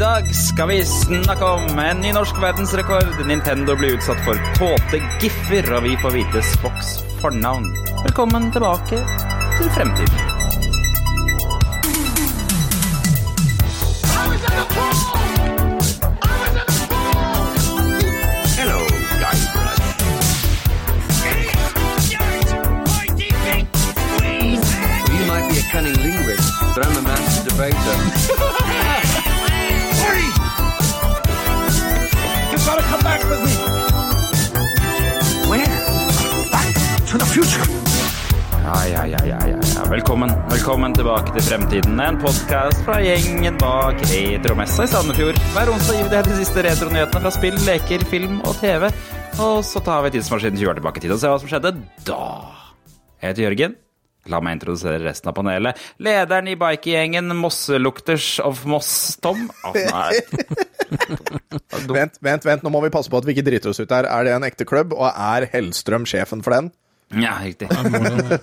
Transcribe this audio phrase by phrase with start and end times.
[0.00, 3.18] dag skal vi snakke om en ny norsk verdensrekord.
[3.28, 7.66] Nintendo blir utsatt for tåte giffer, og vi får vite Spocks fornavn.
[8.06, 9.02] Velkommen tilbake
[9.58, 10.20] til fremtiden.
[18.56, 18.80] Hello,
[19.20, 19.84] Guybrush.
[25.12, 28.09] You might be a cunning linguist, but I'm a master debater.
[37.30, 39.82] Ja, ja, ja, ja, ja, ja.
[39.90, 40.30] Velkommen.
[40.50, 42.00] Velkommen tilbake til Fremtiden.
[42.02, 45.38] En podkast fra gjengen bak Retromessa i Sandefjord.
[45.54, 48.88] Hver onsdag gir vi deg de siste retronyhetene fra spill, leker, film og TV.
[49.46, 51.72] Og så tar vi tidsmaskinen 20 år tilbake i tid og ser hva som skjedde
[52.08, 52.18] da.
[53.22, 53.78] Jeg heter Jørgen.
[54.34, 55.86] La meg introdusere resten av panelet.
[56.02, 58.90] Lederen i bikergjengen Mosselukters of Moss,
[59.22, 59.46] Tom.
[59.62, 60.10] Ah.
[61.86, 64.10] Vent, vent, vent, nå må vi passe på at vi ikke driter oss ut her.
[64.10, 66.74] Er det en ekte klubb, og er Hellstrøm sjefen for den?
[67.18, 67.66] Ja, riktig.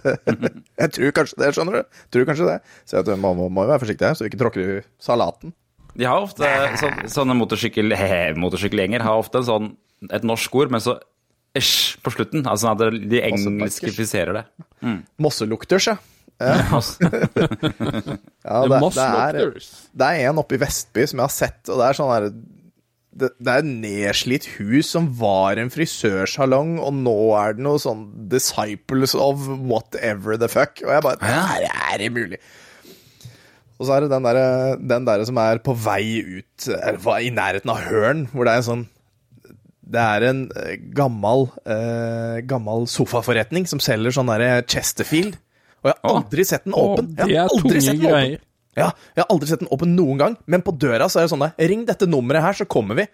[0.82, 2.00] Jeg tror kanskje det, skjønner du.
[2.12, 2.58] Tror kanskje det.
[2.90, 5.54] Så jeg må, må, må jo være forsiktig her, så vi ikke tråkker i salaten.
[5.98, 7.96] De har ofte så, sånne motorsykkel,
[8.38, 9.70] motorsykkelgjenger har ofte en sånn,
[10.14, 10.98] et norsk ord, men så
[11.58, 12.44] æsj på slutten.
[12.50, 14.46] Altså at de engelskifiserer det.
[15.24, 15.98] Mosselukters, ja.
[18.48, 19.40] Ja det, det, er,
[19.98, 22.28] det er en oppe i Vestby som jeg har sett, og det er sånn her
[23.18, 27.82] det, det er et nedslitt hus som var en frisørsalong, og nå er det noe
[27.82, 30.82] sånn Disciples of whatever the fuck.
[30.86, 32.42] Og jeg bare Her er det mulig?
[33.78, 34.46] Og så er det den derre
[34.82, 38.64] den der som er på vei ut eller i nærheten av Hørn, hvor det er
[38.64, 38.86] en sånn
[39.88, 45.38] Det er en eh, gammel, eh, gammel sofaforretning som selger sånn derre Chesterfield.
[45.86, 47.14] Og jeg har aldri sett den åpen.
[47.22, 48.47] Jeg har aldri sett den åpen.
[48.78, 51.34] Ja, jeg har aldri sett den åpen noen gang, men på døra så er det
[51.34, 53.08] sånn der, Ring dette nummeret her, så kommer vi.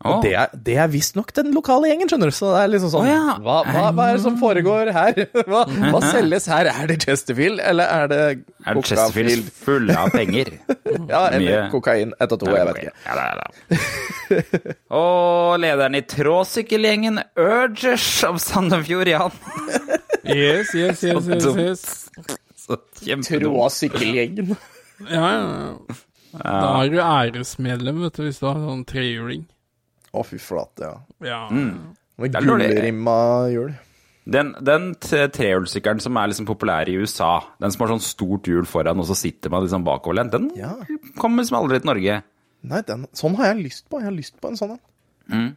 [0.00, 2.32] Og Og det er, det er visstnok den lokale gjengen, skjønner du.
[2.32, 3.34] Så det er liksom sånn oh, ja.
[3.44, 5.18] hva, hva, hva er det som foregår her?
[5.50, 6.70] Hva, hva, selges her?
[6.72, 10.54] Er det Chesterfield, eller er det er det Chesterfield full av penger?
[11.10, 11.68] Ja, eller Mye.
[11.70, 12.14] kokain.
[12.18, 12.94] Ett og to, jeg vet ikke.
[13.04, 14.74] Ja, det er det.
[14.96, 19.38] Og lederen i tråsykkelgjengen Urgers av Sandefjord, Jan.
[20.24, 21.46] Yes, yes, yes, yes,
[22.66, 23.26] yes.
[23.28, 24.56] Tråsykkelgjengen.
[25.08, 25.98] Ja, ja.
[26.40, 29.46] Da er du æresmedlem, vet du, hvis du har sånn trehjuling.
[30.14, 30.98] Å, fy flate, ja.
[31.26, 31.40] Ja.
[31.50, 32.68] Med er dårlig.
[32.74, 33.14] gullrimma
[33.50, 33.72] hjul.
[34.30, 37.30] Den, den trehjulssykkelen som er liksom populær i USA,
[37.62, 40.74] den som har sånn stort hjul foran, og så sitter man liksom bakoverlent, den Ja.
[41.18, 42.20] kommer liksom aldri til Norge.
[42.62, 43.98] Nei, den, sånn har jeg lyst på.
[44.02, 44.80] Jeg har lyst på en sånn en.
[45.32, 45.50] Mm.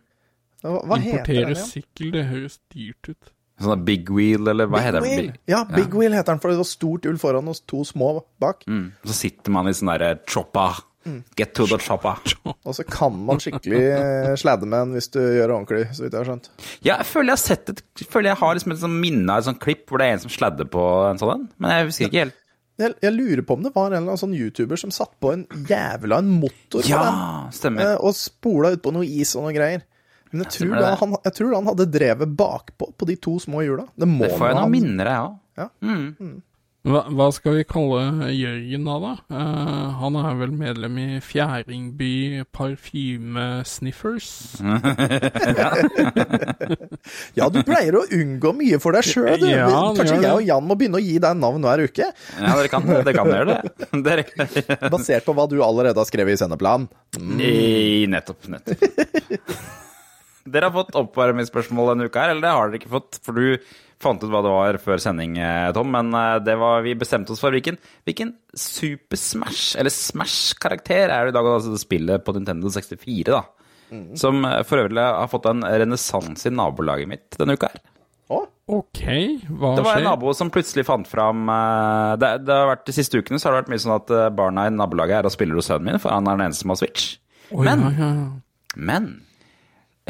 [0.64, 1.66] Hva, hva heter den igjen?
[1.68, 3.33] sykkel, det høres dyrt ut.
[3.62, 5.18] Sånn big wheel, eller hva heter Big det?
[5.22, 5.36] wheel.
[5.47, 8.64] Ja, Big wheel heter den, for det var stort hjul foran og to små bak.
[8.68, 8.88] Mm.
[9.06, 10.72] Så sitter man i sånn derre choppa.
[11.06, 11.19] Mm.
[11.36, 12.14] Get to the choppa.
[12.64, 16.06] Og så kan man skikkelig slæde sladde med den hvis du gjør det ordentlig, så
[16.06, 16.46] vidt jeg har skjønt.
[16.80, 19.28] Ja, jeg føler jeg har sett et jeg føler jeg har liksom et sånn minne
[19.36, 21.74] av et sånt klipp hvor det er en som sladder på en sånn en, men
[21.75, 22.38] jeg husker ikke helt.
[22.80, 25.34] Jeg, jeg lurer på om det var en eller annen sånn YouTuber som satt på
[25.35, 27.84] en jævla en motor på Ja, den, stemmer.
[27.91, 29.84] eh, og spola utpå noe is og noe greier.
[30.34, 33.36] Men jeg tror, da han, jeg tror da han hadde drevet bakpå på de to
[33.44, 33.86] små hjula.
[33.94, 35.28] Det må Det får jeg noen minner av,
[35.60, 35.68] ja.
[36.84, 39.12] Hva, hva skal vi kalle Jørgen da, da?
[39.32, 44.28] Uh, han er vel medlem i Fjæringby Parfymesniffers?
[47.38, 49.48] Ja, du pleier å unngå mye for deg sjøl, du.
[49.48, 52.08] Ja, Kanskje jeg og Jan må begynne å gi deg navn hver uke?
[52.12, 53.60] Ja, dere kan, dere kan gjøre det.
[54.04, 54.24] Dere,
[54.92, 56.82] Basert på hva du allerede har skrevet i sendeplan.
[57.40, 58.80] I, nettopp, nettopp.
[60.46, 63.20] Dere har fått oppvarmingsspørsmål denne uka her, eller det har dere ikke fått?
[63.24, 63.58] For du
[64.04, 67.31] fant ut hva det var før sending, eh, Tom, men eh, det var, vi bestemte
[67.31, 72.36] oss for hvilken, hvilken Super Smash, eller Smash-karakter er det i dag, altså spillet på
[72.36, 73.44] Nintendo 64, da.
[74.20, 77.82] Som eh, for øvrig har fått en renessanse i nabolaget mitt denne uka her.
[78.34, 79.76] Ok, hva skjer?
[79.76, 81.42] Det var en nabo som plutselig fant fram
[82.22, 84.64] det, det har vært, De siste ukene så har det vært mye sånn at barna
[84.70, 86.79] i nabolaget er og spiller hos sønnen min, for han er den eneste som har
[86.79, 87.09] Switch.
[87.52, 88.29] Oi, men- ja, ja, ja.
[88.79, 89.09] Men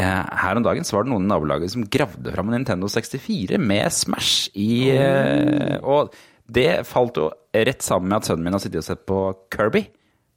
[0.01, 3.59] her om dagen så var det noen i nabolaget som gravde fram en Nintendo 64
[3.61, 6.13] med Smash i eh, Og
[6.49, 9.19] det falt jo rett sammen med at sønnen min har sittet og sett på
[9.53, 9.85] Kirby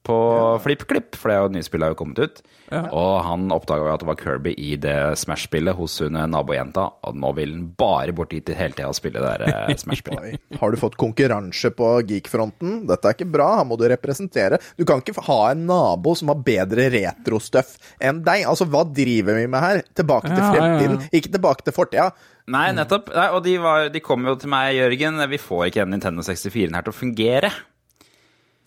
[0.07, 0.17] på
[0.63, 2.41] FlippKlipp, for det er jo et nytt spill har jo kommet ut.
[2.73, 7.19] Og han oppdaga jo at det var Kirby i det Smash-spillet hos hun nabojenta, og
[7.19, 10.39] nå vil han bare bort dit hele tida og spille det der eh, Smash-spillet.
[10.61, 12.85] Har du fått konkurranse på geek-fronten?
[12.91, 14.59] Dette er ikke bra, her må du representere.
[14.79, 18.47] Du kan ikke ha en nabo som har bedre retrostuff enn deg.
[18.49, 19.85] Altså, hva driver vi med her?
[19.99, 20.57] Tilbake til Ja, ja, ja.
[20.57, 22.11] fremtiden, ikke tilbake til fortida.
[22.47, 23.09] Nei, nettopp.
[23.11, 25.19] Nei, og de, var, de kom jo til meg, Jørgen.
[25.33, 27.51] Vi får ikke en Nintendo 64-en her til å fungere.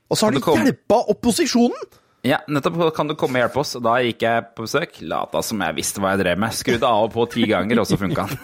[0.09, 1.89] Og så har de kom- hjelpa opposisjonen!
[2.21, 3.77] Ja, nettopp kan du komme og hjelpe oss.
[3.79, 4.97] Og da gikk jeg på besøk.
[5.07, 6.55] Lata som jeg visste hva jeg drev med.
[6.55, 8.41] Skrudde av og på ti ganger, og så funka den.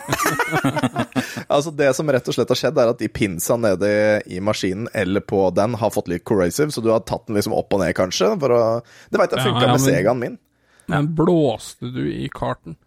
[1.57, 3.91] altså Det som rett og slett har skjedd, er at de pinsa nede
[4.31, 7.57] i maskinen eller på den har fått litt corrosive, så du har tatt den liksom
[7.57, 8.31] opp og ned, kanskje.
[8.39, 8.61] For å...
[9.11, 9.85] Det veit jeg funka ja, ja, med.
[9.89, 10.39] Segaen min.
[10.95, 12.79] Men blåste du i karten?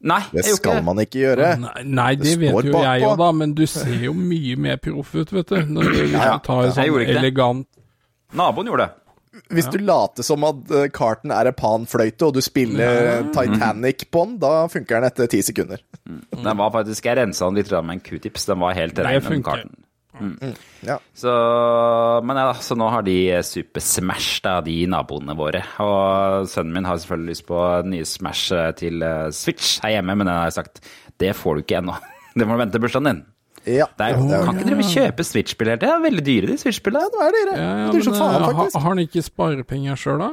[0.00, 0.84] Nei, det skal ikke.
[0.86, 1.50] man ikke gjøre.
[1.60, 4.78] Nei, nei det, det vet jo jeg òg, da, men du ser jo mye mer
[4.80, 5.58] proff ut, vet du.
[5.74, 6.14] Når du
[6.46, 7.66] tar sånn elegant
[8.36, 8.96] Naboen gjorde det.
[9.54, 14.24] Hvis du later som at Carton karten er en panfløyte, og du spiller Titanic på
[14.26, 15.82] den, da funker den etter ti sekunder.
[16.02, 16.24] Mm.
[16.34, 18.48] Den var faktisk, Jeg rensa den litt med en q-tips.
[18.50, 19.76] Den var helt rein, den karten.
[20.18, 20.34] Mm.
[20.42, 20.54] Mm.
[20.84, 20.98] Ja.
[21.14, 21.32] Så,
[22.26, 23.16] men ja, så nå har de
[23.46, 25.62] Super Smash, da, de naboene våre.
[25.78, 29.06] Og sønnen min har selvfølgelig lyst på nye Smash eh, til
[29.36, 30.82] Switch her hjemme, men jeg har sagt
[31.20, 31.98] det får du ikke ennå.
[32.30, 33.22] Det må du vente til bursdagen din.
[33.68, 33.86] Ja.
[34.00, 35.90] Er, kan ikke dere kjøpe Switch-spill hele tida?
[35.90, 37.02] Det er veldig dyre, de Switch-spillene.
[37.04, 37.56] Ja, det er dyre.
[37.56, 40.30] Ja, ja, men, faen, eh, har han ikke sparepenger sjøl, da?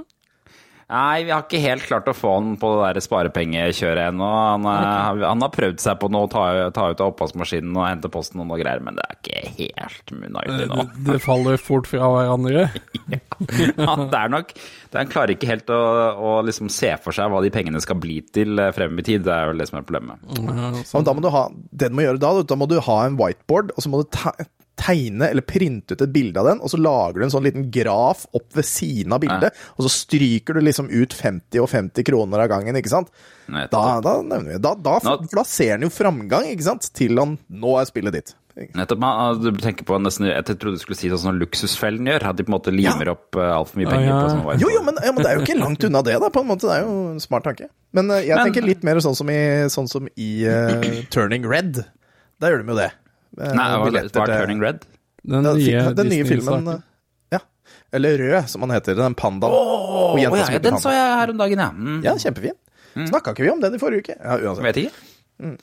[0.87, 4.27] Nei, vi har ikke helt klart å få han på det der sparepengekjøret ennå.
[4.27, 5.23] Han, okay.
[5.27, 8.47] han, har prøvd seg på noe, ta, ta ut av oppvaskmaskinen og hente posten og
[8.47, 10.45] noe greier, men det er ikke helt mulig nå.
[10.47, 12.69] Det, det, faller fort fra hverandre?
[13.11, 15.81] ja, det er nok det Han klarer ikke helt å,
[16.23, 19.25] å liksom se for seg hva de pengene skal bli til eh, frem i tid.
[19.27, 20.23] Det er vel det som er problemet.
[20.39, 21.03] Ja, sånn.
[21.07, 23.75] da må du ha, det du må gjøre da, da må du ha en whiteboard,
[23.75, 24.31] og så må du ta,
[24.77, 27.67] tegne eller printe ut et bilde av den, og så lager du en sånn liten
[27.73, 29.73] graf opp ved siden av bildet, ja.
[29.75, 33.13] og så stryker du liksom ut 50 og 50 kroner av gangen, ikke sant?
[33.51, 36.91] Nei, da, da, da, da, for da ser han jo framgang, ikke sant?
[36.97, 38.35] Til han Nå er spillet ditt.
[38.57, 39.03] Nettopp.
[39.41, 42.45] Du tenker på nesten, Jeg trodde du skulle si sånn som Luksusfellen gjør, at de
[42.45, 43.13] på en måte limer ja.
[43.13, 44.07] opp eh, altfor mye penger.
[44.09, 44.21] Ah, ja.
[44.23, 46.31] på sånn Jo, jo, men, ja, men, det er jo ikke langt unna det, da,
[46.33, 46.65] på en måte.
[46.65, 47.69] Det er jo en smart tanke.
[47.97, 49.41] Men uh, jeg men, tenker litt mer sånn som i,
[49.73, 51.83] sånn som i uh, Turning Red.
[52.41, 52.89] Da gjør de jo det.
[53.37, 54.85] Nei, det var Turning Red?
[55.27, 56.85] Den, den nye, den nye filmen eh,
[57.35, 57.39] Ja.
[57.93, 58.95] Eller Rød, som han heter.
[58.95, 59.53] Den pandaen.
[59.53, 61.71] Oh, ja, ja, den så jeg her om dagen, ja.
[61.73, 61.99] Mm.
[62.05, 62.55] Ja, kjempefin.
[62.95, 63.09] Mm.
[63.11, 64.15] Snakka ikke vi om den i forrige uke?
[64.17, 64.65] Ja, uansett.
[64.65, 64.93] Vet ikke.
[65.43, 65.57] Mm.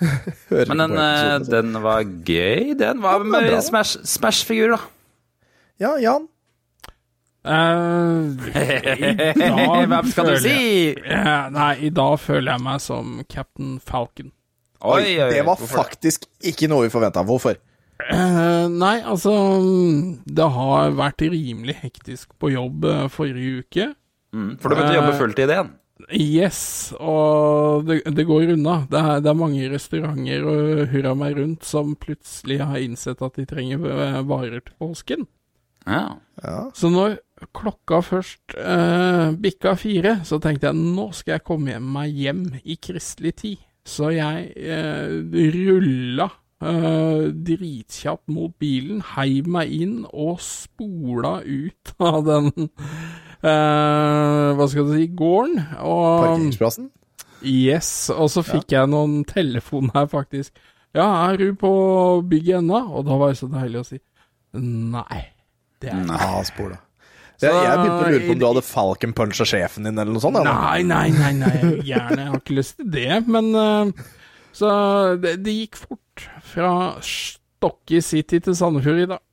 [0.72, 3.00] Men den, eh, den, var gøy, den.
[3.04, 4.82] Hva med Smash-figur, da?
[5.80, 6.26] Ja, Jan?
[7.40, 8.36] Uh,
[9.88, 10.56] Hva skal du si?
[10.92, 14.34] Jeg, nei, i dag føler jeg meg som Captain Falcon.
[14.80, 17.24] Oi, oi, oi det var faktisk ikke noe vi forventa.
[17.26, 17.58] Hvorfor?
[18.00, 19.32] Uh, nei, altså
[20.24, 23.90] Det har vært rimelig hektisk på jobb uh, forrige uke.
[24.32, 25.72] Mm, for du begynte å jobbe eh, fulltid igjen?
[26.16, 26.60] Yes,
[26.96, 28.78] og det, det går unna.
[28.88, 33.36] Det er, det er, mange restauranter og hurra meg rundt som plutselig har innsett at
[33.36, 33.82] de trenger
[34.24, 35.28] varer til påsken.
[35.88, 36.16] Ja.
[36.42, 36.60] ja.
[36.76, 37.18] Så når
[37.56, 42.76] klokka først eh, bikka fire, så tenkte jeg nå skal jeg komme meg hjem i
[42.80, 43.66] kristelig tid.
[43.90, 45.14] Så jeg eh,
[45.56, 46.28] rulla
[46.62, 54.86] eh, dritkjapt mot bilen, heiv meg inn og spola ut av den eh, Hva skal
[54.88, 55.58] du si gården.
[55.80, 56.90] Og, Parkeringsplassen?
[57.40, 58.82] Yes, og så fikk ja.
[58.82, 60.52] jeg noen telefon her, faktisk.
[60.92, 61.72] Ja, er du på
[62.28, 62.82] bygget ennå?
[62.92, 64.00] Og da var det så deilig å si
[64.60, 65.22] nei.
[65.80, 66.10] Det er jeg.
[66.10, 66.76] ja, spola.
[67.40, 70.22] Jeg, jeg begynte å lure på om du hadde Falcon puncha sjefen din, eller noe
[70.22, 70.36] sånt.
[70.40, 70.52] Eller?
[70.52, 71.54] Nei, nei, nei, nei,
[71.88, 72.18] gjerne.
[72.20, 74.08] Jeg har ikke lyst til det, men uh,
[74.56, 74.70] Så
[75.22, 76.72] det, det gikk fort fra
[77.06, 79.24] Stokke City til Sandefjord i dag.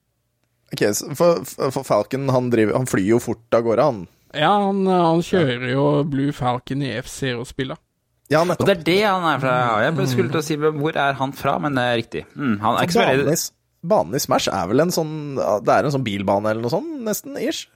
[0.72, 0.84] Ok,
[1.16, 4.00] for, for, Falcon han, driver, han, flyr jo fort av gårde, han?
[4.36, 7.80] Ja, han, han kjører jo Blue Falcon i F-Zero-spillet.
[8.28, 8.66] Ja, nettopp.
[8.66, 9.54] og det er det han er fra.
[9.86, 12.26] Jeg skulle til å si hvor er han fra, men det er riktig.
[12.36, 13.38] Mm, han er ikke så veldig
[13.88, 16.96] Banen i Smash er vel en sånn Det er en sånn bilbane eller noe sånt,
[17.06, 17.68] nesten, ish?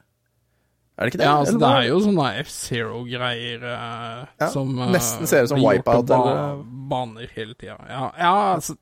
[0.99, 1.27] Er det ikke det?
[1.27, 5.63] Ja, altså, det er jo sånne F-Zero-greier uh, ja, som uh, Nesten ser ut som
[5.63, 6.05] Wipeout.
[6.11, 6.59] Ba eller
[6.91, 7.79] baner hele tida.
[7.89, 8.77] Ja, ja, altså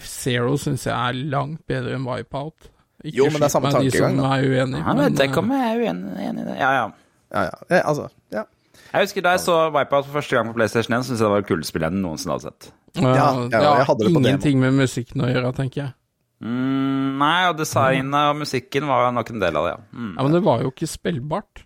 [0.00, 2.70] F-Zero syns jeg er langt bedre enn Wipeout.
[3.04, 4.16] Ikke jo, men det er samme tankegang.
[4.18, 6.56] De som er uenig, ja, vet ikke om jeg er uenig, i det.
[6.58, 6.88] Ja, ja.
[7.32, 7.62] ja, ja.
[7.70, 8.44] ja altså, ja.
[8.90, 11.32] Jeg husker Da jeg så Wipeout for første gang på PlayStation 1, syntes jeg det
[11.32, 12.70] var det kuleste spillet jeg noensinne hadde sett.
[12.98, 15.92] Ja, ja, jeg hadde det på ingenting med musikken å gjøre, tenker jeg.
[16.40, 19.80] Mm, nei, og designet og musikken var nok en del av det, ja.
[19.92, 20.12] Mm.
[20.14, 21.64] ja men det var jo ikke spillbart.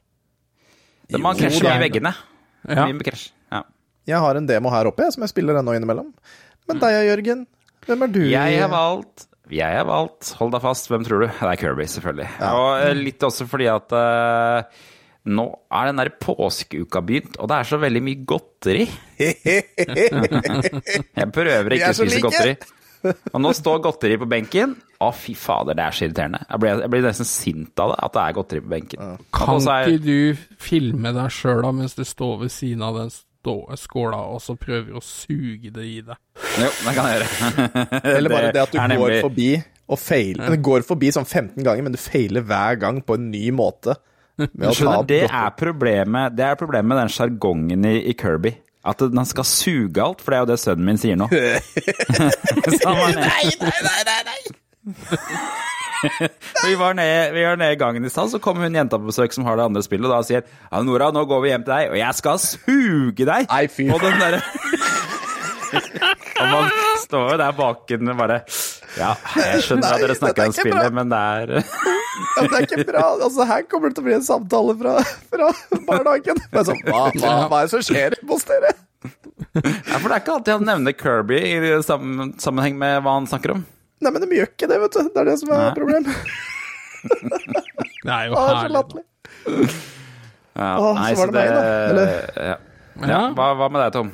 [1.10, 2.14] Det må krasje mye i veggene.
[2.64, 2.88] Ja.
[2.88, 3.60] Ja.
[4.08, 6.10] Jeg har en demo her oppe som jeg spiller ennå innimellom.
[6.68, 7.44] Men deg, Jørgen,
[7.84, 8.22] hvem er du?
[8.32, 11.28] Jeg har valgt Jeg har valgt, hold deg fast, hvem tror du?
[11.28, 12.28] Det er Kirby, selvfølgelig.
[12.40, 12.50] Ja.
[12.56, 14.84] Og eh, litt også fordi at uh,
[15.28, 18.86] nå er den der påskeuka begynt, og det er så veldig mye godteri.
[21.20, 22.24] jeg prøver ikke å spise like.
[22.24, 22.56] godteri.
[23.04, 24.74] Og nå står godteri på benken.
[25.02, 26.40] Å, fy fader, det er så irriterende.
[26.48, 29.14] Jeg blir, jeg blir nesten sint av det, at det er godteri på benken.
[29.36, 29.92] Kan er...
[29.92, 33.12] ikke du filme deg sjøl da, mens du står ved siden av den
[33.76, 36.16] skåla, og så prøver å suge det i deg?
[36.56, 37.84] Jo, det kan jeg gjøre.
[38.14, 39.00] Eller bare det at du nemlig...
[39.02, 39.50] går forbi
[39.84, 40.48] og feiler.
[40.48, 43.98] Du går forbi sånn 15 ganger, men du feiler hver gang på en ny måte.
[44.40, 48.50] Med å Skjønner, det er problemet Det er problemet med den sjargongen i, i Kirby.
[48.84, 51.28] At den skal suge alt, for det er jo det sønnen min sier nå.
[51.32, 51.60] Nede-
[53.16, 54.40] Nei, nei, nei, nei!
[56.66, 59.46] vi, var nede, ned i gangen i stad, så kom hun jenta på besøk som
[59.48, 61.92] har det andre spillet, og da sier ja, Nora, nå går vi hjem til deg,
[61.94, 63.48] og jeg skal suge deg!
[63.48, 64.42] Nei, fy Og den derre
[65.74, 66.68] Og man
[67.02, 68.36] står jo der baken bare
[68.98, 70.90] Ja, jeg skjønner Nei, at dere snakker er om spillet, bra.
[70.94, 71.52] men det er
[72.36, 73.04] Ja, det er ikke bra.
[73.26, 74.92] Altså, her kommer det til å bli en samtale fra,
[75.32, 75.48] fra
[75.88, 76.38] barnehagen.
[76.52, 78.70] Men så, hva, hva, hva er det som skjer hos dere?
[79.54, 83.56] Ja, for det er ikke alltid han nevner Kirby i sammenheng med hva han snakker
[83.56, 83.64] om.
[84.04, 85.10] Nei, men de gjør ikke det, vet du.
[85.14, 85.74] Det er det som er Nei.
[85.74, 86.14] problemet.
[88.04, 88.74] Det er jo er herlig.
[88.78, 89.04] latterlig.
[90.54, 91.62] Ja, Å, så var det meg, da.
[91.90, 92.56] Eller- Ja.
[93.10, 94.10] Ja, hva, hva med deg, Tom?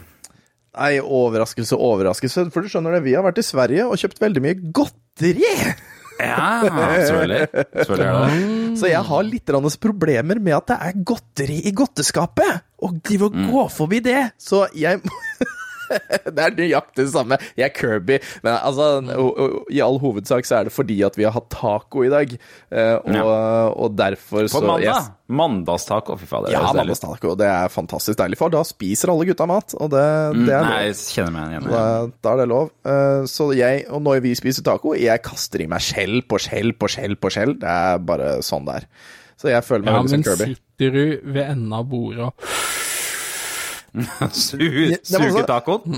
[0.79, 2.47] Nei, overraskelse, overraskelse.
[2.55, 5.55] For du skjønner det, vi har vært i Sverige og kjøpt veldig mye godteri.
[6.21, 6.61] Ja,
[7.07, 7.49] selvfølgelig.
[7.75, 8.79] Selvfølgelig det.
[8.81, 12.61] Så jeg har litt problemer med at det er godteri i godteskapet.
[12.85, 14.21] Og de vil gå forbi det.
[14.41, 15.01] Så jeg
[16.35, 17.39] Det er nøyaktig det samme.
[17.59, 18.87] Jeg er Kirby, men altså
[19.75, 22.35] I all hovedsak så er det fordi at vi har hatt taco i dag,
[22.71, 24.87] eh, og, og derfor På mandag.
[24.87, 25.11] Yes.
[25.31, 26.51] Mandagstaco, fy fader.
[26.55, 27.37] Ja, mandagstaco.
[27.39, 30.03] Det er fantastisk deilig, for da spiser alle gutta mat, og det,
[30.47, 31.69] det er Nei, jeg kjenner meg igjen.
[31.71, 31.85] Da,
[32.27, 32.73] da er det lov.
[32.87, 36.75] Eh, Så jeg, og når vi spiser taco, jeg kaster i meg skjell på skjell
[36.79, 37.57] på skjell på skjell.
[37.63, 38.89] Det er bare sånn det er.
[39.41, 40.55] Så jeg føler meg Ja, veldig men som Kirby.
[40.55, 42.51] sitter du ved enden av bordet og
[44.33, 45.83] Suge tacoen?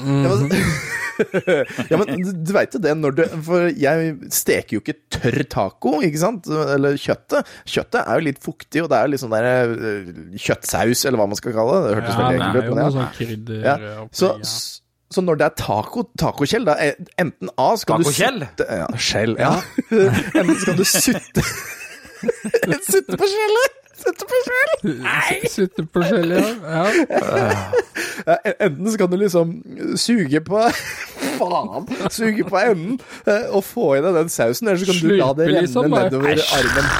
[1.92, 5.92] Ja, men, du- veit jo det når du For jeg steker jo ikke tørr taco,
[6.02, 6.48] ikke sant?
[6.48, 7.50] Eller kjøttet.
[7.68, 10.08] Kjøttet er jo litt fuktig, og det er jo litt sånn der eh,
[10.40, 11.82] kjøttsaus, eller hva man skal kalle det.
[11.84, 12.88] Det hørtes Ja, veldig ekkelt ut, men ja.
[12.96, 13.76] sånn krydder ja.
[14.22, 14.54] Så, ja.
[15.18, 16.96] så når det er taco, tacokjell, da er
[17.26, 18.40] enten A skal du Tacokjell?
[18.48, 19.36] sutte Ja, skjell.
[19.38, 19.52] Ja.
[19.92, 21.44] enten skal du sutte
[22.88, 23.78] Sutte på skjellet!
[24.02, 24.96] Sutte på skjell!
[25.50, 26.46] Sitte på skjell, ja.
[28.26, 28.36] ja.
[28.58, 29.54] Enten Enten skal du liksom
[29.96, 30.62] suge på
[31.38, 31.86] Faen!
[32.12, 35.30] Suge på enden eh, og få i deg den sausen, eller så kan du la
[35.38, 36.52] det renne liksom, nedover Æsj.
[36.58, 36.90] armen.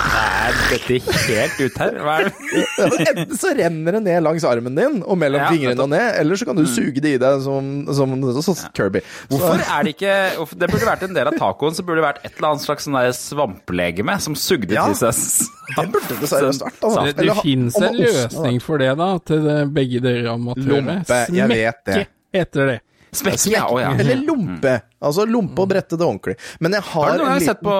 [0.42, 0.98] Er dette
[1.28, 1.98] helt ut her?
[2.02, 2.32] Hva er det?
[2.52, 6.06] Ja, Enten så renner det ned langs armen din og mellom Ja, fingrene og ned,
[6.20, 9.02] eller så kan du suge det i deg som, som, som Kirby.
[9.30, 10.14] Hvorfor er det ikke
[10.58, 12.88] Det burde vært en del av tacoen, så burde det vært et eller annet slags
[12.88, 14.86] sånn svamplegeme som sugde Ja.
[14.90, 16.80] til seg Det burde det seriøst vært.
[16.84, 17.04] Altså.
[17.08, 20.72] Det, det fins en løsning for det, da, til det, begge dere amatører.
[20.82, 22.00] Lompe, jeg vet det.
[22.02, 22.80] Smekke heter det.
[23.12, 23.66] Smekke, ja.
[23.69, 23.90] Å, ja.
[24.00, 24.71] Eller lompe.
[25.04, 26.37] Altså lompe og brette det ordentlig.
[26.64, 27.75] Men jeg har, Har du noen en gang liten sett på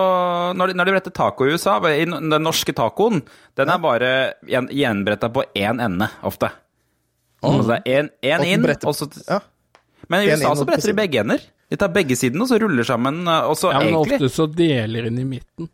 [0.59, 3.23] Når de, når de bretter taco i USA, i den norske tacoen,
[3.57, 4.11] den er bare
[4.45, 6.51] gjen- gjenbretta på én ende, ofte.
[7.43, 9.41] Altså det er én inn, bretter- og så ja.
[10.13, 11.41] Men i USA inn så bretter de begge ender.
[11.73, 14.47] De tar begge sidene, og så ruller sammen, og så Ja, men egentlig ofte så
[14.53, 15.71] deler inn i midten.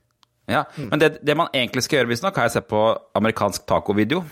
[0.48, 2.80] Ja, men det, det man egentlig skal gjøre, visstnok, har jeg sett på
[3.18, 4.22] amerikansk tacovideo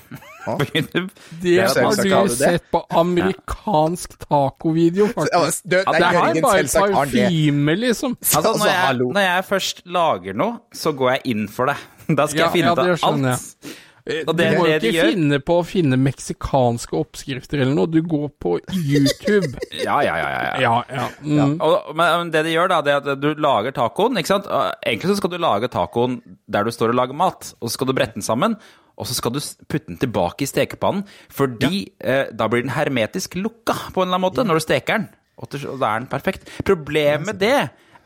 [0.46, 1.11] YouTube.
[1.42, 5.64] Det er har du sett på amerikansk tacovideo, Ja, faktisk.
[5.64, 8.16] Det, det, det det er bare parfyme, liksom.
[8.20, 11.76] Altså, Altså, når, jeg, når jeg først lager noe, så går jeg inn for det.
[12.16, 13.75] Da skal Ja, jeg finne ja, ut av det skjønner alt.
[14.06, 17.90] Eh, Du det må det jo ikke finne på å finne meksikanske oppskrifter eller noe.
[17.90, 19.52] Du går på YouTube.
[19.86, 20.28] Ja, ja, ja.
[20.30, 20.60] ja, ja.
[20.62, 21.06] Ja, ja.
[21.22, 21.58] Mm.
[21.62, 24.16] Og, men det de gjør, da, det er at du lager tacoen.
[24.18, 24.48] ikke sant?
[24.86, 26.20] Egentlig så skal du lage tacoen
[26.50, 28.56] der du står og lager mat, og så skal du brette den sammen.
[28.96, 33.36] Og så skal du putte den tilbake i stekepannen, fordi eh, da blir den hermetisk
[33.36, 35.10] lukka på en eller annen måte når du steker den.
[35.36, 36.48] Og da er den perfekt.
[36.64, 37.56] Problemet med det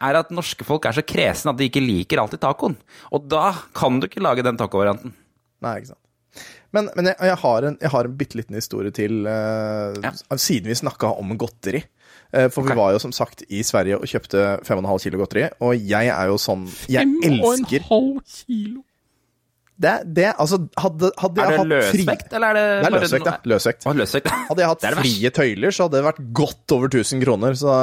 [0.00, 2.74] er at norske folk er så kresne at de ikke liker alltid tacoen.
[3.14, 5.14] Og da kan du ikke lage den tacovarianten.
[5.64, 6.00] Nei, ikke sant.
[6.70, 10.12] Men, men jeg, jeg har en, jeg har en bitte liten historie til, uh, Ja.
[10.38, 11.82] siden vi snakka om godteri.
[12.30, 15.74] Uh, for vi var jo som sagt i Sverige og kjøpte 5,5 kilo godteri, og
[15.74, 18.84] jeg er jo sånn Jeg elsker halv kilo.
[19.80, 23.26] det, det Altså, hadde, hadde Er det løsvekt, fri eller er det Det er løsvekt,
[23.26, 23.34] ja.
[23.54, 23.88] Løsvekt.
[24.02, 24.30] Løsvekt.
[24.52, 27.58] Hadde jeg hatt frie tøyler, så hadde det vært godt over 1000 kroner.
[27.58, 27.74] Så,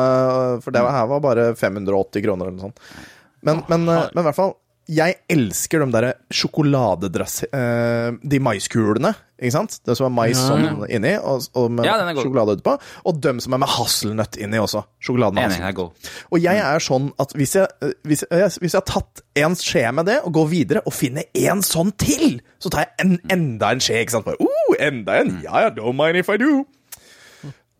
[0.63, 2.79] for det her var bare 580 kroner eller noe sånt.
[3.43, 4.55] Men, men, eh, men i hvert fall,
[4.87, 7.41] jeg elsker de derre sjokoladedress...
[7.51, 9.75] eh, de maiskulene, ikke sant?
[9.85, 12.77] Det som er mais Ja, sånn inni, og, og med Ja, sjokolade utpå.
[13.09, 14.85] Og dem som er med hasselnøtt inni også.
[15.03, 16.07] Sjokolade med hasselnøtt.
[16.31, 19.59] Og jeg er sånn at hvis jeg, eh, hvis, jeg, hvis jeg har tatt en
[19.59, 23.13] skje med det, og går videre og finner en sånn til, så tar jeg en,
[23.35, 24.29] enda en skje, ikke sant?
[24.29, 25.35] Bare, oh, enda en!
[25.43, 26.63] Ja, ja, don't mind if I do.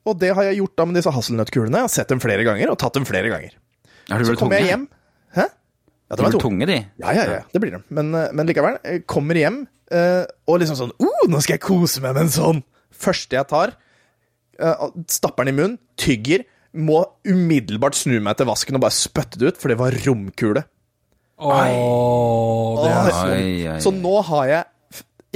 [0.08, 1.82] Og det har jeg gjort da med disse hasselnøttkulene.
[1.82, 3.56] Jeg har sett dem flere ganger, og tatt dem flere ganger.
[4.08, 4.86] Så kommer jeg hjem?
[6.08, 6.44] Ja, De blir to.
[6.46, 6.78] tunge, de.
[7.04, 7.82] Ja, ja, ja, det blir de.
[7.92, 11.66] Men, eh, men likevel, jeg kommer hjem uh, og liksom sånn uh, Nå skal jeg
[11.66, 12.62] kose meg med en sånn!
[12.98, 13.74] Første jeg tar,
[14.64, 16.46] uh, stapper den i munnen, tygger,
[16.78, 20.64] må umiddelbart snu meg til vasken og bare spytte det ut, for det var romkule.
[21.38, 24.64] Oh, det er så Så nå har jeg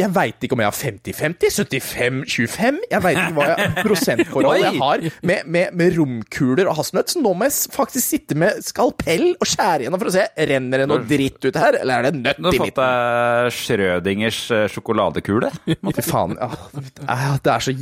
[0.02, 4.80] jeg veit ikke om jeg har 50-50, 75-25 Jeg veit ikke hva jeg, prosentforhold jeg
[4.82, 7.14] har med, med, med romkuler og hasselnøtt.
[7.14, 10.84] Så nå må jeg faktisk sitte med skalpell og skjære gjennom for å se renner
[10.84, 12.82] det noe dritt ut her, eller er det nøtt Du har i fått midten.
[12.82, 15.52] deg Schrødingers eh, sjokoladekule.
[15.68, 16.38] Fy faen.
[16.42, 17.76] Ja, det er så.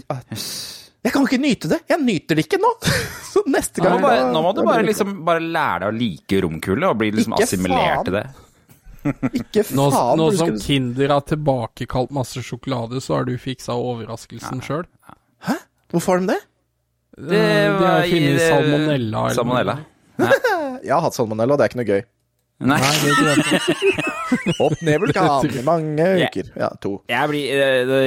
[0.99, 1.79] Jeg kan ikke nyte det.
[1.87, 2.73] Jeg nyter det ikke nå.
[3.29, 6.39] Så neste Nå må, bare, nå må du bare, liksom, bare lære deg å like
[6.43, 8.25] romkule, og bli liksom assimilert til det.
[9.33, 9.75] Ikke faen.
[9.79, 9.87] nå
[10.19, 14.85] nå som Kinder har tilbakekalt masse sjokolade, så har du fiksa overraskelsen sjøl.
[15.89, 16.39] Hvorfor har de det?
[17.29, 17.39] De
[17.81, 19.25] har i- funnet salmonella.
[19.25, 19.77] eller Salmonella.
[20.83, 22.03] Jeg har hatt salmonella, det er ikke noe gøy.
[22.59, 22.75] Nei.
[22.83, 24.03] Nei, det.
[24.63, 26.49] Opp ned vulkanen i mange uker.
[26.59, 26.91] Ja, to.
[27.09, 28.01] Jeg blir, eh, det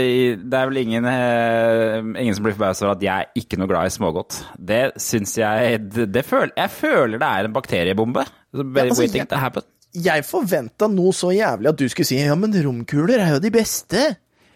[0.53, 3.71] det er vel ingen, eh, ingen som blir forbauset over at jeg er ikke noe
[3.73, 4.39] glad i smågodt.
[4.61, 8.27] Det syns jeg det, det føl, Jeg føler det er en bakteriebombe.
[8.53, 9.65] Ja, altså, jeg-.
[9.93, 13.51] Jeg forventa noe så jævlig at du skulle si ja, men romkuler er jo de
[13.53, 14.03] beste.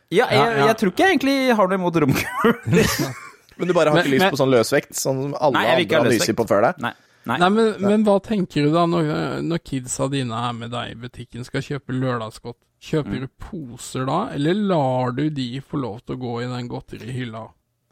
[0.09, 0.67] Ja, jeg, Ja, ja.
[0.71, 3.15] jeg tror ikke jeg egentlig har noe imot romkuler.
[3.59, 5.67] Men du bare har Men- ikke lyst men- på sånn løsvekt, sånn som alle Nei,
[5.67, 6.81] andre ha har lyst på før deg?
[6.85, 6.93] Nei.
[7.27, 7.39] Nei.
[7.43, 9.09] Nei, men, men hva tenker du da når,
[9.43, 12.59] når kidsa dine er med deg i butikken, skal kjøpe lørdagsgodt?
[12.87, 16.69] Kjøper du poser da, eller lar du de få lov til å gå i den
[16.71, 17.43] godterihylla?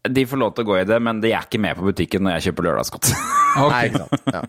[0.04, 2.26] De får lov til å gå i det, men de er ikke med på butikken
[2.26, 3.08] når jeg kjøper lørdagsgodt.
[3.64, 3.88] okay.
[4.28, 4.42] Ja.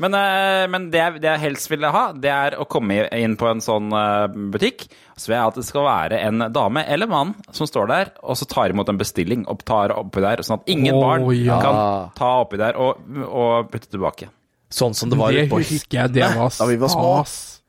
[0.00, 3.34] Men, eh, men det, jeg, det jeg helst ville ha, det er å komme inn
[3.36, 4.86] på en sånn eh, butikk.
[5.18, 8.38] Så vil jeg at det skal være en dame eller mann som står der, og
[8.40, 11.60] så tar imot en bestilling og tar oppi der, sånn at ingen oh, barn ja.
[11.60, 11.78] kan
[12.16, 14.30] ta oppi der og, og putte tilbake.
[14.72, 17.12] Sånn som det var det på husker jeg, det var da vi var små.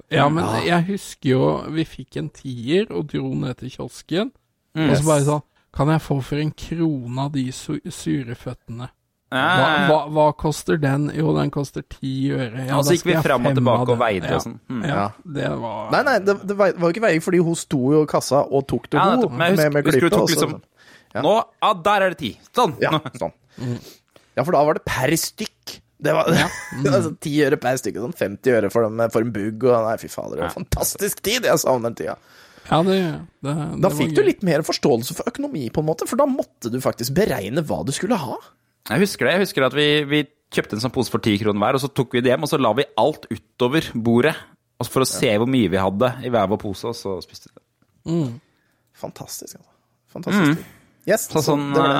[0.10, 4.32] Ja, men jeg husker jo Vi fikk en tier og dro ned til kiosken,
[4.78, 5.46] og så bare sånn
[5.76, 8.90] Kan jeg få for en krone av de su sure føttene?
[9.30, 11.04] Hva, hva, hva koster den?
[11.14, 12.64] Jo, den koster ti øre.
[12.66, 14.40] Ja, og så gikk vi fram og tilbake og veide ja.
[14.40, 14.56] og sånn.
[14.74, 14.80] Mm.
[14.90, 15.04] Ja, Ja.
[15.38, 18.10] det var Nei, nei, det, det var jo ikke veiing fordi hun sto jo i
[18.10, 19.12] kassa og tok det Ja.
[19.22, 20.16] Men jeg husker, med, med klippet.
[20.16, 20.62] tok og så- liksom
[21.14, 21.22] Ja.
[21.26, 22.32] Nå, ja, der er det ti.
[22.54, 22.74] Sånn.
[22.82, 22.92] Ja,
[23.22, 23.32] sånn.
[24.38, 25.80] Ja, for da var det per stykk.
[26.02, 26.26] Det var
[26.86, 29.64] altså 10 øre per stykk, sånn 50 øre for, dem, for en bugg.
[29.70, 31.46] Og nei, fy fader, det var fantastisk tid!
[31.50, 32.18] Jeg savner den tida.
[32.70, 32.98] Ja, det,
[33.42, 36.28] det, det da fikk du litt mer forståelse for økonomi, på en måte, for da
[36.30, 38.38] måtte du faktisk beregne hva du skulle ha.
[38.90, 39.34] Jeg husker det.
[39.36, 40.22] Jeg husker at vi, vi
[40.54, 42.52] kjøpte en sånn pose for ti kroner hver, og så tok vi det hjem, og
[42.52, 44.36] så la vi alt utover bordet.
[44.88, 47.58] For å se hvor mye vi hadde i hver vår pose, og så spiste vi
[47.58, 47.66] det.
[49.02, 49.74] Fantastisk, altså.
[50.14, 50.68] Fantastisk tid.
[51.08, 52.00] Yes, Så sånn, det var det.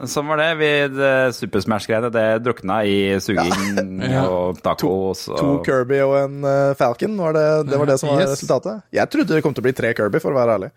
[0.00, 0.46] eh, sånn var det.
[0.60, 4.22] Vi, det Super Smash-greiene, det drukna i suging Ja.
[4.30, 8.12] og tacos To, To Kirby og en uh, Falcon, var det, det var det som
[8.14, 8.36] var Yes.
[8.36, 8.84] resultatet?
[8.96, 10.70] Jeg trodde det kom til å bli tre Kirby, for å være ærlig.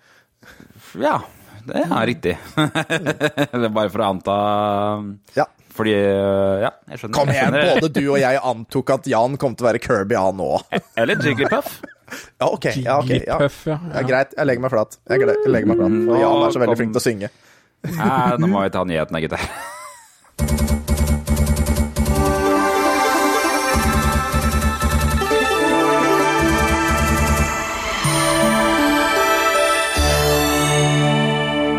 [0.99, 1.19] Ja,
[1.69, 2.36] det er riktig.
[2.58, 4.38] det er bare for å anta
[5.38, 5.45] Ja.
[5.79, 7.15] Fordi eh, Ja, jeg skjønner.
[7.15, 10.41] Kom igjen, både du og jeg antok at Jan kom til å være Kirby, han
[10.43, 10.65] òg.
[10.99, 11.77] Eller Jigglypuff.
[12.41, 12.65] Ja, ok.
[12.82, 13.38] Ja, ok, ja.
[13.69, 14.01] Ja.
[14.10, 14.34] greit.
[14.36, 14.97] Jeg legger meg flat.
[15.08, 15.99] Jeg legger meg flat.
[16.25, 17.29] Jan er så veldig flink til å synge.
[17.87, 19.49] Nei, nå må vi ta nyhetene, gutter.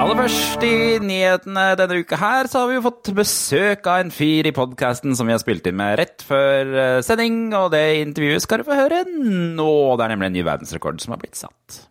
[0.00, 0.72] Aller først i
[1.04, 5.12] nyhetene denne uka her, så har vi jo fått besøk av en fyr i podkasten
[5.16, 8.68] som vi har spilt inn med rett før eh, sending, og det intervjuet skal du
[8.70, 9.70] få høre nå.
[10.00, 11.82] Det er nemlig en ny verdensrekord som har blitt satt.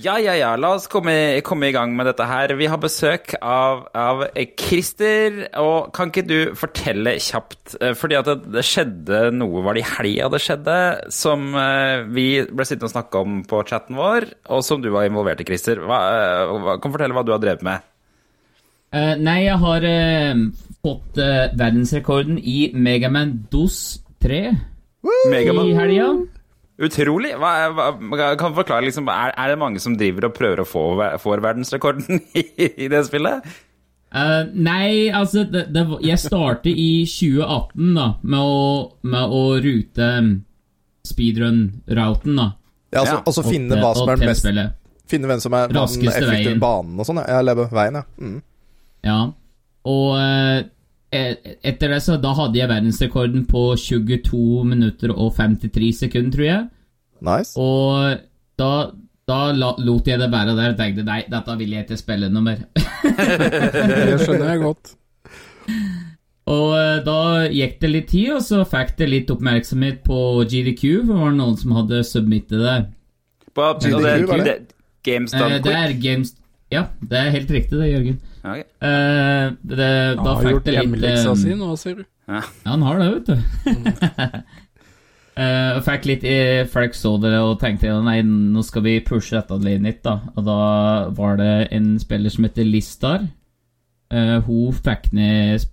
[0.00, 1.12] Ja, ja, ja, la oss komme,
[1.44, 2.54] komme i gang med dette her.
[2.56, 4.22] Vi har besøk av, av
[4.56, 9.76] Christer, og kan ikke du fortelle kjapt, eh, fordi at det, det skjedde noe, var
[9.76, 10.78] det i helga det skjedde,
[11.12, 15.10] som eh, vi ble sittende og snakke om på chatten vår, og som du var
[15.10, 15.82] involvert i, Christer.
[15.84, 17.84] Hva, eh, hva, kan fortelle hva du har drevet med?
[18.90, 20.44] Uh, nei, jeg har uh,
[20.82, 25.74] fått uh, verdensrekorden i Megaman DOS 3 i Megaman.
[25.76, 26.12] helga.
[26.80, 27.34] Utrolig.
[27.36, 27.88] Hva, hva,
[28.40, 30.84] kan du forklare, liksom, er, er det mange som driver og prøver å få
[31.20, 32.44] får verdensrekorden i,
[32.86, 33.44] i det spillet?
[34.10, 38.62] Uh, nei, altså det, det, Jeg startet i 2018 da med å,
[39.06, 40.32] med å rute mm,
[41.06, 42.48] speedrun-routen, da.
[42.90, 43.22] Ja, altså, Ja.
[43.22, 44.50] altså finne Og- hva som er mest.
[45.10, 46.60] Finne hvem som er den effektive veien.
[46.62, 47.22] banen og sånn.
[47.26, 48.02] Ja, eller veien, ja.
[48.18, 48.42] Mm.
[49.06, 49.20] Ja.
[49.90, 50.64] Og e-
[51.10, 56.66] etter det så da hadde jeg verdensrekorden på 22 minutter og 53 sekunder, tror jeg.
[57.26, 57.54] Nice.
[57.60, 58.20] Og
[58.60, 58.70] da,
[59.28, 62.30] da la, lot jeg det være der og tenkte nei, dette vil jeg ikke spille
[62.32, 62.62] noe mer.
[62.70, 64.94] Det skjønner jeg godt.
[66.54, 67.20] og eh, da
[67.52, 71.36] gikk det litt tid, og så fikk det litt oppmerksomhet på GDQ, for det var
[71.36, 72.78] noen som hadde submittet det.
[73.50, 74.44] På, GDQ, var det?
[74.46, 76.34] det, Games Eh, det er Games
[76.70, 78.20] Ja, det er helt riktig det, Jørgen.
[78.40, 78.60] Ok.
[78.80, 82.04] Uh, det, da Han har fikk gjort det litt hjemmeleksa eh, si nå, sier du.
[82.30, 83.36] Ja, han har det, vet du.
[85.40, 89.54] Uh, fikk litt i Folk så det og tenkte nei, nå skal vi pushe dette
[89.62, 90.14] litt, da.
[90.34, 90.56] Og da
[91.16, 93.20] var det en spiller som heter Listar.
[94.12, 95.64] Uh, hun fikk ned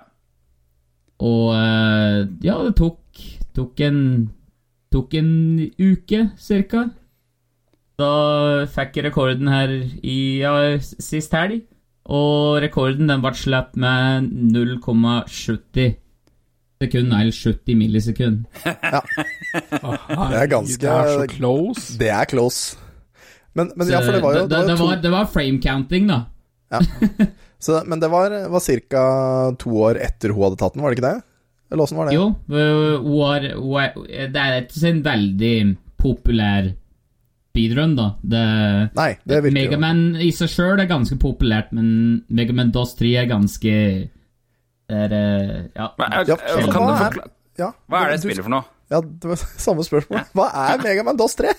[1.21, 3.21] Og uh, ja, det tok,
[3.53, 3.99] tok en
[4.93, 5.31] Tok en
[5.79, 6.87] uke, cirka.
[7.97, 8.11] Da
[8.69, 9.73] fikk jeg rekorden her
[10.05, 11.63] i ja, sist helg.
[12.07, 15.97] Og rekorden den ble sluppet med 0,70
[16.77, 18.45] sekund, eller 70 millisekund.
[18.65, 19.01] ja.
[19.51, 21.97] Det er ganske Det er så close.
[21.99, 22.77] Det er close.
[23.57, 26.07] Men, men ja, for det var jo Det, det, det, var, det var, frame counting,
[26.11, 26.21] da.
[26.71, 26.81] Ja.
[27.59, 29.03] Så, men det var, var ca.
[29.57, 31.17] to år etter hun hadde tatt den, var det ikke det?
[31.71, 32.15] Eller åssen var det?
[32.15, 35.55] Jo, war, war, det er ikke en veldig
[35.99, 36.69] populær
[37.57, 38.07] speedrun, da.
[38.21, 38.43] Det,
[38.97, 43.29] Nei, det virker Megaman i seg sjøl er ganske populært, men Megaman DOS 3 er
[43.31, 43.73] ganske
[44.87, 45.15] er,
[45.75, 45.89] Ja.
[45.97, 48.67] Men, ja, kan du forklare ja, Hva er det spillet for noe?
[48.93, 50.29] Ja, det var samme spørsmål.
[50.37, 51.55] Hva er Megaman DOS 3?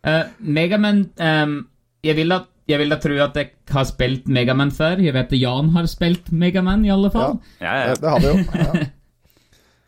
[0.00, 1.56] Uh, eh, Megaman um,
[2.04, 5.02] Jeg vil at jeg vil da tro at jeg har spilt Megaman før.
[5.02, 7.38] Jeg vet at Jan har spilt Megaman, i alle fall.
[7.60, 7.98] Ja, ja, ja.
[7.98, 8.62] det har vi jo.
[8.62, 8.86] Ja.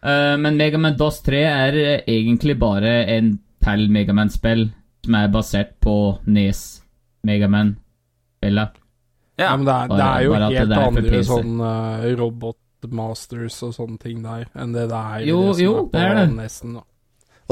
[0.02, 4.66] uh, men Megaman DOS 3 er egentlig bare en til Megaman-spill
[5.02, 5.96] som er basert på
[6.30, 6.82] Nes
[7.26, 8.78] Megaman-spillet.
[9.38, 9.46] Ja.
[9.46, 13.98] ja, men det er, det er jo helt er andre sånn uh, robotmasters og sånne
[14.02, 16.26] ting der enn det det er jo, det jo, det er det.
[16.36, 16.84] Nesten, da.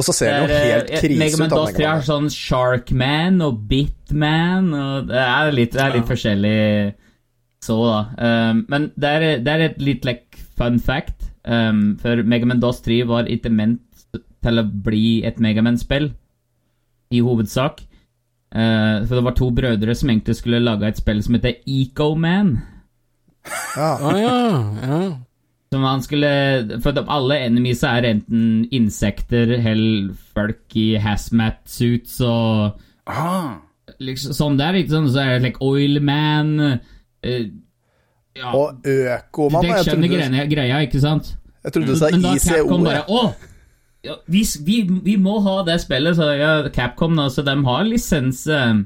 [0.00, 1.20] Og så ser det jo helt eh, krise ut.
[1.20, 6.06] Megaman DOS 3 har sånn Sharkman og Bitman, og det er litt, det er litt
[6.06, 6.08] ja.
[6.08, 6.60] forskjellig
[7.60, 8.00] så, da.
[8.16, 12.80] Um, men det er, det er, et litt like, fun fact, um, for Megaman DOS
[12.86, 13.84] 3 var ikke ment
[14.40, 16.10] til å bli et Megaman-spill,
[17.12, 17.82] i hovedsak.
[18.50, 22.56] Uh, for det var to brødre som egentlig skulle lage et spill som heter Ecoman.
[23.76, 23.92] Ja.
[23.96, 24.38] ah, ja,
[24.80, 25.02] ja.
[25.70, 26.30] Som han skulle
[26.82, 33.60] For alle enemies er enten insekter eller folk i hazmat suits og ah.
[34.02, 35.12] liksom, Sånn der, sant?
[35.14, 37.44] Så er det like Oilman uh,
[38.38, 38.50] ja.
[38.54, 39.66] Og Økoman.
[39.66, 41.34] Jeg skjønner greia, greia, ikke sant?
[41.64, 42.78] Jeg trodde du sa ICO.
[42.84, 43.22] Bare, Å,
[44.06, 47.84] ja, vi, vi, vi, må ha det spillet, så ja, Capcom, da, så de har
[47.88, 48.80] lisens eh,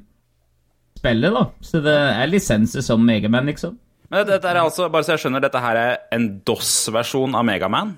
[0.99, 1.45] spillet, da.
[1.63, 3.77] Så det er lisenser som Megaman, liksom.
[4.15, 7.97] Men dette er altså, bare så jeg skjønner, dette her er en DOS-versjon av Megaman?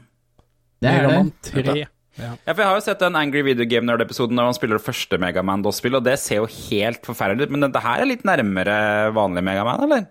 [0.81, 1.75] Det er Megaman 3.
[1.77, 1.89] Ja.
[2.17, 2.31] ja.
[2.47, 5.19] for Jeg har jo sett den Angry Video Game Nerd-episoden der han spiller det første
[5.21, 8.77] Megaman DOS-spill, og det ser jo helt forferdelig ut, men dette her er litt nærmere
[9.17, 10.03] vanlig Megaman, eller?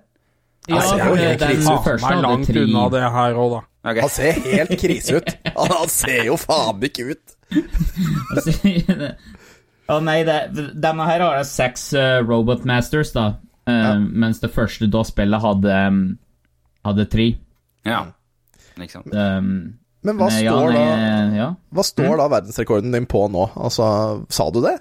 [0.70, 1.66] Ja, altså, det, det, det, den
[2.06, 3.62] Han er langt unna det her òg, da.
[3.86, 4.02] Okay.
[4.02, 5.30] Han ser helt krise ut.
[5.58, 7.26] Han, han ser jo faen ikke ut.
[9.94, 10.38] Å nei, det,
[10.82, 13.26] denne her har jeg seks uh, Robot Masters, da.
[13.66, 13.96] Ja.
[13.98, 16.04] Mens det første da-spillet hadde, um,
[16.86, 17.32] hadde tre.
[17.86, 18.04] Ja,
[18.78, 19.10] ikke sant.
[19.10, 20.82] Um, men hva men, står, ja, nei,
[21.32, 21.48] da, ja.
[21.74, 22.18] hva står mm.
[22.20, 23.44] da verdensrekorden din på nå?
[23.58, 23.86] Altså,
[24.30, 24.78] sa du det?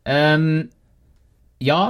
[0.09, 0.69] Um,
[1.65, 1.81] ja.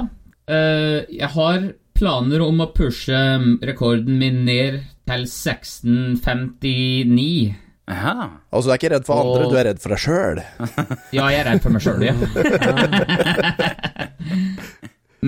[0.50, 1.58] Uh, jeg har
[2.00, 7.54] planer om å pushe um, rekorden min ned til 1659.
[7.90, 8.28] Aha.
[8.50, 9.50] Altså du er ikke redd for andre, og...
[9.52, 10.38] du er redd for deg sjøl?
[11.18, 12.14] ja, jeg er redd for meg sjøl, ja.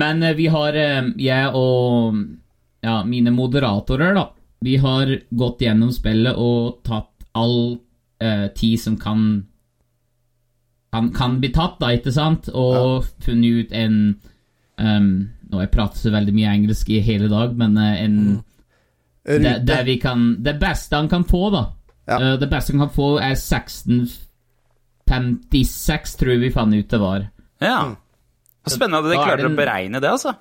[0.01, 2.15] Men uh, vi har, uh, jeg og
[2.83, 4.25] ja, mine moderatorer, da,
[4.63, 7.79] vi har gått gjennom spillet og tatt all
[8.21, 9.47] eh, tid som kan,
[10.93, 12.49] kan, kan bli tatt, da, ikke sant?
[12.53, 13.01] Og ja.
[13.25, 13.97] funnet ut en
[14.77, 15.09] um,
[15.53, 18.39] nå jeg prater så veldig mye engelsk i hele dag, men uh, en mm.
[19.23, 21.63] det, det, vi kan Det beste han kan få, da
[22.09, 22.17] ja.
[22.19, 27.19] uh, Det beste han kan få, er 1656, tror vi fant ut det var.
[27.63, 27.79] Ja.
[27.87, 27.95] Mm.
[28.67, 29.51] Spennende at dere klarer en...
[29.51, 30.31] å beregne det, altså.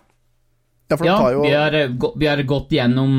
[0.92, 1.42] Ja, ja jo...
[1.42, 3.12] vi, har, eh, vi, har, gått gjennom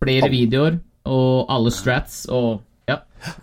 [0.00, 0.34] flere All...
[0.34, 2.98] videoer og alle strats og ja.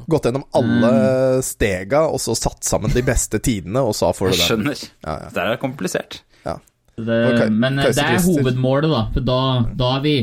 [0.10, 0.92] Gått gjennom alle
[1.38, 1.42] um...
[1.46, 4.40] stega, og så satt sammen de beste tidene, og så får du det.
[4.40, 4.78] Jeg skjønner.
[5.06, 5.30] Ja, ja.
[5.36, 6.14] Det er komplisert.
[6.44, 6.56] Ja.
[6.98, 9.02] Det, men eh, det er hovedmålet, da.
[9.14, 9.40] For da,
[9.78, 10.16] da er vi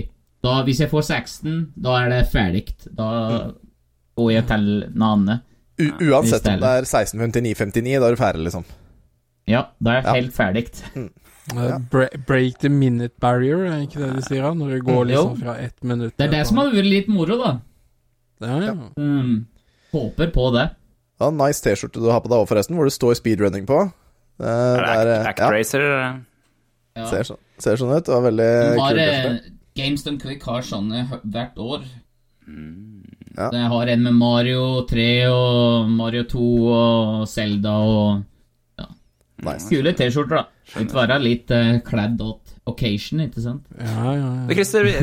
[0.44, 2.64] da, Hvis jeg får 16, da er det ferdig.
[2.92, 3.08] Da
[4.18, 5.44] går jeg til noe annet.
[5.80, 8.66] uansett om det er 1659-59, da er du ferdig, liksom?
[9.48, 10.66] Ja, da er jeg helt ferdig.
[10.94, 11.08] Mm.
[11.54, 11.78] Ja.
[11.92, 14.46] Break the minute barrier, er ikke det de sier?
[14.56, 17.36] Når det går liksom fra ett minutt Det er det som har vært litt moro,
[17.36, 17.50] da.
[18.44, 18.72] Ja, ja.
[18.96, 19.44] Mm,
[19.92, 20.70] håper på det.
[21.20, 23.84] Ja, Nice T-skjorte du har på deg òg, forresten, hvor det står speedrunning på.
[24.40, 25.84] Det er Actracer.
[26.94, 27.08] Ja.
[27.10, 28.06] Ser, sånn, ser sånn ut.
[28.06, 28.50] Det var veldig
[29.26, 29.52] kult.
[29.74, 31.82] Games Done Quick har sånne hvert år.
[33.34, 33.48] Ja.
[33.50, 38.22] Jeg har en med Mario 3 og Mario 2 og Zelda og
[38.78, 38.86] ja.
[39.48, 39.66] Nice.
[39.66, 40.78] Kule T-skjorter, da.
[40.80, 43.66] Ikke være litt uh, kledd åt occasion, ikke sant?
[43.74, 44.54] Ja, ja, ja.
[44.54, 44.94] Christer, vi,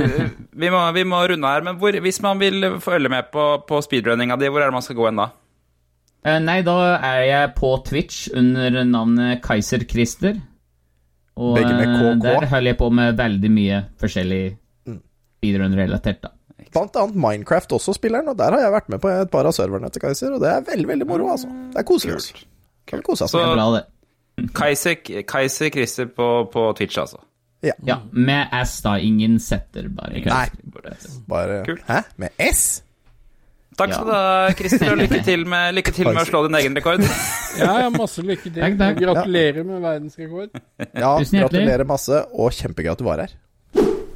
[0.64, 3.82] vi, må, vi, må, runde her, men hvor, hvis man vil følge med på, på
[3.84, 5.28] speedrunninga di, hvor er det man skal gå hen da?
[6.22, 10.40] Eh, nei, da er jeg på Twitch under navnet Kaiser Christer.
[11.42, 11.58] Og.
[11.58, 14.44] Uh, der holder jeg på med veldig mye forskjellig
[14.90, 15.00] mm.
[15.40, 16.36] speedrun-relatert, da.
[16.72, 19.56] Blant annet Minecraft også spilleren, og der har jeg vært med på et par av
[19.56, 21.50] serverne til Kaiser, og det er veldig, veldig moro, altså.
[21.74, 22.20] Det er koselig.
[22.22, 22.46] Kult.
[22.92, 23.04] Kult.
[23.08, 23.50] kose oss med.
[23.58, 23.84] Bra, det.
[24.60, 24.96] Kaiser,
[25.28, 27.20] Kaiser Christer på, på, Twitch, altså.
[27.66, 27.76] Ja.
[27.86, 27.98] ja.
[28.12, 28.96] Med S, da.
[29.04, 30.24] Ingen setter, bare.
[30.26, 30.48] Nei.
[31.30, 31.84] Bare Kult.
[31.90, 32.02] Hæ?
[32.22, 32.84] Med S?
[33.82, 36.58] Takk skal du ha, Christer, og lykke til med, lykke til med å slå din
[36.62, 37.06] egen rekord.
[37.62, 38.60] ja, ja, masse lykke til.
[38.60, 39.00] Takk, takk.
[39.02, 40.60] Gratulerer med verdensrekord.
[40.92, 43.34] Ja, gratulerer masse, og kjempegøy at du var her.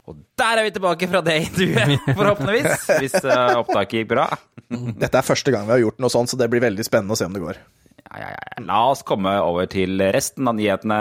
[0.05, 2.85] Og der er vi tilbake fra det intervjuet, forhåpentligvis.
[3.01, 4.27] Hvis uh, opptaket gikk bra.
[4.69, 7.19] Dette er første gang vi har gjort noe sånt, så det blir veldig spennende å
[7.19, 7.61] se om det går.
[8.05, 8.65] Ja, ja, ja.
[8.69, 10.99] La oss komme over til resten av nyhetene.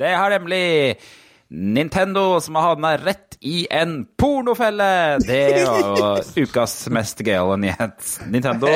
[0.00, 0.64] Det har nemlig
[1.48, 5.18] Nintendo som har havna rett i en pornofelle!
[5.26, 8.18] Det var ukas mest gøyale nyhet.
[8.30, 8.72] Nintendo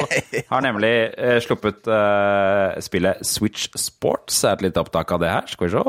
[0.48, 4.44] har nemlig uh, sluppet uh, spillet Switch Sports.
[4.44, 5.48] Er et lite opptak av det her.
[5.50, 5.82] Skal vi se.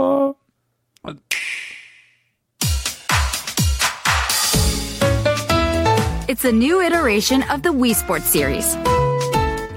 [6.28, 8.76] It's a new iteration of the Wii Sports series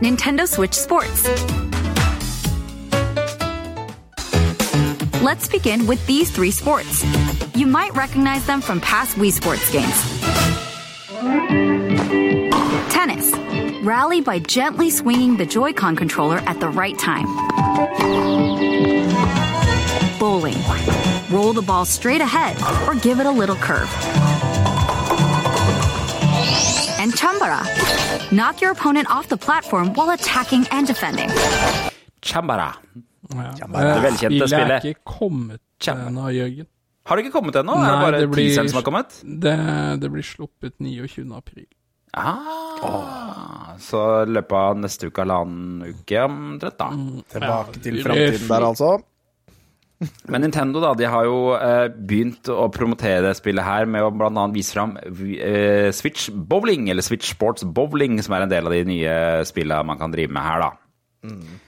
[0.01, 1.66] Nintendo Switch Sports.
[5.23, 7.05] Let's begin with these three sports.
[7.55, 10.23] You might recognize them from past Wii Sports games.
[12.93, 13.33] Tennis.
[13.85, 17.27] Rally by gently swinging the Joy-Con controller at the right time.
[20.19, 20.59] Bowling.
[21.31, 22.57] Roll the ball straight ahead
[22.89, 23.91] or give it a little curve
[27.07, 27.63] and Chambara.
[28.33, 31.29] Knock your opponent off the platform while attacking and defending.
[32.21, 32.75] Chambara.
[33.35, 33.67] Ja.
[33.67, 34.53] Det velkjente spillet.
[34.53, 36.69] Spillet er ikke kommet ennå, Jørgen.
[37.07, 37.75] Har det ikke kommet ennå?
[37.79, 39.19] Er det bare det blir, som har kommet?
[39.23, 39.57] Det,
[40.03, 41.27] det blir sluppet 29.
[41.37, 41.67] april.
[42.17, 42.39] Ah,
[42.83, 43.75] oh.
[43.83, 46.89] Så løpet av neste uke eller annen uke omtrent, da.
[46.89, 47.21] Mm.
[47.35, 48.97] Tilbake til framtiden der, altså.
[50.33, 54.11] Men Nintendo da, de har jo eh, begynt å promotere det spillet her med å
[54.13, 54.47] bl.a.
[54.53, 58.83] vise fram eh, Switch Bowling, eller Switch Sports Bowling, som er en del av de
[58.89, 59.15] nye
[59.49, 61.31] spillene man kan drive med her, da.
[61.31, 61.61] Mm.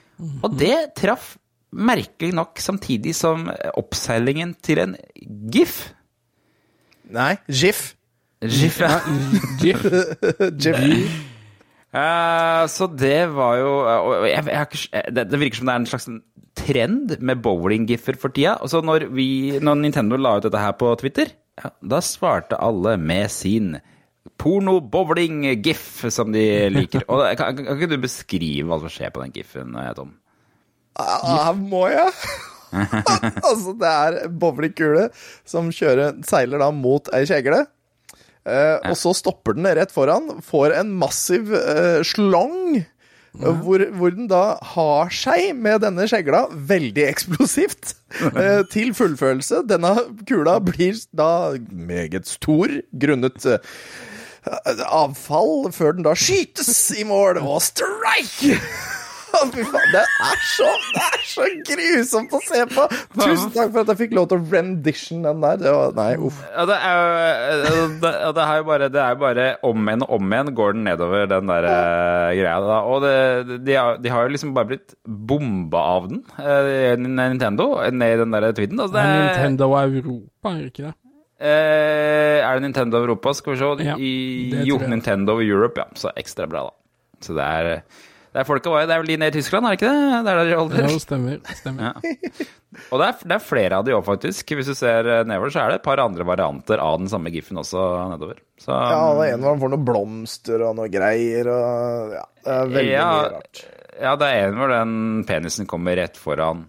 [0.44, 1.36] Og det traff
[1.72, 4.96] merkelig nok samtidig som oppseilingen til en
[5.52, 5.80] GIF.
[7.12, 7.94] Nei, GIF.
[8.44, 9.00] GIF, ja.
[9.62, 9.84] GIF.
[10.54, 11.18] GIF.
[11.88, 15.80] Uh, så det var jo uh, jeg, jeg, jeg, det, det, virker som det er
[15.80, 16.08] en slags
[16.58, 18.58] trend med bowling-giffer for tida.
[18.62, 22.58] Og så når, vi, når Nintendo la ut dette her på Twitter, ja, da svarte
[22.60, 23.78] alle med sin
[24.38, 27.06] porno-bowling-gif, som de liker.
[27.08, 30.12] Og kan, kan, ikke du beskrive hva som skjer på den gifen, Tom?
[30.98, 32.12] Ah, må jeg?
[33.48, 35.08] altså, det er bowlingkule
[35.48, 37.64] som kjører, seiler da mot ei kjegle.
[38.48, 38.78] Eh, ja.
[38.90, 42.82] Og så stopper den rett foran, får en massiv eh, slong
[43.38, 47.94] hvor, hvor, den da har seg med denne skjegla veldig eksplosivt
[48.32, 49.62] eh, til fullfølelse.
[49.68, 49.94] Denne
[50.26, 53.58] kula blir da meget stor grunnet eh,
[54.88, 58.58] avfall, før den da skytes i mål og strike!
[59.52, 62.84] Fy faen, det er, så, det er så grusomt å se på!
[63.14, 65.58] Tusen takk for at jeg fikk lov til å rendition den der.
[65.60, 66.38] Det var, nei, uff.
[66.52, 70.14] Ja, det er jo det, det er jo bare, det er bare om igjen og
[70.18, 72.56] om igjen går den nedover den der uh, greia.
[72.68, 72.78] Da.
[72.88, 77.70] Og det, de, har, de, har, jo liksom bare blitt bomba av den, uh, Nintendo,
[77.92, 78.80] ned i den der tweeten.
[78.80, 80.96] Altså, det er Nintendo Europa, er det ikke det?
[81.38, 83.72] Uh, er det Nintendo Europa, skal vi se?
[83.86, 85.86] Ja, I, jo, Nintendo Europe, ja.
[85.98, 86.74] Så ekstra bra, da.
[87.22, 87.82] Så det er
[88.28, 90.18] det er, folka, det er vel de nede i Tyskland, er det ikke det?
[90.26, 91.38] Det er der de holder Ja, stemmer.
[91.56, 91.88] stemmer.
[91.88, 92.48] Ja.
[92.92, 94.52] Og det er, det er, flere av de òg, faktisk.
[94.58, 97.32] Hvis du ser eh, nedover, så er det et par andre varianter av den samme
[97.32, 98.42] gif-en også nedover.
[98.60, 102.24] Så, ja, det er en hvor han får noen blomster og noe greier og Ja,
[102.44, 103.62] det er veldig ja, mye rart.
[103.98, 106.66] Ja, det er en hvor den penisen kommer rett foran.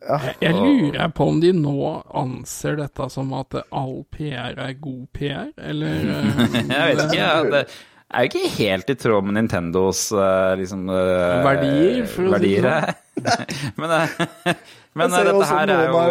[0.00, 0.16] Ja.
[0.24, 5.02] Jeg, jeg lurer på om de nå anser dette som at all PR er god
[5.12, 5.98] PR, eller
[6.54, 7.18] Jeg vet ikke.
[7.18, 7.66] Ja, det,
[8.10, 12.06] er jo ikke helt i tråd med Nintendos uh, liksom, uh, verdier.
[12.18, 12.94] verdier.
[13.80, 14.54] men, uh,
[14.98, 16.06] men dette her er jo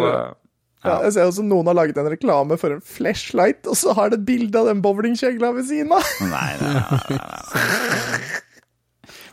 [0.80, 0.94] Ja.
[1.04, 4.22] Jeg ser også noen har laget en reklame for en flashlight, og så har det
[4.22, 6.06] et bilde av den bowlingkjegla ved siden av.
[6.24, 8.20] Nei, nei, nei, nei.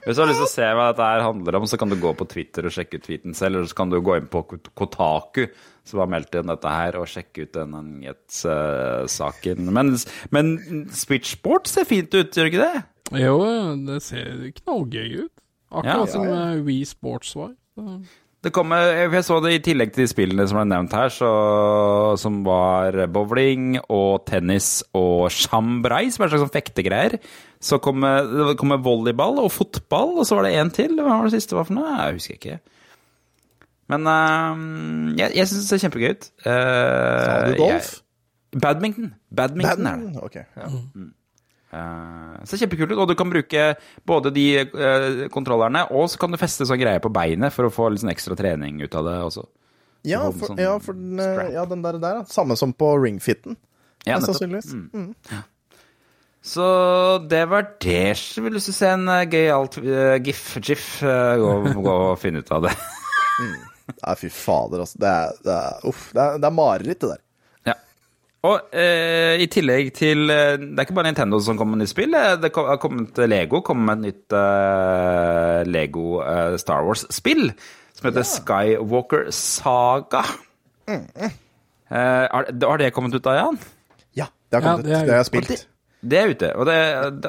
[0.07, 1.97] Hvis du har lyst til å se hva dette her handler om, så kan du
[1.99, 4.39] gå på Twitter og sjekke ut tweeten selv, eller så kan du gå inn på
[4.71, 5.49] Kotaku,
[5.87, 9.71] som har meldt inn dette her, og sjekke ut denne nyhetssaken.
[9.73, 9.95] Men,
[10.35, 10.53] men
[10.93, 12.85] Switchboard ser fint ut, gjør det ikke det?
[13.23, 13.39] Jo,
[13.87, 15.33] det ser knallgøy ut.
[15.67, 16.63] Akkurat ja, som ja, ja.
[16.63, 17.51] Wii Sports var.
[17.75, 17.99] Så.
[18.45, 21.31] Det kommer, jeg så det i tillegg til de spillene som ble nevnt her, så,
[22.21, 27.17] som var bowling og tennis og chambray, som er en slags sånn fektegreier.
[27.57, 30.93] Så kommer det kom volleyball og fotball, og så var det én til.
[30.99, 31.95] Hva var det siste var for noe?
[31.97, 32.59] Jeg husker ikke.
[33.91, 36.27] Men uh, jeg, jeg syns det ser kjempegøy ut.
[36.43, 37.91] Uh, Sa du golf?
[37.93, 39.13] Jeg, badminton.
[39.29, 40.25] Badminton, Badminton er det.
[40.27, 40.71] Okay, ja.
[40.95, 41.13] Mm.
[41.67, 43.63] Uh, ser kjempekult ut, og du kan bruke
[44.07, 47.73] både de uh, kontrollerne, og så kan du feste sånn greie på beinet for å
[47.73, 49.43] få litt sånn ekstra trening ut av det også.
[50.07, 51.19] Ja, for, sånn ja, for den,
[51.51, 53.57] ja, den der, der, samme som på ringfitten,
[54.07, 54.71] ja, sannsynligvis.
[54.71, 54.89] Mm.
[54.93, 55.13] Mm.
[55.33, 55.43] Ja.
[56.47, 56.67] Så
[57.27, 58.15] det var det.
[58.39, 60.85] Vil du se en uh, gøyal uh, gif-gif?
[61.03, 62.75] Uh, gå, gå, og finne ut av det.
[63.43, 63.57] mm.
[63.87, 64.99] Nei, fy fader, altså.
[65.01, 67.23] Det er, det er, uff, det er, det er mareritt, det der.
[68.45, 71.93] Og eh, i tillegg til eh, Det er ikke bare Nintendo som kommer med nytt
[71.93, 72.13] spill.
[72.13, 77.49] Eh, det har kommet Lego kommer med et nytt eh, Lego eh, Star Wars-spill
[77.97, 78.29] som heter ja.
[78.29, 80.21] Skywalker Saga.
[80.87, 81.07] Mm.
[81.89, 83.57] Har, har, det kommet ut da, Jan?
[84.15, 85.07] Ja, det har kommet ja, det ut.
[85.07, 85.49] Det har jeg spilt.
[85.49, 86.51] Det, det, er ute.
[86.53, 86.77] Og, det,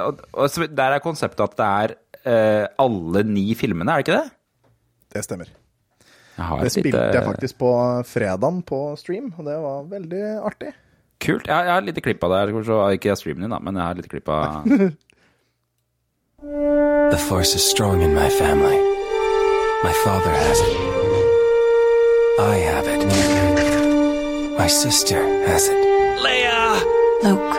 [0.03, 1.71] og, og, der er konseptet at det
[2.29, 4.37] er alle ni filmene, er det ikke det?
[5.17, 5.58] Det stemmer.
[6.39, 7.73] Det spilte jeg faktisk på
[8.07, 10.73] fredagen på stream, og det var veldig artig.
[11.19, 11.49] Kult.
[11.51, 12.43] Jeg, jeg har litt klipp av det.
[12.95, 14.63] Ikke streamen din, da, men jeg har litt klipp av
[17.11, 18.79] The force is strong in my family.
[19.83, 20.77] My father has it.
[22.39, 23.03] I have it.
[24.57, 25.77] My sister has it.
[26.23, 26.79] Leia!
[27.25, 27.57] Luke.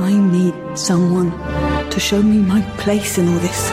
[0.00, 1.30] I need someone
[1.88, 3.70] to show me my place in all this.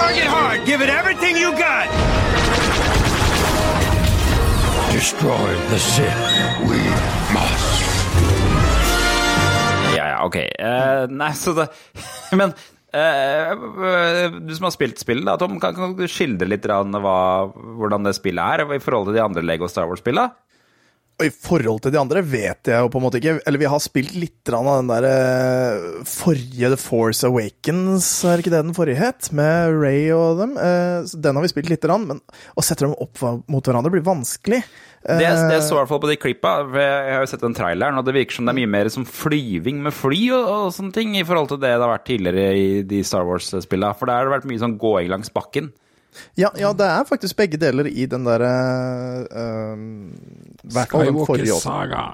[0.00, 0.64] Target hard.
[0.64, 1.84] Give it everything you got.
[4.96, 6.22] Destroy the Sith.
[6.64, 6.80] We
[7.36, 7.84] must.
[9.92, 10.38] Ja, ja, ok.
[10.56, 11.68] Uh, nei, så det
[12.40, 12.56] Men
[12.96, 17.18] uh, du som har spilt spillet, da, Tom, kan, kan du skildre litt hva,
[17.52, 20.32] hvordan det spillet er i forhold til de andre Lego Star Wars-spillene?
[21.20, 23.34] Og I forhold til de andre vet jeg jo på en måte ikke.
[23.44, 28.52] Eller vi har spilt litt av den der eh, forrige The Force Awakens, er ikke
[28.54, 29.28] det den forrige het?
[29.36, 30.54] Med Ray og dem.
[30.56, 32.22] Eh, den har vi spilt lite grann, men
[32.56, 33.20] å sette dem opp
[33.52, 34.62] mot hverandre blir vanskelig.
[35.04, 36.54] Det, det jeg så i hvert fall på de klippa.
[36.72, 39.04] Jeg har jo sett den traileren, og det virker som det er mye mer som
[39.08, 42.56] flyving med fly og, og sånne ting, i forhold til det det har vært tidligere
[42.56, 43.92] i de Star Wars-spilla.
[44.00, 45.68] For der har det vært mye sånn gåing langs bakken.
[46.38, 48.52] Ja, ja, det er faktisk begge deler i den derre
[49.30, 49.84] uh,
[50.66, 52.04] Skywalker Saga.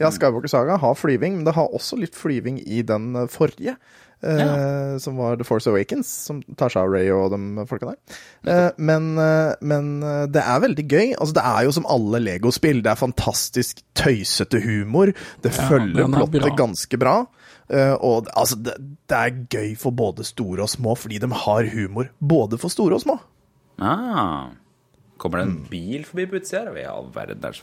[0.00, 3.76] Ja, Skywalker Saga har flyving, men det har også litt flyving i den forrige.
[4.22, 4.98] Uh, ja.
[5.02, 8.18] Som var The Force Awakens, som tar seg av Ray og de folka der.
[8.46, 9.92] Uh, men, uh, men
[10.30, 11.08] det er veldig gøy.
[11.16, 12.84] Altså, det er jo som alle Lego-spill.
[12.84, 15.10] Det er fantastisk tøysete humor.
[15.42, 17.16] Det ja, følger plottet ganske bra.
[17.72, 18.76] og altså, det,
[19.10, 22.98] det, er gøy for både store og små, fordi de har humor både for store
[22.98, 23.18] og små.
[23.82, 24.50] Ah.
[25.22, 25.66] Kommer det en mm.
[25.70, 26.72] bil forbi på utsida?
[26.74, 27.58] I all verden der.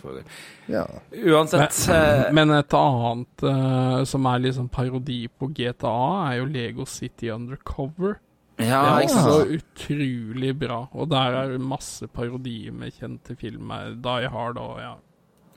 [0.71, 0.85] Ja.
[1.11, 5.97] Uansett men, uh, men, et annet uh, som er liksom parodi på GTA,
[6.29, 8.15] er jo Lego City Undercover.
[8.59, 9.59] Ja, det er også ja.
[9.59, 10.79] utrolig bra.
[10.91, 13.93] Og der er det masse parodier med kjente filmer.
[14.07, 14.95] Die Hard og ja.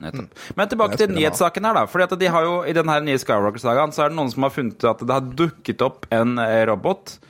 [0.03, 0.31] Nettopp.
[0.35, 0.55] Mm.
[0.59, 1.85] Men tilbake til nyhetssaken her, da.
[1.91, 4.55] Fordi at de har jo, I denne nye Skywalker-sagaen så er det noen som har
[4.55, 7.21] funnet at det har dukket opp en eh, robot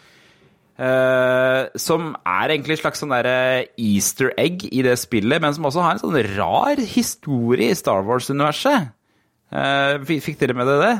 [0.82, 5.54] Uh, som er egentlig et slags sånn der eh, easter egg i det spillet, men
[5.54, 8.88] som også har en sånn rar historie i Star Wars-universet.
[9.52, 10.96] Uh, fikk dere med dere det?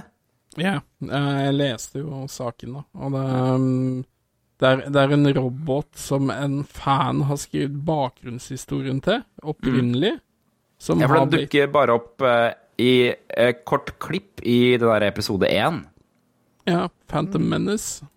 [0.61, 0.76] Ja,
[1.09, 2.85] jeg leste jo saken, da.
[3.01, 3.66] Og det, um,
[4.61, 10.14] det, er, det, er, en robot som en fan har skrevet bakgrunnshistorien til, opprinnelig.
[10.20, 11.01] Mm.
[11.01, 12.95] ja, for den dukker bare opp uh, i
[13.66, 15.83] kort klipp i det der episode én.
[16.70, 18.12] Ja, Phantom Menace.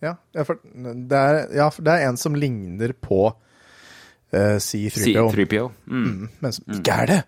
[0.00, 0.14] Ja,
[0.48, 5.26] for det er, ja, for det er en som ligner på uh, C3PO.
[5.28, 5.66] C3PO.
[5.86, 6.06] Mm.
[6.06, 7.20] Mm, men som ikke er det.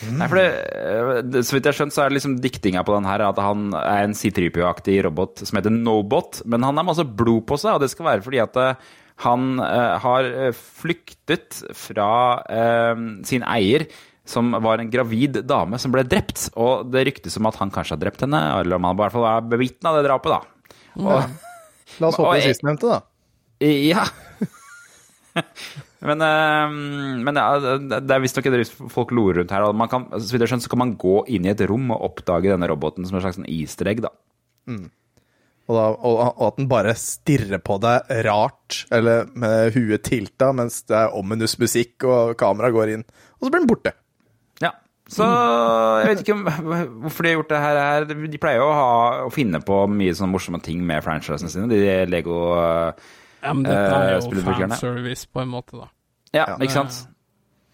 [0.00, 0.14] Mm.
[0.16, 2.94] Nei, for det, eh, Så vidt jeg har skjønt, så er det liksom diktinga på
[2.96, 6.42] den her at han er en C3PO-aktig robot som heter Nobot.
[6.46, 8.88] Men han har masse blod på seg, og det skal være fordi at eh,
[9.22, 12.08] han uh, har flyktet fra
[12.48, 12.96] uh,
[13.28, 13.84] sin eier
[14.26, 16.48] som var en gravid dame som ble drept.
[16.56, 19.14] Og det ryktes om at han kanskje har drept henne, eller om han i hvert
[19.14, 20.72] fall er bevitna det drapet, da.
[21.02, 21.51] Og,
[22.00, 23.02] La oss håpe det sistnevnte, da.
[23.62, 24.06] Ja.
[26.08, 26.78] men, øh,
[27.26, 29.68] men ja, det er visstnok et folk lorer rundt her.
[29.68, 31.92] Og man kan, så vidt jeg skjønner, så kan man gå inn i et rom
[31.94, 34.12] og oppdage denne roboten som en slags sånn easter egg, da.
[34.70, 34.90] Mm.
[35.70, 40.50] Og, da, og, og, at den bare stirrer på deg rart, eller med huet tilta,
[40.56, 43.04] mens det er ominous musikk og kameraet går inn,
[43.38, 43.94] og så blir den borte.
[45.12, 46.36] Så jeg vet ikke
[47.02, 48.06] hvorfor de har gjort det her.
[48.08, 48.92] De pleier jo å, ha,
[49.26, 52.38] å finne på mye sånne morsomme ting med franchisene sine, de Lego
[53.42, 55.90] Ja, men dette er jo fanservice på en måte, da.
[56.32, 57.02] Ja, ikke sant?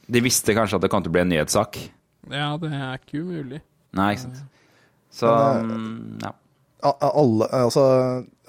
[0.09, 1.78] De visste kanskje at det kom til å bli en nyhetssak.
[2.32, 3.62] Ja, det er ikke umulig.
[3.97, 4.45] Nei, ikke sant.
[5.14, 6.34] Så mm, ja
[6.80, 7.84] alle, altså,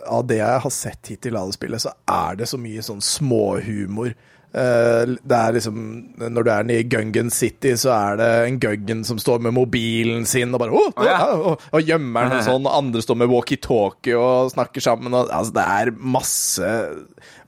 [0.08, 3.02] av det jeg har sett hittil av det spillet, så er det så mye sånn
[3.04, 4.14] småhumor.
[4.50, 5.76] Uh, det er liksom
[6.18, 10.26] Når du er i Gungan City, så er det en Gungan som står med mobilen
[10.26, 11.20] sin og bare oh, oh, ja.
[11.36, 15.14] og, og, gjemmer den sånn, og andre står med walkietalkie og snakker sammen.
[15.14, 16.72] Og, altså, det er masse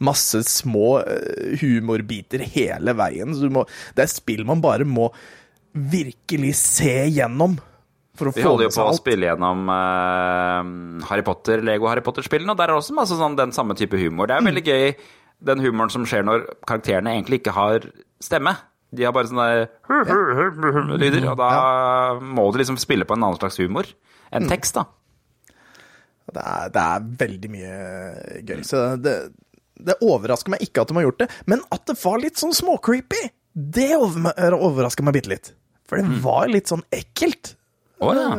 [0.02, 3.34] masse små uh, humorbiter hele veien.
[3.38, 3.66] Så må,
[3.98, 5.10] det er spill man bare må
[5.72, 7.58] virkelig se gjennom.
[8.22, 12.70] Vi holder jo på å spille gjennom uh, Harry Potter, Lego Harry Potter-spillene, og der
[12.70, 14.30] er også masse sånn, den samme type humor.
[14.30, 14.92] Det er veldig gøy,
[15.42, 17.88] den humoren som skjer når karakterene egentlig ikke har
[18.22, 18.56] stemme.
[18.92, 21.52] De har bare sånne lyder, og da
[22.20, 23.88] må du liksom spille på en annen slags humor
[24.32, 24.52] enn mm.
[24.52, 24.86] tekst, da.
[26.32, 27.78] Det er, det er veldig mye
[28.48, 28.60] gøy.
[28.68, 29.16] Så det,
[29.80, 32.56] det overrasker meg ikke at de har gjort det, men at det var litt sånn
[32.56, 35.52] småcreepy, det overrasker meg bitte litt.
[35.90, 36.20] For det mm.
[36.24, 37.56] var litt sånn ekkelt.
[38.00, 38.30] Oh, ja.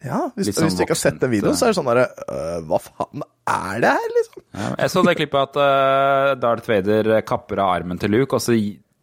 [0.00, 2.06] Ja hvis, sånn hvis, du ikke har sett den videoen, så er det sånn derre
[2.24, 4.44] øh, Hva faen er det her, liksom?
[4.46, 8.44] Ja, jeg så det klippet at uh, Darth Vader kapper av armen til Luke, og
[8.44, 8.56] så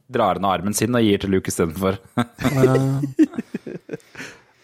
[0.08, 2.00] drar han av armen sin og gir til Luke istedenfor.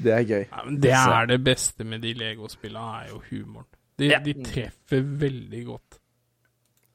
[0.06, 0.46] det er gøy.
[0.48, 3.68] Ja, det er det beste med de Lego-spillene, er jo humoren.
[4.00, 4.22] De, ja.
[4.24, 6.00] de, treffer veldig godt.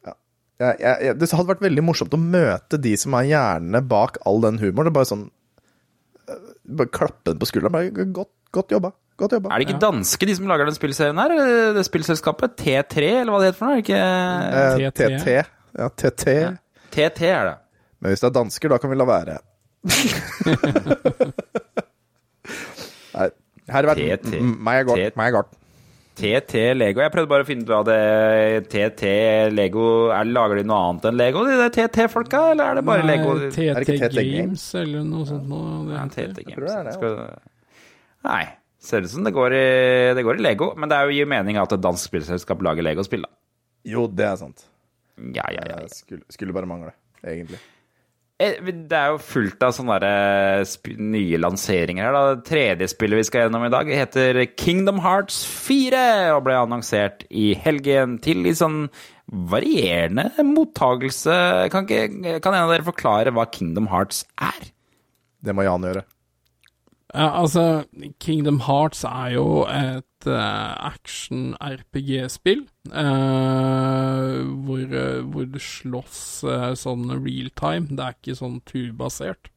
[0.08, 1.12] Ja.
[1.14, 4.88] det hadde vært veldig morsomt å møte de som er hjernene bak all den humoren.
[4.88, 7.76] Det er bare sånn øh, Bare klappe den på skulderen.
[7.76, 8.92] Bare godt Godt jobba.
[9.18, 9.50] Godt jobba.
[9.50, 11.32] Er det ikke danske, de som lager den spillserien her?
[11.74, 12.54] Det spillselskapet?
[12.60, 13.82] T3, eller hva det heter for noe?
[13.82, 13.98] Ikke...
[13.98, 15.30] Eh, TT.
[15.78, 16.24] Ja, TT.
[16.36, 16.52] Ja.
[16.94, 17.56] TT er det.
[17.98, 19.38] Men hvis det er dansker, da kan vi la være.
[23.18, 23.28] Nei,
[23.68, 25.56] her har vært meg er godt.
[26.18, 26.98] TT Lego.
[27.04, 28.66] Jeg prøvde bare å finne ut hva det.
[28.72, 29.02] TT
[29.54, 33.04] Lego er, Lager de noe annet enn Lego, de der TT-folka, eller er det bare
[33.06, 33.36] Nei, Lego?
[33.54, 35.84] TT Games, eller noe sånt noe.
[35.94, 36.98] Ja, TT Games.
[38.26, 38.42] Nei.
[38.78, 39.68] Ser ut som det går, i,
[40.14, 43.32] det går i Lego, men det gir mening at et dansk spillselskap lager Lego-spill, da.
[43.88, 44.68] Jo, det er sant.
[45.34, 45.80] Ja, ja, ja.
[45.90, 46.92] Skulle, skulle, bare mangle,
[47.24, 47.58] egentlig.
[48.38, 50.62] Eh, det er jo fullt av sånne der,
[51.02, 52.14] nye lanseringer her.
[52.14, 52.36] da.
[52.36, 56.02] Det tredje spillet vi skal gjennom i dag, heter Kingdom Hearts 4
[56.36, 58.84] og ble annonsert i helgen til litt sånn
[59.28, 61.34] varierende mottagelse.
[61.74, 64.70] Kan, ikke, kan en av dere forklare hva Kingdom Hearts er?
[65.42, 66.06] Det må Jan gjøre.
[67.14, 67.84] Ja, altså,
[68.20, 72.66] Kingdom Hearts er jo et uh, action-RPG-spill.
[72.92, 76.18] Uh, hvor, uh, hvor, du slåss
[76.82, 77.88] sånn real time.
[77.88, 79.48] Det er ikke sånn turbasert.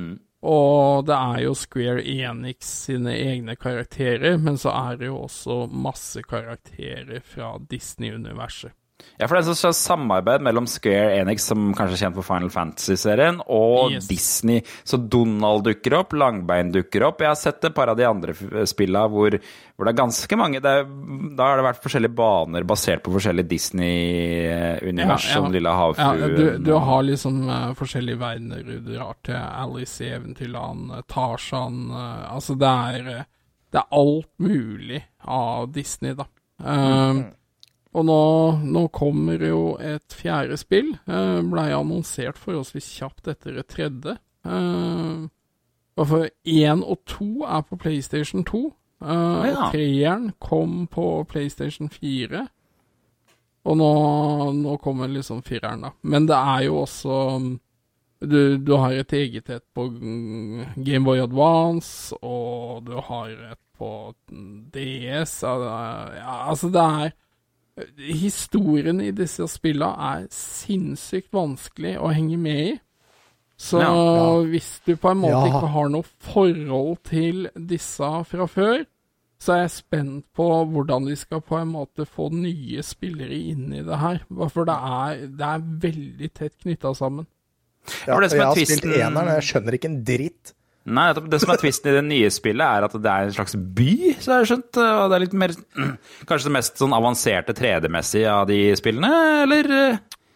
[0.00, 0.16] Mm.
[0.44, 5.64] Og det er jo Square Enix sine egne karakterer, men så er det jo også
[5.72, 8.72] masse karakterer fra Disney-universet.
[9.18, 12.26] Ja, for det er et slags samarbeid mellom Square Enix, som kanskje er kjent for
[12.26, 14.06] Final Fantasy-serien, og yes.
[14.10, 14.62] Disney.
[14.86, 17.22] Så Donald dukker opp, Langbein dukker opp.
[17.22, 18.34] Jeg har sett et par av de andre
[18.70, 19.36] spillene hvor,
[19.74, 20.86] hvor det er ganske mange er,
[21.34, 25.36] Da har det vært forskjellige baner basert på forskjellige Disney-univers, ja, ja.
[25.38, 26.24] som Lilla havfruen.
[26.24, 29.38] Ja, du, du, har liksom uh, forskjellige verdener du drar til.
[29.38, 33.24] Alice i Eventyrland, uh, Tarzan uh, Altså, det er,
[33.70, 36.30] det er alt mulig av Disney, da.
[36.62, 37.24] Uh, mm.
[37.94, 38.20] Og nå,
[38.66, 40.94] nå, kommer jo et fjerde spill.
[41.06, 44.16] Uh, Blei annonsert forholdsvis kjapt etter et tredje.
[44.44, 45.30] Uh,
[45.94, 48.64] for én og to er på PlayStation 2.
[49.04, 49.68] Uh, ja.
[49.70, 52.42] Treeren kom på PlayStation 4.
[53.64, 53.92] Og nå,
[54.58, 55.94] nå kommer liksom fireren, da.
[56.02, 57.20] Men det er jo også
[58.24, 59.86] du, du har et eget et på
[60.84, 64.14] Gameboy Advance, og du har et på
[64.74, 65.42] DS.
[65.42, 67.14] Ja, altså, det er
[67.98, 72.74] Historien i disse spillene er sinnssykt vanskelig å henge med i.
[73.58, 74.30] Så ja, ja.
[74.50, 75.50] hvis du på en måte ja.
[75.50, 78.82] ikke har noe forhold til disse fra før,
[79.44, 83.68] så er jeg spent på hvordan de skal på en måte få nye spillere inn
[83.76, 84.22] i det her.
[84.48, 87.28] For det er, det er veldig tett knytta sammen.
[88.08, 90.54] Ja, og jeg har spilt eneren, og jeg skjønner ikke en dritt.
[90.84, 93.54] Nei, det som er tvisten i det nye spillet, er at det er en slags
[93.56, 94.80] by, så har jeg skjønt.
[94.82, 95.54] Og det er litt mer
[96.28, 99.14] Kanskje det mest sånn avanserte 3D-messige av de spillene,
[99.46, 99.72] eller?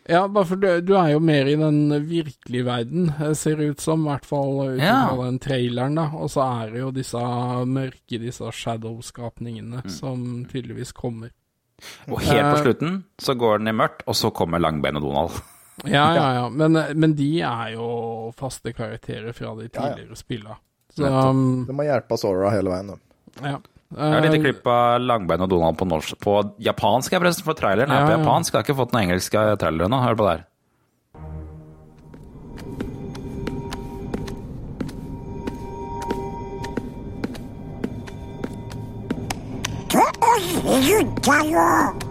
[0.08, 3.84] Ja, bare for du, du, er jo mer i den virkelige verden, ser det ut
[3.84, 4.06] som.
[4.06, 5.02] I hvert fall ut ja.
[5.20, 6.06] den traileren, da.
[6.16, 7.24] Og så er det jo disse
[7.68, 9.92] mørke, disse shadow-skapningene, mm.
[9.92, 11.34] som tydeligvis kommer.
[12.08, 15.04] Og helt på eh, slutten så går den i mørkt, og så kommer Langbein og
[15.04, 15.36] Donald.
[15.83, 16.49] Ja, ja, ja.
[16.49, 17.87] Men, men, de er jo
[18.37, 20.19] faste karakterer fra de tidligere ja, ja.
[20.19, 20.57] spillene.
[20.93, 22.99] Så, um, det må hjelpe Sora hele veien, da.
[23.41, 23.57] Ja.
[23.93, 27.45] Jeg har et lite klipp av Langbein og Donald på, norsk, på japansk, jeg forresten,
[27.45, 28.53] for traileren er på japansk.
[28.53, 30.01] Jeg har ikke fått noen engelske trailere ennå.
[30.01, 30.49] Hør på det her.
[39.93, 40.33] Hva
[40.73, 42.09] i rudda jo?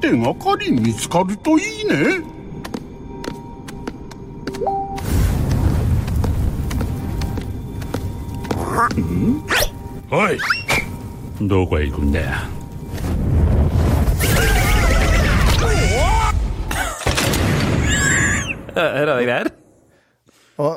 [0.00, 2.33] 手がかり見つかるといいね。
[8.97, 9.41] 음?
[10.11, 10.37] 어이,
[11.39, 12.25] 누구 이군데?
[18.75, 19.51] Rare greier.
[20.59, 20.73] Og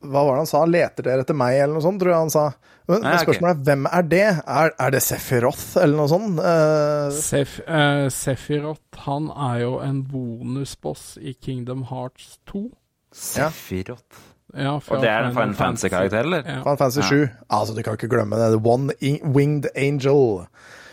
[0.00, 0.62] hva var det han sa?
[0.64, 2.44] Leter dere etter meg, eller noe sånt, tror jeg han sa.
[2.86, 3.60] Men, Nei, spørsmålet okay.
[3.60, 4.24] er hvem er det?
[4.46, 6.40] Er, er det Sefiroth, eller noe sånt?
[6.40, 7.10] Uh...
[7.18, 8.70] Sef, uh,
[9.04, 12.68] han er jo en bonusboss i Kingdom Hearts 2.
[13.10, 14.06] Sefiroth.
[14.14, 16.42] Ja og det er en Final Fantasy-karakter, eller?
[16.44, 16.60] Ja.
[16.64, 17.28] Final Fantasy 7.
[17.48, 18.52] Altså, du kan ikke glemme det.
[18.56, 18.94] The One
[19.34, 20.46] Winged Angel.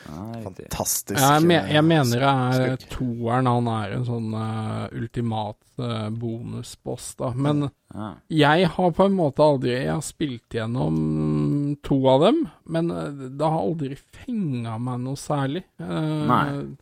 [0.08, 1.20] Fantastisk.
[1.20, 3.50] Jeg, me jeg, mener det er toeren.
[3.50, 7.34] Han er en sånn uh, ultimat uh, bonusboss, da.
[7.36, 8.12] Men ja.
[8.32, 12.42] jeg har på en måte aldri Jeg har spilt gjennom to av dem,
[12.72, 15.66] men det har aldri fenga meg noe særlig.
[15.82, 16.78] Uh,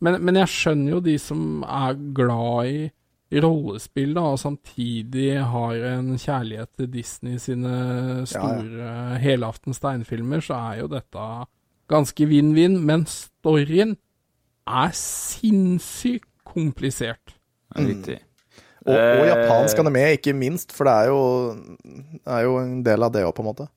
[0.00, 2.80] men, men, jeg skjønner jo de som er glad i
[3.30, 7.74] rollespill, da, og samtidig har en kjærlighet til Disney sine
[8.26, 9.18] store ja, ja.
[9.22, 11.26] helaftens steinfilmer, så er jo dette
[11.90, 12.80] ganske vinn-vinn.
[12.86, 13.94] Men storyen
[14.66, 17.36] er sinnssykt komplisert.
[17.76, 18.02] Mm.
[18.88, 21.20] Og, og, japansk anime, ikke minst, for det er jo,
[22.26, 23.68] er jo en del av det òg, på en måte.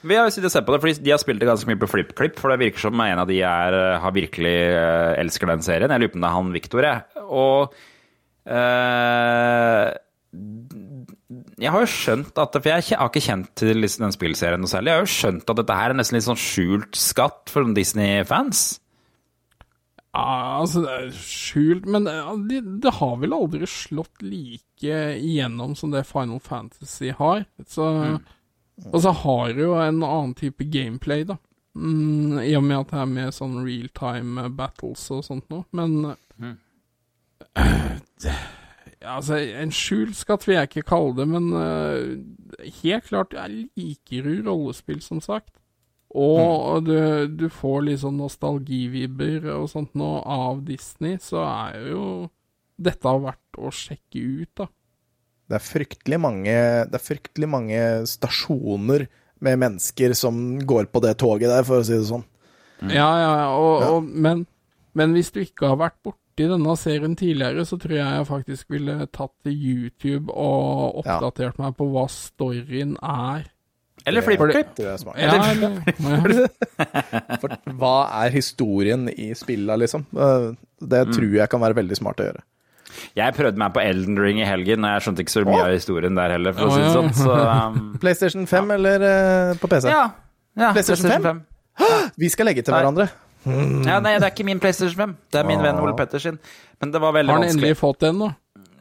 [0.00, 1.80] Vi har jo sittet og sett på det, fordi De har spilt det ganske mye
[1.80, 4.54] på FlippKlipp, for det virker som en av de er, har virkelig
[5.20, 5.92] elsker den serien.
[5.92, 7.24] Jeg lurer på om det er han Victor, jeg.
[7.26, 7.74] Og
[8.42, 9.92] Uh,
[11.62, 14.70] jeg har jo skjønt at For jeg har ikke kjent til liksom den spillserien noe
[14.70, 14.90] særlig.
[14.90, 18.64] Jeg har jo skjønt at dette her er nesten litt sånn skjult skatt for Disney-fans.
[20.12, 25.94] Ja, altså det er skjult Men det, det, har vel aldri slått like igjennom som
[25.94, 27.46] det Final Fantasy har.
[27.64, 28.18] Så, mm.
[28.90, 31.38] Og så har det jo en annen type gameplay, da.
[31.72, 35.64] Mm, I og med at det er med sånn real time battles og sånt noe.
[35.72, 36.58] Men mm.
[39.02, 43.66] Ja, altså, en skjult skatt vil jeg ikke kalle det, men uh, helt klart, jeg
[43.74, 45.50] liker jo rollespill, som sagt.
[46.12, 46.84] Og mm.
[46.86, 46.96] du,
[47.40, 52.04] du, får litt sånn nostalgivibber og sånt nå av Disney, så er jo
[52.82, 54.68] dette verdt å sjekke ut, da.
[55.50, 56.54] Det er fryktelig mange,
[56.88, 59.08] det er fryktelig mange stasjoner
[59.42, 60.36] med mennesker som
[60.68, 62.24] går på det toget der, for å si det sånn.
[62.82, 62.92] Mm.
[62.94, 63.90] Ja, ja, og, ja.
[63.96, 64.46] Og, men,
[64.98, 68.26] men hvis du ikke har vært borte borti denne serien tidligere, så tror jeg jeg
[68.28, 71.64] faktisk ville tatt til YouTube og oppdatert ja.
[71.64, 73.50] meg på hva storyen er.
[74.04, 74.78] Eller FlippKlipp.
[74.82, 74.96] Ja,
[77.42, 80.06] For hva er historien i spilla, liksom?
[80.10, 80.48] Eh,
[80.80, 81.12] det mm.
[81.14, 82.42] tror jeg kan være veldig smart å gjøre.
[83.16, 85.72] Jeg prøvde meg på Elden Ring i helgen, og jeg skjønte ikke så mye av
[85.72, 87.12] historien der heller, for å si det sånn.
[87.16, 87.78] Så, um...
[88.02, 89.88] PlayStation 5 eller uh, på PC?
[89.92, 90.04] Ja.
[90.58, 91.44] ja PlayStation, PlayStation 5.
[92.10, 92.14] 5.
[92.24, 93.06] Vi skal legge til hverandre.
[93.44, 93.82] Mm.
[93.88, 95.16] Ja, nei, det er ikke min PlayStation 5.
[95.32, 95.66] Det er min ah.
[95.68, 96.38] venn Ole Petter sin.
[96.82, 97.48] Men det var veldig vanskelig.
[97.48, 98.30] Har han endelig fått den, da?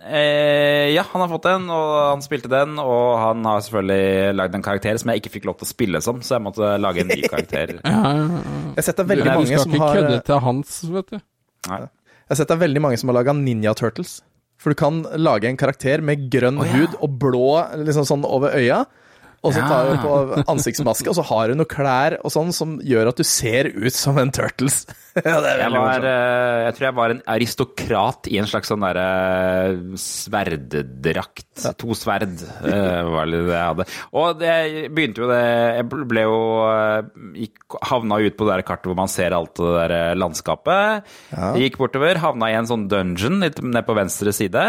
[0.01, 2.79] Eh, ja, han har fått den, og han spilte den.
[2.81, 6.01] Og han har selvfølgelig lagd en karakter som jeg ikke fikk lov til å spille
[6.05, 7.77] som, så jeg måtte lage en ny karakter.
[7.83, 8.41] ja, ja, ja.
[8.71, 11.13] Jeg har sett det veldig mange som har Du skal ikke kødde til hans, vet
[11.13, 11.21] du.
[11.69, 11.81] Nei.
[11.85, 14.19] Jeg har sett det veldig mange som har laga Ninja Turtles.
[14.61, 17.47] For du kan lage en karakter med grønn oh, hud og blå
[17.81, 18.83] liksom sånn over øya.
[19.41, 22.75] Og så tar du på ansiktsmaske, og så har du noen klær og sånn som
[22.85, 24.83] gjør at du ser ut som en Turtles.
[25.17, 29.07] ja, jeg, var, eh, jeg, tror jeg var en aristokrat i en slags sånn derre
[29.71, 31.49] eh, sverddrakt.
[31.65, 31.73] Ja.
[31.81, 33.87] To sverd uh, var det jeg hadde.
[34.17, 34.53] Og det
[34.93, 36.37] begynte jo det Jeg ble jo
[37.37, 41.11] gikk, Havna ut på det der kartet hvor man ser alt det der landskapet.
[41.33, 41.51] Ja.
[41.59, 44.65] Gikk bortover, havna i en sånn dungeon litt ned på venstre side.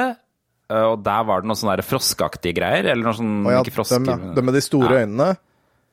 [0.71, 2.93] Eh, og der var det noen sånne froskeaktige greier.
[2.93, 4.35] Eller noe sånn oh, ja, ikke frosker, ja.
[4.37, 5.07] dem med de store ja.
[5.07, 5.33] øynene?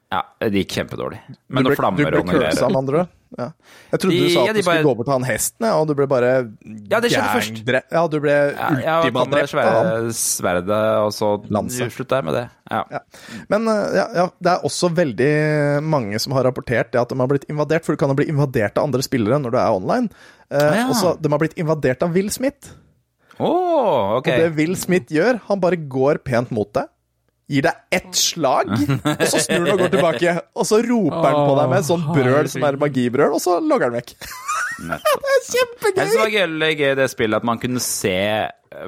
[0.09, 1.19] Ja, det gikk kjempedårlig.
[1.53, 2.57] Men noen flammer og noen greier.
[2.57, 3.01] Du med andre?
[3.37, 3.45] Ja.
[3.91, 4.63] Jeg trodde de, du sa at du bare...
[4.63, 6.31] skulle gå bort til han hesten, og du ble bare
[6.89, 7.59] Ja, det skjedde først.
[7.93, 10.09] Ja, du ble ja, ultimat drept av han.
[10.17, 11.29] Sverdet, og så
[11.93, 12.43] slutta jeg med det.
[12.73, 12.81] Ja.
[12.95, 13.03] ja.
[13.53, 15.31] Men ja, ja, det er også veldig
[15.85, 18.31] mange som har rapportert det at de har blitt invadert, for du kan jo bli
[18.33, 20.09] invadert av andre spillere når du er online.
[20.49, 22.73] Eh, og så De har blitt invadert av Will Smith.
[23.39, 24.35] Oh, okay.
[24.35, 26.89] Og det Will Smith gjør, han bare går pent mot deg
[27.49, 30.33] gir deg ett slag, og så snur han og går tilbake.
[30.53, 33.89] Og så roper han på deg med sånn brøl som er magibrøl, og så logger
[33.89, 34.13] han vekk.
[34.89, 36.03] det er kjempegøy!
[36.03, 38.19] Jeg synes det var gøy i det spillet at man kunne se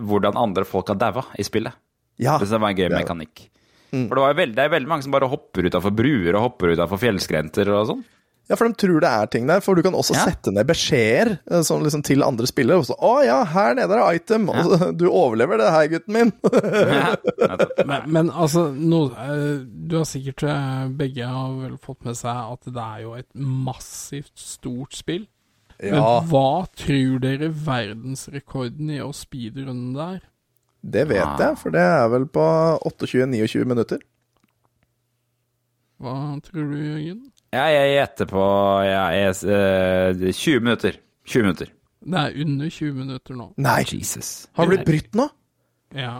[0.06, 1.74] hvordan andre folk har daua i spillet.
[2.22, 2.38] Ja.
[2.38, 3.48] Det var en gøy mekanikk.
[3.92, 4.06] Mm.
[4.06, 6.76] For det, var veldig, det er veldig mange som bare hopper utafor bruer og hopper
[6.78, 8.06] utafor fjellskrenter og sånn.
[8.52, 9.62] Ja, for de tror det er ting der.
[9.64, 10.26] For du kan også ja.
[10.28, 12.82] sette ned beskjeder sånn liksom, til andre spillere.
[12.82, 14.60] Og så, 'Å ja, her nede er det item', ja.
[14.60, 16.34] og så, 'du overlever det her, gutten min'.
[17.90, 22.36] men, men, altså, no, eh, du har sikkert eh, begge har vel fått med seg
[22.58, 25.30] at det er jo et massivt stort spill.
[25.80, 25.96] Ja.
[25.96, 30.22] Men hva tror dere verdensrekorden i å speedrunne der?
[30.82, 31.40] Det vet ah.
[31.40, 32.44] jeg, for det er vel på
[32.84, 34.04] 28-29 minutter.
[36.02, 37.31] Hva tror du, Jørgen?
[37.52, 38.42] Ja, jeg gjetter på
[38.88, 40.98] ja, jeg, uh, 20 minutter.
[41.28, 41.72] 20 minutter.
[42.02, 43.48] Det er under 20 minutter nå.
[43.62, 44.30] Nei, Jesus.
[44.56, 45.26] Har det blitt brutt nå?
[46.00, 46.14] Ja.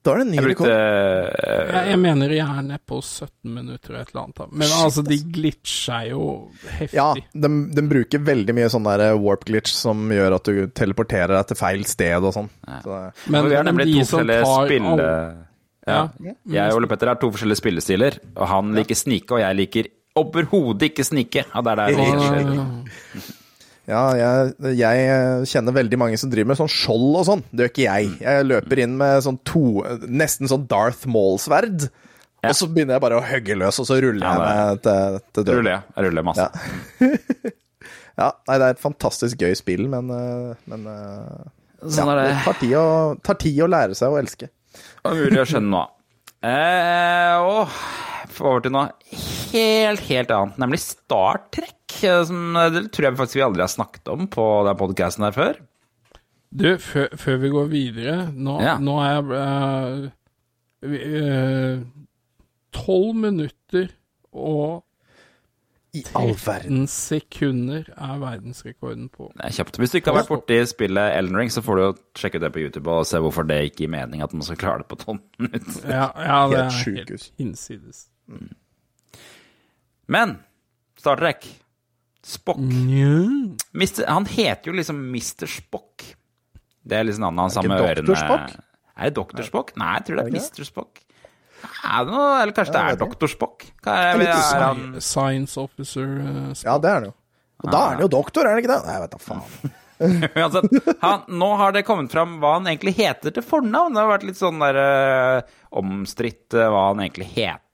[0.00, 0.70] Da er det en ny rekord.
[0.70, 1.26] Uh,
[1.68, 4.54] jeg, jeg, mener jeg er nede på 17 minutter og et eller annet.
[4.54, 6.22] Men Shit, altså, de glitcher jo
[6.78, 6.96] heftig.
[6.96, 11.34] Ja, de, de, bruker veldig mye sånn der warp glitch som gjør at du teleporterer
[11.36, 12.48] deg til feil sted og sånn.
[12.86, 15.12] Så, men, vi har nemlig to forskjellige spille...
[15.88, 16.02] Ja.
[16.20, 16.32] ja.
[16.52, 19.86] Jeg og Ole Petter har to forskjellige spillestiler, og han liker snike, og jeg liker
[20.20, 21.44] overhodet ikke snike.
[21.48, 23.34] Ja, det er der det skjer.
[23.88, 27.42] Ja, jeg, jeg, kjenner veldig mange som driver med sånn skjold og sånn.
[27.48, 28.10] Det gjør ikke jeg.
[28.20, 29.62] Jeg løper inn med sånn to
[30.04, 31.86] Nesten sånn Darth Maul-sverd.
[32.38, 32.52] Ja.
[32.52, 35.16] Og så begynner jeg bare å hogge løs, og så ruller ja, jeg meg til,
[35.32, 35.56] til døren.
[35.58, 35.86] Ruller jeg.
[35.96, 36.44] Jeg ruller masse.
[36.44, 37.08] Ja.
[38.20, 38.28] ja.
[38.28, 41.48] nei, det er et fantastisk gøy spill, men, eh, men eh,
[41.88, 42.28] sånn ja, det.
[42.28, 42.86] Det tar tid, å,
[43.24, 44.52] tar tid å lære seg å elske.
[44.76, 45.82] Det er mulig å skjønne nå.
[46.46, 47.72] Eh, og
[48.40, 48.88] over til noe
[49.52, 51.74] helt, helt annet, nemlig Star Trek.
[52.02, 55.26] Eh, som, eh, det tror jeg faktisk vi aldri har snakket om på den podkasten
[55.26, 55.60] her før.
[56.48, 58.78] Du, før, før, vi går videre Nå, ja.
[58.80, 60.12] nå er jeg
[62.72, 63.90] Tolv uh, minutter
[64.32, 64.84] og
[65.96, 69.30] i all verden sekunder er verdensrekorden på.
[69.34, 69.78] Det er kjapt.
[69.80, 72.60] Hvis du ikke har vært borti spillet Elden Ring, så får du sjekke det på
[72.60, 75.22] YouTube og se hvorfor det ikke gir mening at man skal klare det på tolv
[75.40, 75.88] minutter.
[75.88, 78.04] Ja, ja, det er helt hinsides.
[78.28, 78.52] Mm.
[80.08, 80.36] Men
[80.98, 81.46] Star Trek
[82.28, 82.58] Spock
[83.72, 85.46] Mister, Han heter jo liksom Mr.
[85.48, 86.04] Spock.
[86.82, 88.16] Det er liksom navnet hans samme ørene.
[88.16, 88.56] Spock?
[88.98, 89.44] Er det Dr.
[89.46, 89.72] Spock?
[89.78, 90.66] Nei, jeg tror det er Mr.
[90.66, 91.02] Spock.
[91.58, 93.30] Er det noe, eller kanskje det er Dr.
[93.30, 93.66] Spock?
[93.84, 94.82] Hva er, er, han...
[95.02, 97.14] Science officer uh, Ja, det er han jo.
[97.64, 98.80] Og da er han jo doktor, er han ikke det?
[98.86, 99.76] Nei, jeg vet da faen.
[100.38, 103.96] Uansett, han, nå har det kommet fram hva han egentlig heter til fornavn.
[103.96, 107.64] Det har vært litt sånn der uh, omstridt uh, hva han egentlig heter.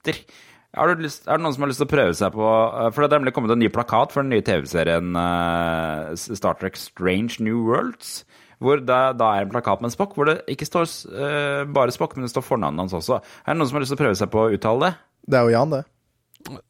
[0.75, 3.15] Lyst, er det noen som har lyst til å prøve seg på uh, For det
[3.15, 7.61] er nemlig kommet en ny plakat for den nye TV-serien uh, Star Trek Strange New
[7.69, 8.25] Worlds.
[8.63, 11.95] Hvor det da er en plakat med en Spock, hvor det ikke står uh, bare
[11.95, 13.21] Spock, men det står fornavnet hans også.
[13.45, 14.93] Er det noen som har lyst til å prøve seg på å uttale det?
[15.31, 15.85] Det er jo Jan, det.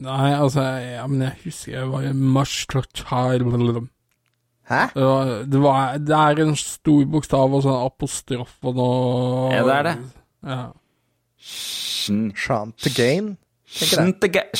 [0.04, 2.12] Nei, altså ja, Men jeg husker jeg var i
[4.64, 4.82] Hæ?
[4.94, 9.86] Det, var, det er en stor bokstav og sånn apostrof og noe Ja, det er
[9.88, 9.94] det.
[10.48, 10.62] Ja.
[11.44, 13.36] Shantegain?
[13.74, 14.52] Shintegay.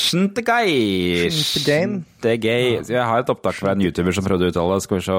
[1.31, 2.81] Shintegay.
[2.89, 4.83] Jeg har et opptak fra en YouTuber som prøvde å uttale det.
[4.83, 5.15] Skal vi se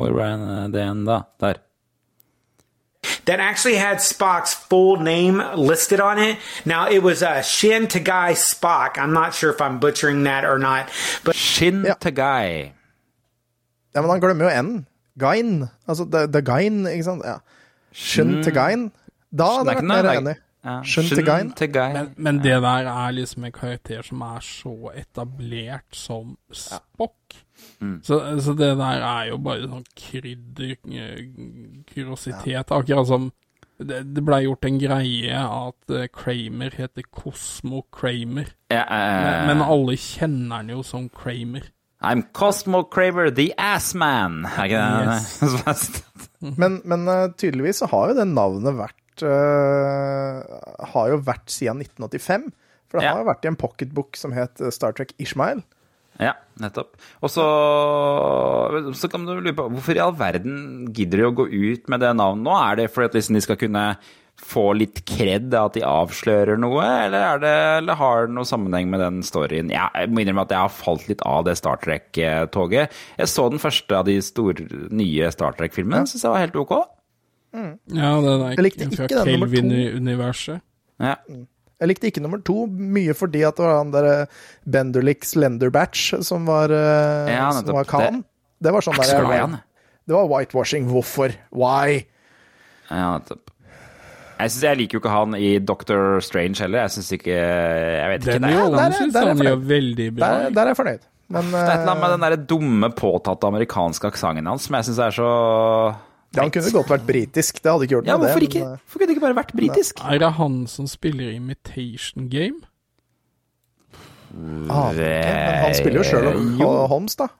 [0.00, 0.28] Hvor ble
[0.72, 1.18] det igjen, da?
[1.42, 1.60] Der.
[3.26, 6.38] That actually had Spock's full name listed on it.
[6.64, 8.98] Now it was uh, Shin Tagai Spock.
[8.98, 10.88] I'm not sure if I'm butchering that or not.
[11.24, 11.84] But Shin.
[12.00, 12.72] Tagai.
[13.94, 14.86] Ja, men han glemmer jo N.
[15.18, 15.68] Gain.
[15.88, 17.22] Altså the, the Gain, ikke sant?
[17.24, 17.38] Ja.
[17.92, 18.90] Shin Tagain.
[19.30, 20.36] Da hadde jeg vært mer enig.
[20.66, 20.80] Ja.
[20.82, 21.94] Skjønn til Gein.
[21.94, 27.36] Men, men, det der er liksom en karakter som er så etablert som Spock.
[27.80, 28.00] Mm.
[28.02, 30.74] Så, så, det der er jo bare sånn krydder,
[31.92, 32.50] kuriositet.
[32.50, 32.64] Ja.
[32.66, 33.30] Akkurat som
[33.76, 38.50] det, det blei gjort en greie at uh, Kramer heter Cosmo Kramer.
[38.72, 41.70] Ja, uh, men, men, alle kjenner han jo som Kramer.
[42.02, 44.44] I'm Cosmo Kramer, the ass man.
[44.66, 45.38] Yes.
[46.60, 50.42] men, men uh, tydeligvis så har jo det navnet vært uh,
[50.92, 52.50] har jo vært siden 1985.
[52.90, 53.16] For det ja.
[53.18, 55.64] har vært i en pocketbook som het eh, Star Trek Ishmael.
[56.22, 56.94] Ja, nettopp.
[57.20, 57.46] Og så,
[58.96, 62.00] så kan du lure på hvorfor i all verden gidder de å gå ut med
[62.00, 62.54] det navnet nå?
[62.56, 63.84] Er det fordi at liksom de skal kunne
[64.36, 68.48] få litt kred av at de avslører noe, eller, er det, eller har det noe
[68.48, 69.72] sammenheng med den storyen?
[69.72, 72.92] Jeg må innrømme at jeg har falt litt av det Star Trek-toget.
[73.16, 76.10] Jeg så den første av de store, nye Star Trek-filmene, ja.
[76.12, 76.76] syns jeg var helt ok.
[77.56, 77.74] Mm.
[77.96, 79.76] Ja, den er jeg likte ikke fra nummer to.
[79.96, 80.58] universet
[81.00, 81.14] Ja.
[81.28, 81.46] Mm.
[81.76, 84.14] Jeg likte ikke nummer to, mye fordi at det var han derre
[84.64, 88.22] Benderlick Slenderbatch som var, uh, ja, som var Khan.
[88.22, 89.58] Det, det var sånn der
[90.06, 90.86] Det var whitewashing.
[90.88, 91.34] Hvorfor?
[91.52, 92.06] Why?
[92.88, 93.52] Ja, nettopp.
[94.36, 96.84] Jeg, synes, jeg liker jo ikke han i Doctor Strange heller.
[96.84, 98.40] Jeg syns ikke Jeg vet ikke.
[98.40, 100.26] Den rollen syns han gjør veldig bra.
[100.26, 101.06] Der, der er jeg fornøyd.
[101.26, 104.76] Men, det er et eller annet med den der dumme, påtatte amerikanske aksenten hans som
[104.78, 105.30] jeg syns er så
[106.34, 108.48] ja, Han kunne godt vært britisk, det hadde ikke gjort noe, ja, hvorfor det.
[108.50, 108.64] Ikke?
[108.72, 110.00] Hvorfor kunne det ikke bare vært britisk?
[110.04, 112.66] Er det han som spiller Imitation Game?
[114.68, 116.26] Ah, men han spiller jo sjøl
[116.90, 117.30] Holmes, da.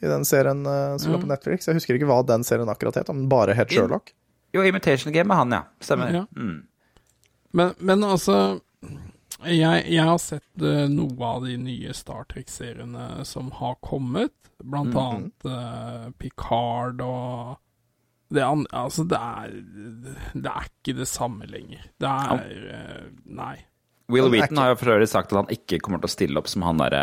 [0.00, 1.68] I den serien uh, som lå på Netflix.
[1.68, 4.14] Jeg husker ikke hva den serien akkurat het, om den bare het Sherlock.
[4.56, 5.62] Jo, Imitation Game er han, ja.
[5.84, 6.10] Stemmer.
[6.14, 6.24] Ja.
[6.34, 6.62] Mm.
[7.52, 8.60] Men, men, altså
[9.44, 14.34] jeg, jeg, har sett uh, noe av de nye Star Trek-seriene som har kommet.
[14.60, 15.00] Blant mm.
[15.04, 17.60] annet uh, Picard og
[18.30, 19.54] det, altså, det er,
[20.34, 21.82] det er ikke det samme lenger.
[22.00, 23.56] Det er uh, Nei.
[24.10, 26.48] Will Wheaton har jo for øvrig sagt at han ikke kommer til å stille opp
[26.50, 26.98] som han derre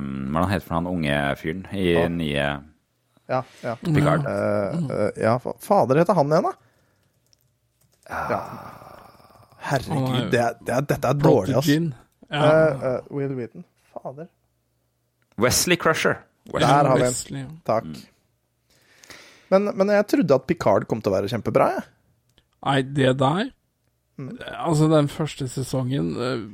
[0.00, 2.06] er han heter for han unge fyren i ja.
[2.08, 2.46] nye
[3.28, 3.74] ja, ja.
[3.84, 4.24] Picard?
[4.24, 6.52] Uh, ja, fader heter han igjen, da?
[8.08, 8.38] Ja.
[9.68, 11.68] Herregud, det er, det er, dette er dårlig, ass.
[11.68, 12.40] Ja.
[12.40, 13.66] Uh, uh, Will Wheaton.
[13.92, 14.30] Fader.
[15.36, 16.22] Wesley Crusher.
[16.48, 16.64] Wesley.
[16.64, 17.50] Der har vi en.
[17.68, 17.92] Takk.
[19.52, 21.86] Men, men, jeg trodde at Picard kom til å være kjempebra, jeg.
[22.58, 23.44] Nei, det der
[24.18, 24.32] mm.
[24.66, 26.48] Altså, den første sesongen uh,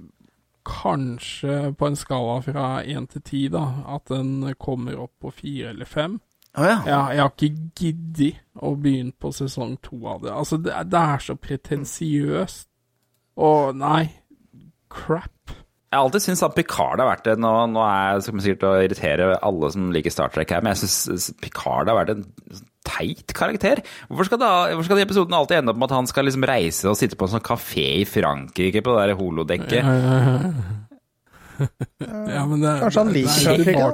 [0.65, 3.65] Kanskje på en skala fra én til ti, da,
[3.97, 6.15] at den kommer opp på fire eller fem.
[6.55, 6.77] Ah, ja.
[6.87, 10.33] jeg, jeg, har ikke giddet å begynne på sesong to av det.
[10.33, 12.69] Altså, det, det er så pretensiøst.
[13.45, 14.07] Og nei,
[14.89, 15.53] crap.
[15.95, 17.35] Jeg har alltid syntes at Picard har vært det.
[17.39, 20.89] Nå, nå er jeg sikkert å irritere alle som liker Star Trek her, men jeg
[20.91, 22.25] syns Picard har vært en
[22.83, 23.79] teit karakter.
[24.09, 26.49] Hvorfor skal, da, hvorfor skal de episodene alltid ende opp med at han skal liksom
[26.51, 29.79] reise og sitte på en sånn kafé i Frankrike på det der holodekket?
[29.79, 30.19] Ja, ja,
[31.63, 31.69] ja.
[32.35, 33.89] ja, men det, Kanskje han liker Frankrike?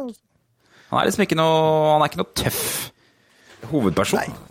[0.90, 1.58] Han er liksom ikke noe
[1.92, 2.64] Han er ikke noe tøff
[3.68, 4.24] hovedperson.
[4.24, 4.49] Nei.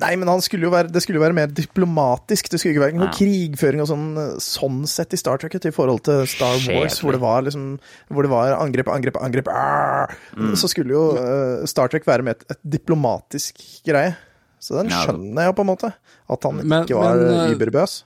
[0.00, 2.50] Nei, men skulle være, det skulle jo være mer diplomatisk.
[2.52, 3.16] Det skulle ikke være noe ja.
[3.16, 4.06] krigføring og sånn,
[4.42, 7.66] sånn sett i Star Trek i forhold til Star Wars, hvor det var liksom
[8.08, 10.54] Hvor det var angrep, angrep, angrep mm.
[10.60, 14.14] Så skulle jo uh, Star Trek være med et, et diplomatisk greie.
[14.60, 15.92] Så den skjønner jeg på en måte.
[16.30, 18.00] At han men, ikke var men, uh, überbøs.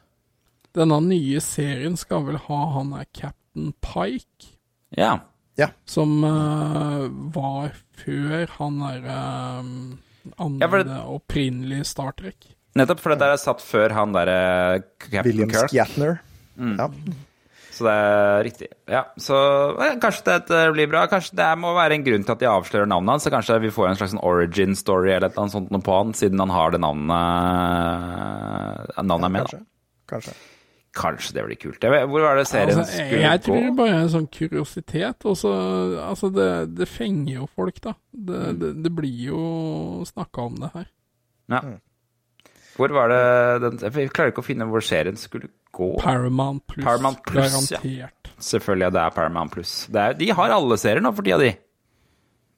[0.74, 4.54] Denne nye serien skal vel ha han er Captain Pike?
[4.94, 5.18] Ja.
[5.58, 5.70] Ja.
[5.86, 9.20] Som uh, var før han derre
[9.60, 9.76] um,
[10.40, 10.98] andre ja, det...
[11.18, 12.50] opprinnelige Star Trek.
[12.74, 14.38] Nettopp, for det der er satt før han derre
[14.98, 15.70] Captain William Kirk.
[15.70, 16.18] Skjatner.
[16.58, 16.74] Mm.
[16.78, 16.88] Ja.
[17.74, 18.68] Så det er riktig.
[18.90, 19.36] Ja, så
[19.82, 21.04] eh, kanskje det blir bra.
[21.10, 23.26] Kanskje det må være en grunn til at de avslører navnet hans.
[23.26, 26.14] Så kanskje vi får en slags origin story eller et eller annet sånt på han,
[26.14, 27.14] siden han har det navnet
[29.02, 29.62] Navnet er med, da.
[30.14, 30.36] Kanskje.
[30.94, 31.82] Kanskje det blir kult.
[31.82, 33.22] Hvor var det serien altså, skulle gå?
[33.24, 35.26] Jeg tror det bare er en sånn kuriositet.
[35.26, 35.54] Og så,
[36.04, 37.96] altså det, det, fenger jo folk, da.
[38.12, 38.60] Det, mm.
[38.60, 39.40] det, det blir jo
[40.06, 40.86] snakka om det her.
[41.50, 41.64] Ja.
[41.66, 41.80] Mm.
[42.74, 43.18] Hvor var det
[43.62, 45.90] den Jeg klarer ikke å finne hvor serien skulle gå.
[46.02, 46.86] Paramount Plus.
[46.86, 47.90] Paramount Plus Garantert.
[47.90, 48.08] Ja.
[48.38, 49.74] Selvfølgelig, det er Paramount Plus.
[49.90, 51.52] de har alle serier nå for tida, de.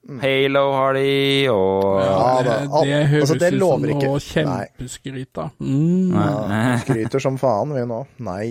[0.07, 0.19] Mm.
[0.23, 5.47] Halo har de, og ja, det, det, høres altså, det ut som noe kjempeskryt, da.
[5.59, 6.13] Mm.
[6.15, 7.97] Ja, skryter som faen, vi nå.
[8.23, 8.45] Nei.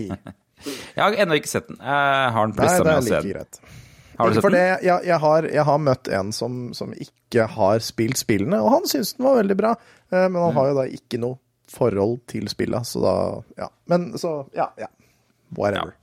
[0.97, 1.79] Jeg har ennå ikke sett den.
[1.81, 3.33] Jeg har den pressa med å se den.
[3.33, 3.59] Greit.
[4.17, 4.57] Har du sett den?
[4.59, 8.89] Jeg, jeg, har, jeg, har, møtt en som, som, ikke har spilt spillene, og han
[8.89, 9.75] syns den var veldig bra.
[10.09, 10.61] Eh, men han mm.
[10.61, 11.41] har jo da ikke noe
[11.73, 13.15] forhold til spilla, så da
[13.65, 13.69] Ja.
[13.93, 14.89] Men så, ja, ja.
[15.57, 15.97] Whatever.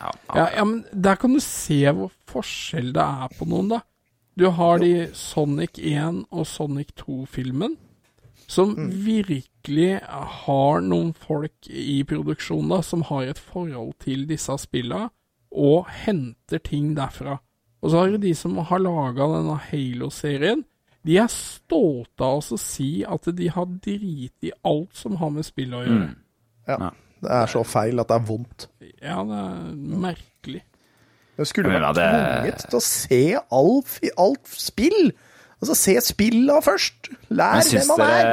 [0.00, 0.10] Ja.
[0.34, 3.82] Ja, ja, men der kan du se hvor forskjell det er på noen, da.
[4.38, 7.76] Du har de Sonic 1 og Sonic 2-filmen,
[8.50, 8.90] som mm.
[9.04, 10.00] virkelig
[10.44, 15.10] har noen folk i produksjonen da, som har et forhold til disse spillene,
[15.50, 17.40] og henter ting derfra.
[17.80, 20.64] Og så har du de som har laga denne Halo-serien.
[21.06, 25.32] De er stolte av oss å si at de har drit i alt som har
[25.32, 26.10] med spill å gjøre.
[26.10, 26.18] Mm.
[26.68, 26.90] Ja.
[27.20, 28.66] Det er så feil at det er vondt.
[29.00, 29.72] Ja, det er
[30.04, 30.62] merkelig.
[31.38, 32.06] Du skulle vært det...
[32.10, 35.12] tvunget til å se alt, alt spill.
[35.60, 37.10] Altså, se spilla først!
[37.36, 38.30] Lær hvem han er!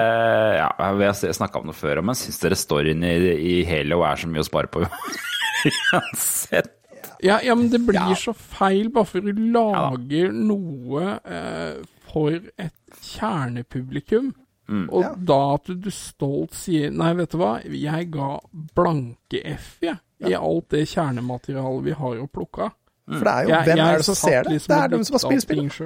[0.62, 4.22] Ja, vi har snakka om det før, men syns dere storyen i, i Halo er
[4.22, 4.86] så mye å spare på?
[5.91, 6.72] Uansett.
[7.20, 8.16] Ja, ja, men det blir ja.
[8.16, 11.80] så feil bare for du lager ja, noe eh,
[12.12, 14.32] for et kjernepublikum.
[14.68, 14.88] Mm.
[14.91, 15.14] Og ja.
[15.16, 18.34] da at du stolt sier Nei, vet du hva, jeg ga
[18.76, 20.32] blanke F, jeg, ja.
[20.32, 22.76] i alt det kjernematerialet vi har å plukke av.
[23.08, 24.55] For det er jo jeg, Hvem jeg er det som ser det?
[24.58, 25.78] Liksom det er de som har spilt spillet.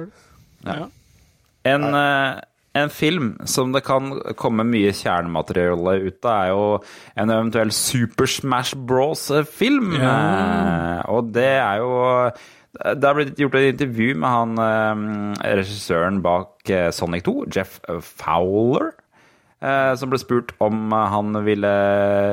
[0.66, 0.78] Ja.
[1.72, 2.40] En, uh,
[2.82, 6.64] en, film som det kan komme mye kjernemateriale ut av, er jo
[7.22, 9.94] en eventuell Super Smash Bros-film.
[10.00, 10.16] Ja.
[10.16, 11.94] Uh, og det er jo
[12.72, 18.94] det har blitt gjort et intervju med han uh, regissøren bak Sonic 2, Jeff Fowler.
[19.62, 21.70] Eh, som ble spurt om han ville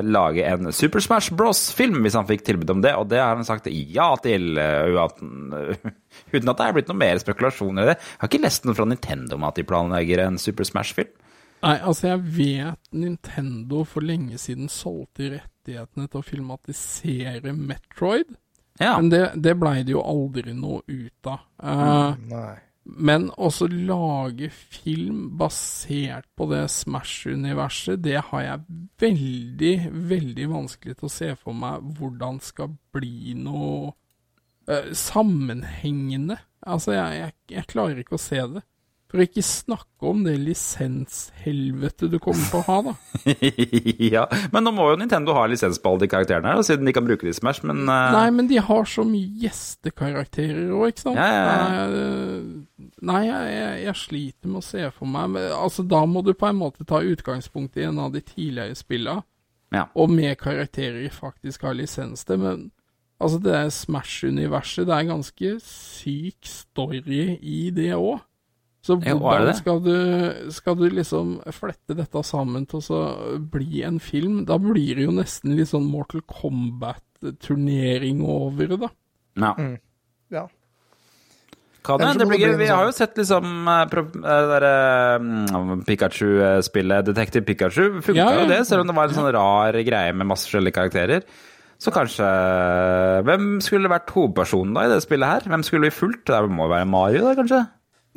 [0.01, 3.45] lage en Super Smash Bros-film hvis han fikk tilbud om det, og det har han
[3.45, 4.57] sagt ja til.
[4.57, 7.97] Eh, uten at det er blitt noe mer spekulasjoner i det.
[8.01, 11.13] Jeg har ikke lest noe fra Nintendo om at de planlegger en Super Smash-film.
[11.59, 18.31] Nei, altså jeg vet Nintendo for lenge siden solgte rettighetene til å filmatisere Metroid.
[18.79, 18.95] Ja.
[18.95, 21.43] Men det, det blei det jo aldri noe ut av.
[21.59, 22.55] Uh, Nei.
[22.97, 29.73] Men også lage film basert på det Smash-universet, det har jeg veldig,
[30.09, 33.93] veldig vanskelig til å se for meg hvordan skal bli noe
[34.71, 36.39] uh, sammenhengende.
[36.65, 38.65] Altså, jeg, jeg, jeg klarer ikke å se det.
[39.09, 42.91] For å ikke snakke om det lisenshelvetet du kommer til å ha, da.
[44.15, 46.93] ja, men nå må jo Nintendo ha lisens på alle de karakterene her, siden de
[46.93, 48.11] kan bruke det i Smash, men uh...
[48.13, 51.17] Nei, men de har så mye gjestekarakterer òg, ikke sant?
[51.17, 52.85] Ja, ja, ja.
[53.09, 56.35] Nei, jeg, jeg, jeg, sliter med å se for meg men, Altså, da må du
[56.37, 59.25] på en måte ta utgangspunkt i en av de tidligere spillene,
[59.73, 59.87] ja.
[59.97, 62.69] og med karakterer faktisk har lisens til, men
[63.17, 68.19] altså, det Smash-universet, det er ganske syk story i det òg.
[68.79, 69.95] Så hvordan skal du,
[70.55, 73.01] skal du liksom flette dette sammen til å
[73.51, 74.45] bli en film?
[74.47, 78.89] Da blir det jo nesten litt sånn Mortal Kombat-turnering over det, da.
[79.39, 79.51] Ja.
[79.59, 79.75] Mm.
[80.31, 80.45] ja.
[81.83, 83.87] Kan det, det blir, vi har jo sett liksom uh,
[84.23, 87.99] uh, Pikachu-spillet Detektiv Pikachu.
[88.03, 88.41] Funka ja, ja.
[88.41, 91.27] jo det, selv om det var en sånn rar greie med masse forskjellige karakterer.
[91.79, 92.27] Så kanskje
[93.23, 95.51] Hvem skulle vært hovedpersonen da i det spillet her?
[95.51, 96.27] Hvem skulle vi fulgt?
[96.27, 97.61] Det må jo være Mario, da, kanskje?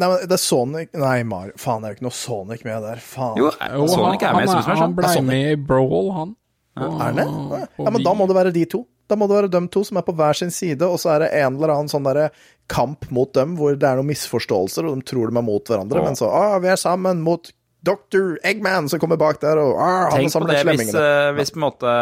[0.01, 1.57] Nei, men det er Sonic Nei, Mario.
[1.61, 3.03] Faen, det er jo ikke noe Sonic med der.
[3.05, 3.36] Faen.
[3.40, 4.49] Jo, jo Sonic er med.
[4.49, 6.32] Han, han, han ble med i Brawl, han.
[6.80, 6.88] Ja.
[7.09, 7.26] Er det?
[7.76, 8.86] Ja, men da må det være de to.
[9.11, 11.26] Da må det være dem to som er på hver sin side, og så er
[11.26, 12.30] det en eller annen sånn derre
[12.72, 16.01] kamp mot dem hvor det er noen misforståelser, og de tror de er mot hverandre,
[16.01, 16.07] oh.
[16.07, 17.51] men så ah, vi er sammen mot
[17.84, 18.38] Dr.
[18.47, 21.61] Eggman som kommer bak der, og ah, han Tenk på det hvis, uh, hvis på
[21.61, 21.97] en måte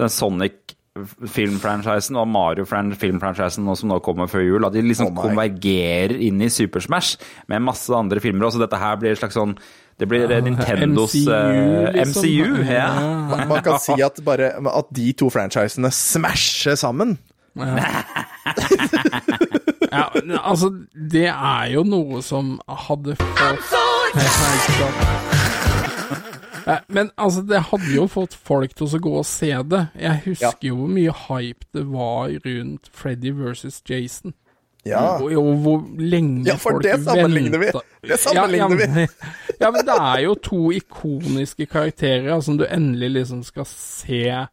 [0.00, 6.14] den Sonic filmfranchisen og Mario-filmfranchisen som nå kommer før jul, at de liksom oh konvergerer
[6.22, 7.18] inn i Super Smash
[7.50, 8.46] med masse andre filmer.
[8.54, 9.56] Så dette her blir et slags sånn
[9.98, 11.30] det blir Nintendos MCU.
[11.94, 12.10] Liksom.
[12.10, 12.88] MCU ja.
[13.30, 17.18] Man, man, kan si at, bare, at de to franchisene smasher sammen.
[17.54, 17.78] Ja.
[19.92, 20.08] ja,
[20.42, 23.70] altså, det er jo noe som hadde fått
[26.88, 29.82] men altså, det hadde jo fått folk til å gå og se det.
[30.00, 30.70] Jeg husker ja.
[30.70, 34.34] jo hvor mye hype det var rundt Freddy versus Jason.
[34.84, 35.16] Ja.
[35.16, 37.70] Og, og hvor lenge ja, for det sammenligner vi.
[38.04, 39.06] Det sammenligner ja, ja, vi.
[39.62, 44.50] ja, men det er jo to ikoniske karakterer som du endelig liksom skal se eh,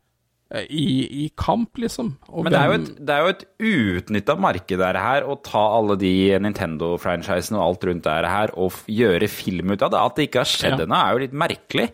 [0.52, 0.86] i,
[1.24, 2.16] i kamp, liksom.
[2.28, 5.38] Og men det er, jo et, det er jo et uutnytta marked der her, å
[5.46, 10.02] ta alle de Nintendo-franchisene og alt rundt der her og gjøre film ut av det.
[10.02, 10.88] At det ikke har skjedd ja.
[10.88, 11.88] ennå, er jo litt merkelig.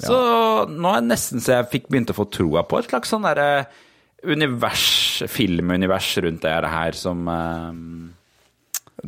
[0.00, 0.18] Så
[0.70, 3.26] nå er det nesten så jeg fikk begynt å få troa på et slags sånn
[3.26, 3.68] derre
[4.26, 7.70] univers, filmunivers rundt det her som uh,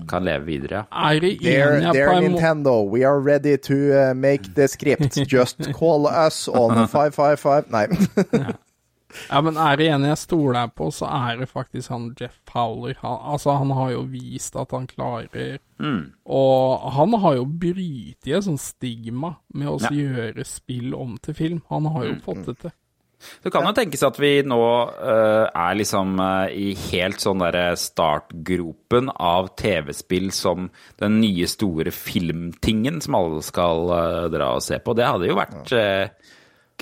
[0.09, 0.87] kan leve videre.
[0.93, 5.17] Er det Dear, dear Nintendo, we are ready to uh, make the script.
[5.27, 8.55] Just call us on 555 Nei.
[9.29, 9.41] Ja.
[9.45, 12.97] men er det en jeg stoler på, så er det faktisk han Jeff Fowler.
[13.03, 16.03] Han, altså, han har jo vist at han klarer mm.
[16.25, 19.93] Og han har jo brytet et sånt stigma med å ja.
[19.93, 21.65] gjøre spill om til film.
[21.73, 22.23] Han har jo mm.
[22.25, 22.77] fått det til.
[23.43, 27.77] Det kan jo tenkes at vi nå uh, er liksom uh, i helt sånn derre
[27.79, 30.69] startgropen av TV-spill som
[31.03, 34.97] den nye store filmtingen som alle skal uh, dra og se på.
[34.99, 35.75] Det hadde jo vært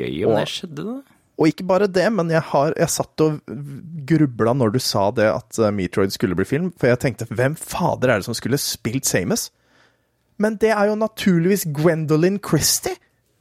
[0.01, 1.10] gøy om og, det skjedde, da.
[1.41, 3.38] Og ikke bare det, men jeg, har, jeg satt og
[4.09, 8.12] grubla når du sa det at Metroid skulle bli film, for jeg tenkte hvem fader
[8.12, 9.49] er det som skulle spilt Samus?
[10.41, 12.97] Men det er jo naturligvis Gwendolyn Christie!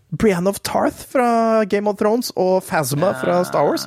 [0.10, 3.86] Brienne of Tarth fra Game of Thrones og Phasma fra Star Wars.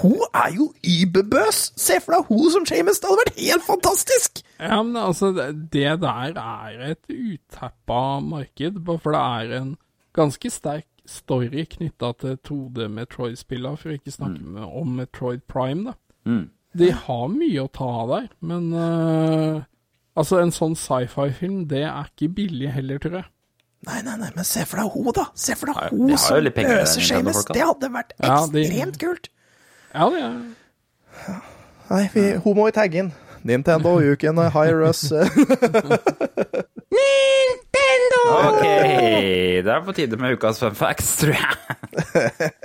[0.00, 1.60] Hun er jo überbøs!
[1.78, 2.98] Se for deg hun som Shamus!
[2.98, 4.42] Det hadde vært helt fantastisk!
[4.58, 9.70] Ja, men altså, det der er et utappa marked, bare for det er en
[10.16, 14.62] ganske sterk story knytta til 2D Metroid-spillene, for å ikke snakke mm.
[14.80, 15.96] om Metroid Prime, da.
[16.28, 16.46] Mm.
[16.80, 19.62] De har mye å ta av der, men uh,
[20.14, 23.30] altså, en sånn sci-fi-film, det er ikke billig heller, tror jeg.
[23.88, 25.24] Nei, nei, nei, men se for deg hun, da!
[25.40, 26.46] Se for deg hun som løser!
[26.46, 27.56] Nintendo-folka.
[27.56, 29.30] Det hadde vært Ja, de- ekstremt kult!
[29.90, 31.38] Ja, det er
[31.90, 33.08] Nei, vi, hun må vi tagge inn.
[33.42, 35.00] Nintendo, you can hire us.
[38.30, 38.62] Ok,
[39.64, 42.60] det er på tide med ukas fun facts, tror jeg.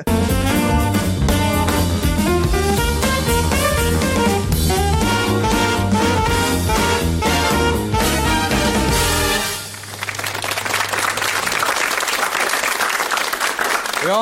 [14.06, 14.22] Ja,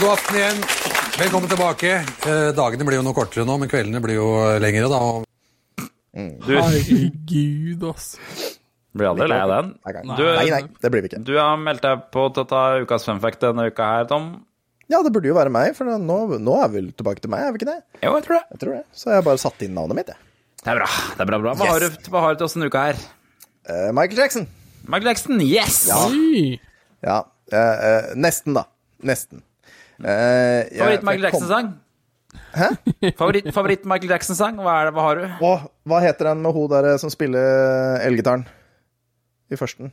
[0.00, 0.64] god aften igjen.
[1.18, 1.92] Velkommen tilbake.
[2.26, 4.26] Eh, dagene blir jo noe kortere nå, men kveldene blir jo
[4.58, 5.00] lengre, da.
[6.14, 8.16] Du Herregud, ass.
[8.94, 9.70] Blir aldri lei av den.
[10.14, 11.22] Du, Nei, nei, det blir vi ikke.
[11.26, 14.28] du har meldt deg på til å ta ukas funfact denne uka her, Tom.
[14.92, 17.46] Ja, det burde jo være meg, for nå, nå er vi vel tilbake til meg,
[17.48, 17.78] er vi ikke det?
[18.04, 18.44] Jo, jeg tror det.
[18.54, 18.82] Jeg tror det.
[18.92, 20.20] Så jeg har bare satt inn navnet mitt, jeg.
[20.64, 20.88] Det er bra.
[21.16, 21.54] det er bra, bra.
[21.56, 21.72] Hva, Yes.
[21.72, 23.00] har, du, hva har du til oss denne uka her?
[23.64, 24.46] Uh, Michael Jackson.
[24.84, 25.78] Michael Jackson, yes!
[25.90, 26.02] Ja.
[27.04, 27.18] Ja,
[27.52, 28.62] Uh, uh, nesten, da.
[29.04, 29.42] Nesten.
[30.00, 31.72] Favoritt-Michael Jackson-sang?
[32.54, 32.68] Hæ?
[33.18, 34.56] Favoritt, favoritt Michael Jackson-sang?
[34.64, 35.24] Hva, hva har du?
[35.44, 35.50] Å,
[35.90, 38.46] hva heter den med hun der som spiller elgitaren
[39.52, 39.92] i førsten?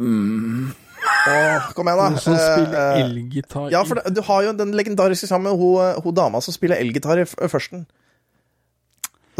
[0.00, 2.08] Åh, kom igjen, da.
[2.08, 5.50] Hun som Eh, spiller eh, elgitar Ja, for det, du har jo den legendariske sammen
[5.50, 7.86] med hun, hun dama som spiller elgitar i førsten.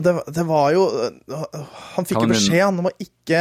[0.01, 0.87] Og det, det var jo
[1.97, 3.41] Han fikk jo beskjed han om å ikke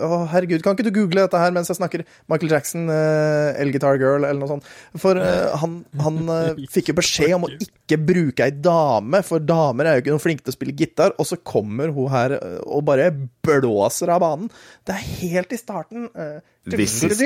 [0.00, 3.98] Å, herregud, kan ikke du google dette her mens jeg snakker Michael Jackson, uh, elgitar
[4.00, 4.68] girl, eller noe sånt?
[5.00, 9.42] For uh, han, han uh, fikk jo beskjed om å ikke bruke ei dame, for
[9.44, 12.36] damer er jo ikke noen flinke til å spille gitar, og så kommer hun her
[12.38, 13.10] eh, og bare
[13.44, 14.50] blåser av banen.
[14.86, 16.08] Det er helt i starten.
[16.14, 16.38] Uh,
[16.70, 17.20] This is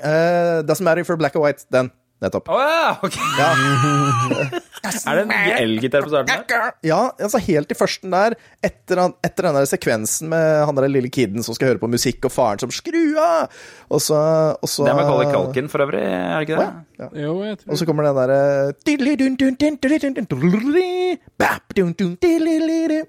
[0.00, 1.64] eh, Doesn't matter if you're black or white.
[1.70, 1.92] Den.
[2.24, 2.46] Nettopp.
[2.48, 3.16] Å ja, ok.
[3.36, 3.48] Ja.
[4.86, 6.68] Er det en elgitar på starten der?
[6.86, 10.86] ja, altså helt i førsten der, etter, han- etter den der sekvensen med han der
[10.86, 13.50] lille kiden som skal høre på musikk, og faren som 'skru av',
[13.90, 14.20] og så,
[14.62, 16.68] og så Det er Macaulay Culkin for øvrig, er det ikke det?
[17.00, 17.08] Ja.
[17.24, 18.72] Jo, jeg tror Og så kommer den derre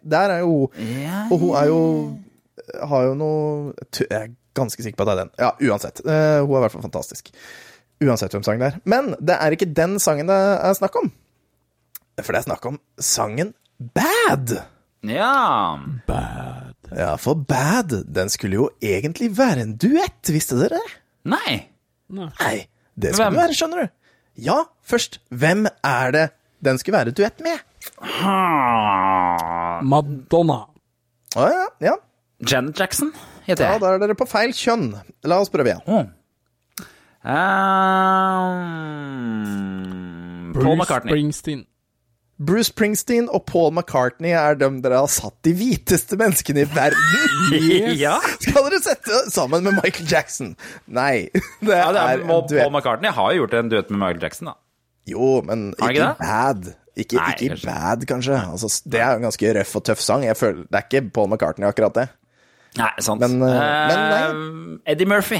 [0.03, 0.71] Der er jo.
[1.31, 2.17] Og hun er jo
[2.83, 4.27] Har jo noe Jeg er
[4.57, 5.31] ganske sikker på at det er den.
[5.37, 6.01] Ja, uansett.
[6.01, 7.29] Eh, hun er i hvert fall fantastisk.
[8.03, 8.79] Uansett hvem sangen det er.
[8.85, 11.11] Men det er ikke den sangen det er snakk om.
[12.21, 14.55] For det er snakk om sangen Bad.
[15.05, 15.77] Ja.
[16.89, 20.95] Ja, for Bad, den skulle jo egentlig være en duett, visste dere det?
[21.29, 21.57] Nei.
[22.09, 22.55] Nei,
[22.95, 23.37] det skulle Hvem?
[23.41, 23.93] være, skjønner du.
[24.47, 26.25] Ja, først, hvem er det
[26.65, 27.61] den skulle være duett med?
[29.85, 30.59] Madonna.
[31.37, 31.95] Å ja, ja.
[32.47, 33.11] Janet Jackson
[33.47, 33.77] heter jeg.
[33.77, 34.91] Ja, da er dere på feil kjønn.
[35.27, 36.11] La oss prøve igjen.
[37.27, 38.63] Um,
[40.53, 41.11] Paul Bruce McCartney.
[41.11, 41.65] Springsteen.
[42.39, 47.01] Bruce Springsteen og Paul McCartney er dem dere har satt de hviteste menneskene i verden.
[47.97, 48.17] Ja.
[48.43, 50.51] Skal dere sette sammen med Michael Jackson?
[50.85, 51.29] Nei,
[51.65, 52.43] det ja, det er er, en Paul.
[52.75, 54.55] McCartney har jo gjort en duett med Michael Jackson, da.
[55.07, 56.13] Jo, men ikke ikke det?
[56.21, 56.61] bad.
[56.97, 57.67] Ikke, Nei, ikke kanskje.
[57.73, 58.37] bad, kanskje.
[58.51, 60.21] Altså, det er en ganske røff og tøff sang.
[60.25, 62.07] Jeg føler, det er ikke Paul McCartney, akkurat det.
[62.77, 63.21] Nei, sant.
[63.23, 63.47] Men, uh,
[63.89, 64.23] men nei.
[64.23, 64.33] Eh,
[64.93, 65.39] Eddie Murphy.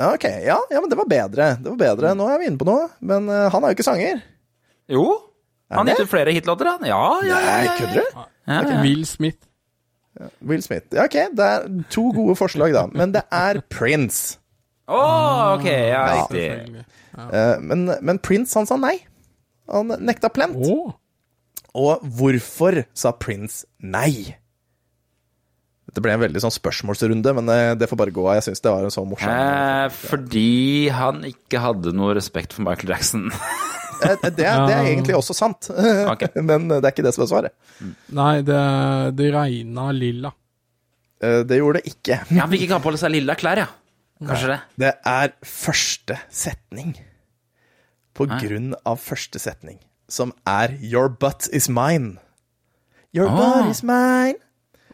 [0.00, 1.50] Ja, Ok, ja, ja, men det var bedre.
[1.60, 2.14] Det var bedre.
[2.16, 2.88] Nå er vi inne på noe.
[3.04, 4.22] Men uh, han er jo ikke sanger.
[4.90, 5.04] Jo.
[5.70, 6.86] Han gitt ut flere hitlåter, han.
[6.88, 7.40] Ja, ja, ja.
[7.46, 8.22] Nei, ja, kødder du?
[8.48, 8.80] ja, ja.
[8.82, 9.44] Will Smith.
[10.40, 10.88] Will Smith.
[10.96, 12.86] Ja, ok, det er to gode forslag, da.
[12.96, 14.40] Men det er Prince.
[14.90, 15.02] Å,
[15.54, 16.82] ok, ja, riktig.
[17.20, 18.96] Eh, men, men Prince, han sa nei.
[19.70, 20.56] Han nekta plent.
[20.66, 20.90] Oh.
[21.78, 24.34] Og hvorfor sa Prince nei?
[25.90, 28.36] Dette ble en veldig sånn spørsmålsrunde, men eh, det får bare gå av.
[28.38, 32.66] Jeg syns det var en så morsom Eh, fordi han ikke hadde noe respekt for
[32.66, 33.28] Michael Jackson.
[34.00, 35.66] Eh, det, er, det er egentlig også sant,
[36.14, 36.30] okay.
[36.40, 37.52] men det er ikke det som er svaret.
[38.16, 38.60] Nei, det,
[39.18, 40.30] det regna lilla.
[41.20, 42.16] Eh, Det gjorde det ikke.
[42.32, 43.68] Ja, han fikk ikke ha på seg lilla klær, ja.
[44.24, 44.58] Kanskje det.
[44.80, 46.94] Det er første setning.
[48.16, 49.76] På grunn av første setning,
[50.08, 52.16] som er Your butt is mine.
[53.12, 53.36] Your oh.
[53.36, 54.40] butt is mine.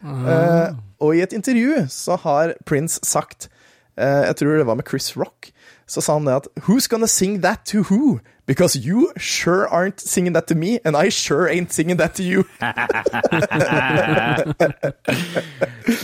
[0.03, 0.69] Eh,
[1.01, 3.49] og i et intervju så har Prince sagt
[3.97, 5.51] uh, Jeg tror det var med Chris Rock.
[5.87, 8.19] Så sa han det at Who's gonna sing that to who?
[8.47, 12.23] Because you sure aren't singing that to me, and I sure ain't singing that to
[12.23, 12.43] you.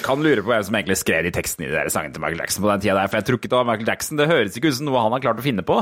[0.03, 2.39] Kan lure på hvem som egentlig skrev de tekstene i de der sangene til Michael
[2.43, 4.17] Jackson på den tida der, for jeg tror ikke det var Michael Jackson.
[4.19, 5.77] Det høres ikke ut som noe han har klart å finne på.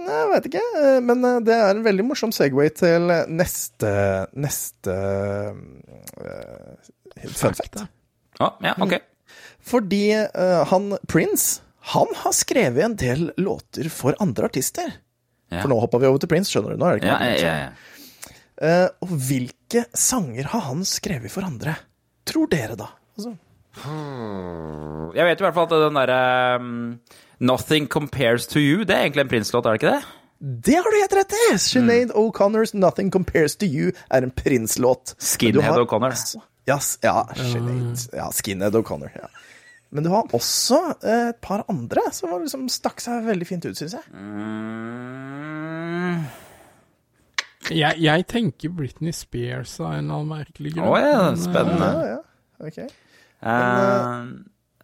[0.00, 3.90] Nei, Jeg vet ikke, eh, men det er en veldig morsom Segway til neste
[4.34, 4.94] Neste
[5.54, 6.74] uh,
[7.28, 7.80] fun fact.
[8.40, 8.96] Ja, ja, ok.
[9.70, 11.60] Fordi uh, han Prince,
[11.92, 14.92] han har skrevet en del låter for andre artister.
[15.50, 15.60] Ja.
[15.62, 16.80] For nå hoppa vi over til Prince, skjønner du?
[16.80, 17.46] Nå er det ikke Ja, Prince.
[17.46, 17.70] ja, ja.
[18.60, 21.78] Uh, og hvilke sanger har han skrevet for andre?
[22.28, 22.90] Tror dere, da?
[23.16, 23.32] Altså,
[25.16, 26.98] Jeg vet i hvert fall at den derre um,
[27.40, 30.02] 'Nothing Compares to You', det er egentlig en Prince-låt, er det ikke det?
[30.40, 31.58] Det har du helt rett i!
[31.58, 32.16] Sinead mm.
[32.16, 35.14] O'Connors 'Nothing Compares to You' er en Prince-låt.
[35.18, 36.16] Skinhead O'Connor.
[36.68, 37.98] Ja, ja, Sinead.
[38.12, 39.10] Ja, Skinhead O'Connor.
[39.14, 39.28] ja.
[39.90, 43.78] Men du har også eh, et par andre som liksom stakk seg veldig fint ut,
[43.78, 44.04] syns jeg.
[44.14, 46.24] Mm.
[47.74, 47.94] jeg.
[47.98, 48.26] jeg.
[48.30, 50.86] tenker Britney Spears av en eller annen merkelig grunn.
[50.86, 51.88] Å oh, ja, spennende.
[51.90, 52.20] Ja, ja.
[52.70, 52.88] Okay.
[53.40, 54.24] Men, uh,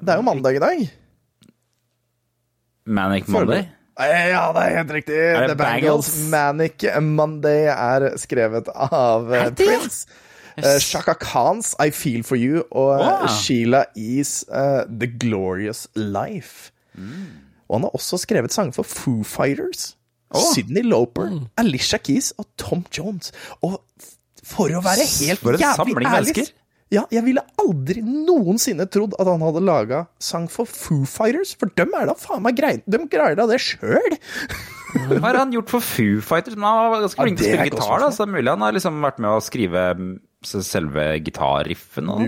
[0.03, 0.77] det er jo mandag i dag.
[2.87, 3.63] Manic Monday?
[3.97, 5.17] Ja, det er helt riktig.
[5.17, 6.09] Er The Bangles?
[6.33, 9.21] Manic Monday er skrevet av
[9.57, 10.07] Prince.
[10.57, 13.27] Uh, Shaka Khans I Feel For You og wow.
[13.29, 16.73] Sheila E's uh, The Glorious Life.
[16.97, 17.45] Mm.
[17.69, 19.97] Og han har også skrevet sanger for Foo Fighters,
[20.31, 20.41] oh.
[20.55, 21.47] Sydney Loper, mm.
[21.59, 23.33] Alicia Keys og Tom Jones.
[23.61, 23.83] Og
[24.47, 26.47] for å være helt jævlig ærlig
[26.95, 31.73] ja, jeg ville aldri noensinne trodd at han hadde laga sang for Foo Fighters, for
[31.75, 34.15] dem er da faen meg grei, de greier da det sjøl!
[35.11, 36.55] Hva har han gjort for Foo Fighters?
[36.55, 38.79] Han var ganske flink til å spille gitar, da, så det er mulig han har
[38.79, 39.83] liksom vært med å skrive
[40.47, 42.23] selve gitarriffen og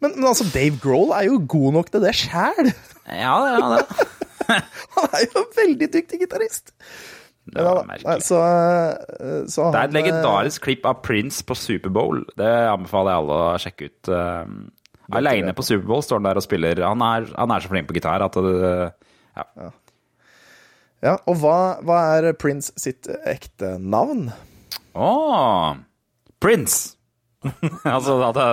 [0.00, 2.72] men, men, altså, Dave Grohl er jo god nok til det sjæl!
[3.10, 4.04] Ja, er det.
[4.94, 6.70] han er jo en veldig dyktig gitarist.
[7.50, 12.22] Det, ja, så, eh, så han, det er et legendarisk klipp av Prince på Superbowl.
[12.38, 14.10] Det anbefaler jeg alle å sjekke ut.
[14.12, 16.84] Uh, Aleine på Superbowl står han der og spiller.
[16.86, 19.48] Han er, han er så flink på gitar at det ja.
[19.64, 19.72] ja.
[21.08, 24.28] ja og hva, hva, er Prince sitt ekte navn?
[24.94, 25.74] Å oh,
[26.38, 26.99] Prince!
[27.94, 28.46] altså, det...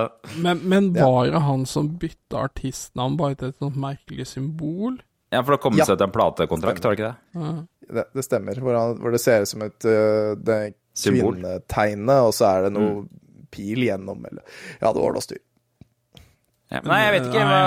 [0.44, 5.00] Men, men var det han som bytta artistnavn bare til et sånt merkelig symbol?
[5.34, 7.42] Ja, for det kom seg til en platekontrakt, var det ikke det?
[7.42, 7.56] Ja.
[7.88, 8.60] Det, det, stemmer.
[8.64, 10.60] Hvor, han, hvor, det ser ut som et uh, det
[10.98, 13.44] kvinnetegnet, og så er det noe mm.
[13.54, 14.44] pil gjennom, eller
[14.80, 15.44] Ja, det var noe styr.
[16.68, 17.44] Ja, nei, jeg vet ikke.
[17.48, 17.60] Hva,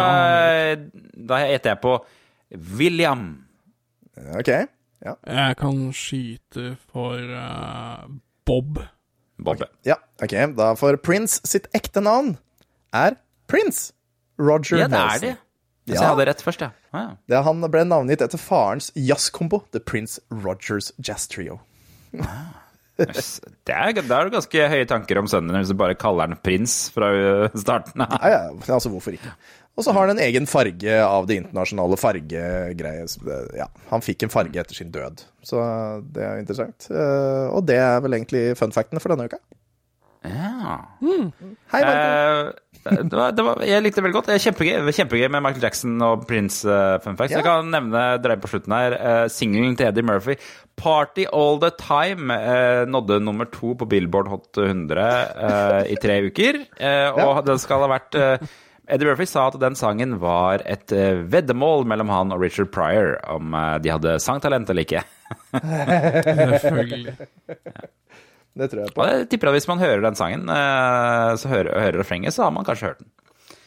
[1.31, 1.95] da gjetter jeg på
[2.77, 3.29] William.
[4.37, 4.51] OK.
[5.01, 5.15] Ja.
[5.25, 8.09] Jeg kan skyte for uh,
[8.49, 8.83] Bob.
[9.45, 9.65] Bob.
[9.87, 10.35] Ja, OK.
[10.57, 12.37] Da får Prince sitt ekte navn
[12.97, 13.17] er
[13.51, 13.93] Prince
[14.39, 15.37] Roger ja, det Er det.
[15.89, 16.03] Så ja.
[16.03, 16.71] jeg hadde rett først, ja.
[16.93, 17.15] Ah, ja.
[17.27, 21.59] Det, han ble navngitt etter farens jazzkombo, The Prince Rogers Jazz Trio.
[22.21, 22.70] Ah.
[22.99, 26.75] Det er, det er ganske høye tanker om sønnen hvis du bare kaller han prins
[26.93, 27.09] fra
[27.55, 28.17] starten av.
[28.21, 29.33] Ja, ja, altså hvorfor ikke.
[29.79, 33.15] Og så har han en egen farge av det internasjonale fargegreiet.
[33.57, 35.63] Ja, han fikk en farge etter sin død, så
[36.13, 36.91] det er interessant.
[36.93, 39.41] Eh, og det er vel egentlig fun factene for denne uka.
[40.25, 40.79] Ja.
[41.01, 41.33] Mm.
[41.73, 42.51] Hei, Marco.
[42.51, 44.31] Eh, det var, det var, jeg likte det veldig godt.
[44.41, 47.35] Kjempegøy, kjempegøy med Michael Jackson og Prince uh, fun facts.
[47.35, 47.41] Ja.
[47.41, 48.97] Jeg kan nevne dreie på slutten her.
[48.97, 50.37] Uh, Singelen til Eddie Murphy,
[50.81, 56.23] 'Party All The Time', uh, nådde nummer to på Billboard Hot 100 uh, i tre
[56.25, 56.65] uker.
[57.13, 57.31] og ja.
[57.47, 58.17] den skal ha vært
[58.91, 63.55] Eddie Murphy sa at den sangen var et veddemål mellom han og Richard Pryor om
[63.81, 65.05] de hadde sangtalent eller ikke.
[66.65, 67.17] Selvfølgelig.
[67.55, 67.91] ja.
[68.61, 69.07] Det tror jeg på.
[69.07, 72.45] Ja, jeg tipper at hvis man hører den sangen, eh, så hører, hører refrenget, så
[72.47, 73.11] har man kanskje hørt den.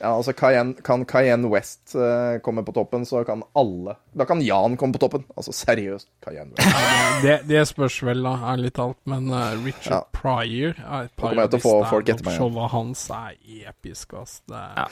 [0.03, 4.41] Ja, altså Cayenne, Kan Cayenne West uh, komme på toppen, så kan alle Da kan
[4.43, 5.23] Jan komme på toppen.
[5.37, 7.23] Altså seriøst, Cayenne West.
[7.23, 8.99] Det, det, spørs vel, da, ærlig talt.
[9.07, 10.01] Men uh, Richard ja.
[10.17, 13.37] Pryor er et par av de standup-showa hans er
[13.69, 14.41] episk, ass.
[14.51, 14.75] Er...
[14.81, 14.89] Ja.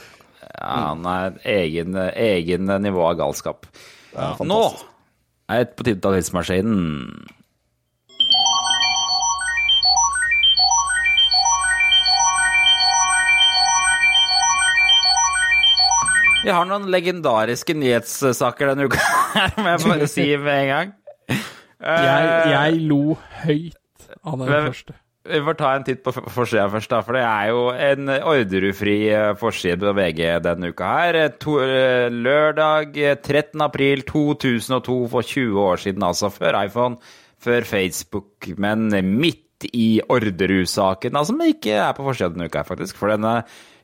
[0.48, 0.72] ja.
[0.72, 3.68] han er egen, egen nivå av galskap.
[4.16, 4.64] Nå
[5.52, 7.41] er det på tide å ta hilsemaskinen.
[16.42, 19.02] Vi har noen legendariske nyhetssaker denne uka,
[19.62, 20.96] må jeg bare si med en gang.
[21.82, 24.96] Jeg, jeg lo høyt av den Men, første.
[25.32, 28.96] Vi får ta en titt på forsida først, da, for det er jo en ordrefri
[29.14, 31.20] eh, forside på VG denne uka her.
[31.44, 33.62] To, eh, lørdag 13.
[33.62, 36.34] april 2002, for 20 år siden altså.
[36.34, 36.98] Før iPhone,
[37.42, 42.98] før Facebook, men midt i Orderud-saken, altså, som ikke er på forsida denne uka, faktisk.
[42.98, 43.44] For denne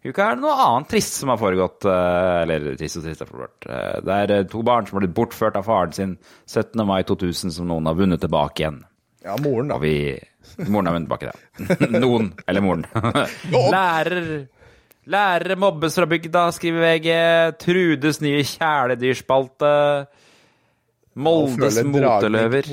[0.09, 1.87] uka er det noe annet trist som har foregått.
[1.87, 3.67] Eh, eller trist og trist har foregått.
[3.69, 6.83] Eh, det er eh, to barn som har blitt bortført av faren sin 17.
[6.87, 8.81] mai 2000, som noen har vunnet tilbake igjen.
[9.25, 9.79] Ja, moren, da.
[9.79, 9.95] Og vi,
[10.67, 11.99] moren har vunnet tilbake, ja.
[12.05, 12.87] noen, eller moren.
[13.75, 14.47] Lærer
[15.07, 17.13] Lærere mobbes fra bygda, skriver VG.
[17.63, 19.69] Trudes nye kjæledyrspalte.
[21.15, 22.67] Moldes moteløver.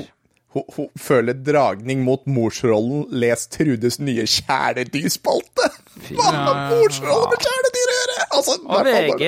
[0.55, 3.05] Hun, hun, føler dragning mot morsrollen.
[3.11, 5.67] Les Trudes nye kjæledyrspalte!
[6.15, 8.19] Hva har morsrollen med kjæledyr å gjøre?!
[8.37, 9.25] Altså, og VG,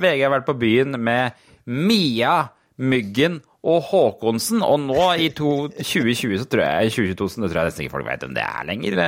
[0.00, 2.38] VG har vært på byen med Mia,
[2.76, 7.70] Myggen og Håkonsen, og nå i to, 2020 så tror jeg 2022 så tror jeg
[7.70, 9.00] nesten ikke folk vet hvem det er lenger.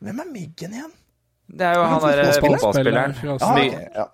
[0.00, 0.94] Hvem er Myggen igjen?
[1.50, 3.14] Det er jo han derre fotballspilleren.
[3.24, 3.70] Ja, okay.
[3.70, 4.06] ja.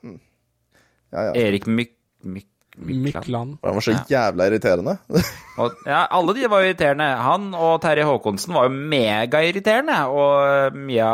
[1.13, 1.33] Ja, ja.
[1.47, 1.93] Erik Myk...
[2.27, 3.57] Myk Mykland.
[3.63, 4.97] Han var så jævla irriterende.
[5.61, 7.07] og, ja, alle de var irriterende.
[7.25, 10.01] Han og Terje Håkonsen var jo megairriterende.
[10.13, 11.13] Og Mia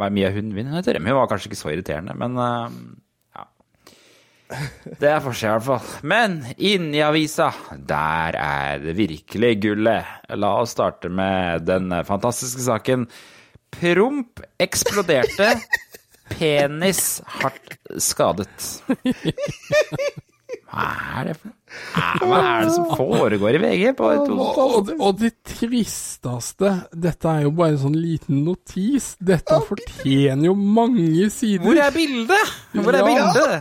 [0.00, 1.00] Nei, Mia Hundvin hun heter?
[1.00, 2.66] Hun var kanskje ikke så irriterende, men uh,
[3.36, 3.46] ja.
[5.00, 6.08] Det er forskjell, i hvert fall.
[6.12, 10.18] Men inni avisa, der er det virkelig gullet.
[10.36, 13.08] La oss starte med den fantastiske saken.
[13.72, 15.54] Promp eksploderte.
[16.32, 18.68] Penis hardt skadet.
[20.72, 21.50] Hva er det for
[22.22, 23.82] Hva er det som foregår i VG?
[23.98, 26.70] På og, og, og, det tristeste
[27.04, 29.12] Dette er jo bare en sånn liten notis.
[29.20, 31.64] Dette fortjener jo mange sider.
[31.66, 32.56] Hvor er bildet?
[32.78, 33.60] Hvor er ja.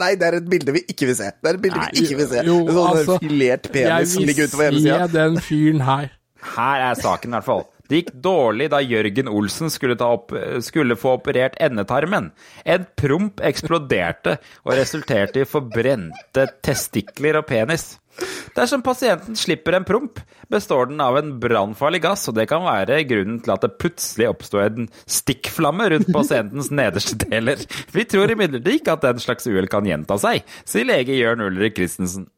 [0.00, 1.32] Nei, det er et bilde vi ikke vil se.
[1.32, 2.46] Det er et bilde Nei, vi ikke vil se.
[2.46, 4.94] Jo, en sånn altså, filert penis som ligger utover hele sida.
[4.94, 6.16] Jeg vil se den fyren her.
[6.56, 7.64] Her er saken, i hvert fall.
[7.90, 10.30] Det gikk dårlig da Jørgen Olsen skulle, opp,
[10.62, 12.30] skulle, få operert endetarmen.
[12.62, 17.96] En promp eksploderte og resulterte i forbrente testikler og penis.
[18.54, 20.20] Dersom pasienten slipper en promp,
[20.52, 24.28] består den av en brannfarlig gass, og det kan være grunnen til at det plutselig
[24.30, 27.62] oppstår en stikkflamme rundt pasientens nederste deler.
[27.94, 31.78] Vi tror imidlertid ikke at den slags uhell kan gjenta seg, sier lege Jørn Ulrik
[31.78, 32.28] Christensen.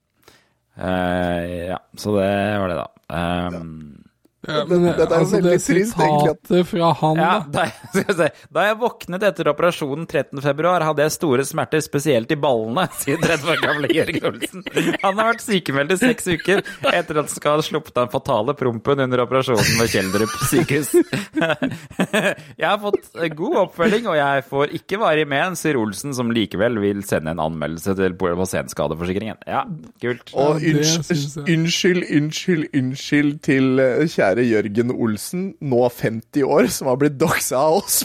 [0.73, 2.89] Uh, ja, så det var det, da.
[3.13, 4.02] Um,
[4.43, 7.67] ja, men det, det altså, det sitatet fra han, ja, da,
[8.01, 13.21] jeg, da jeg våknet etter operasjonen 13.2, hadde jeg store smerter, spesielt i ballene, sier
[13.23, 14.65] 30 år gamle Jørgen Olsen.
[15.05, 18.57] Han har vært sykemeldt i seks uker etter at han skal ha sluppet den fatale
[18.59, 20.91] prompen under operasjonen ved Kjeldrup sykehus.
[22.63, 26.79] Jeg har fått god oppfølging, og jeg får ikke varig men, sier Olsen, som likevel
[26.83, 29.39] vil sende en anmeldelse til pasientskadeforsikringen.
[29.49, 29.63] Ja,
[30.03, 30.33] kult.
[30.35, 36.89] Og unnskyld, unnskyld, unnskyld, unnskyld til eh, kjære kjære Jørgen Olsen, nå 50 år, som
[36.89, 38.05] har blitt doxa av oss.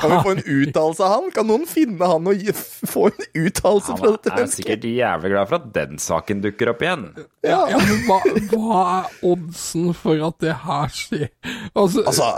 [0.00, 1.30] kan vi få en uttalelse av han?
[1.34, 2.50] Kan noen finne han og
[2.90, 4.34] få en uttalelse fra dette mennesket?
[4.34, 7.06] Han er sikkert jævlig glad for at den saken dukker opp igjen.
[7.46, 8.18] Ja, ja men hva,
[8.50, 11.28] hva, er oddsen for at det her skjer?
[11.76, 12.32] Altså, altså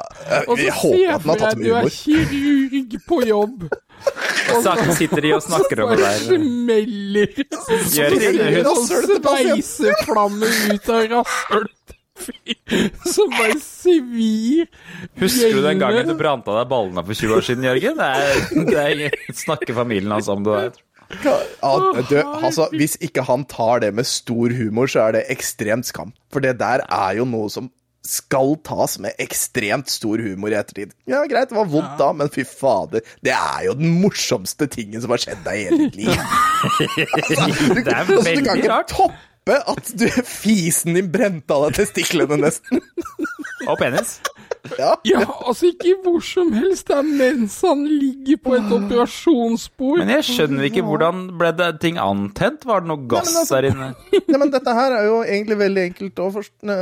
[0.59, 1.89] jeg håper at den har tatt med humor.
[1.89, 3.69] Du er kirurg på jobb.
[4.49, 6.21] Så sitter de og snakker om det der.
[6.29, 7.29] Smeller.
[8.69, 11.78] Og sveiser flammer ut av rasshølet.
[13.15, 14.69] Som bare svir.
[15.21, 17.99] Husker du den gangen du brant av deg ballene for 20 år siden, Jørgen?
[17.99, 20.85] Det, er, det er, snakker familien hans om det der.
[21.25, 21.73] Ja,
[22.05, 26.13] du, altså, hvis ikke han tar det med stor humor, så er det ekstremt skam.
[26.33, 27.71] For det der er jo noe som
[28.09, 30.95] skal tas med ekstremt stor humor i ettertid.
[31.11, 35.03] Ja, greit, det var vondt da, men fy fader, det er jo den morsomste tingen
[35.05, 36.13] som har skjedd deg i hele ditt liv.
[37.19, 38.95] altså, det er veldig altså, du kan ikke rart.
[39.49, 42.83] Toppe at du, fisen din brente av deg testiklene, nesten.
[43.69, 44.19] Og penis.
[44.77, 44.97] Ja.
[45.07, 46.89] ja, altså ikke hvor som helst.
[46.89, 50.03] Det er mens han ligger på et operasjonsbord.
[50.03, 52.67] Men jeg skjønner ikke hvordan ble det ting antent?
[52.69, 53.91] Var det noe gass nei, altså, der inne?
[54.29, 56.79] Nei, men dette her er jo egentlig veldig enkelt å forstå.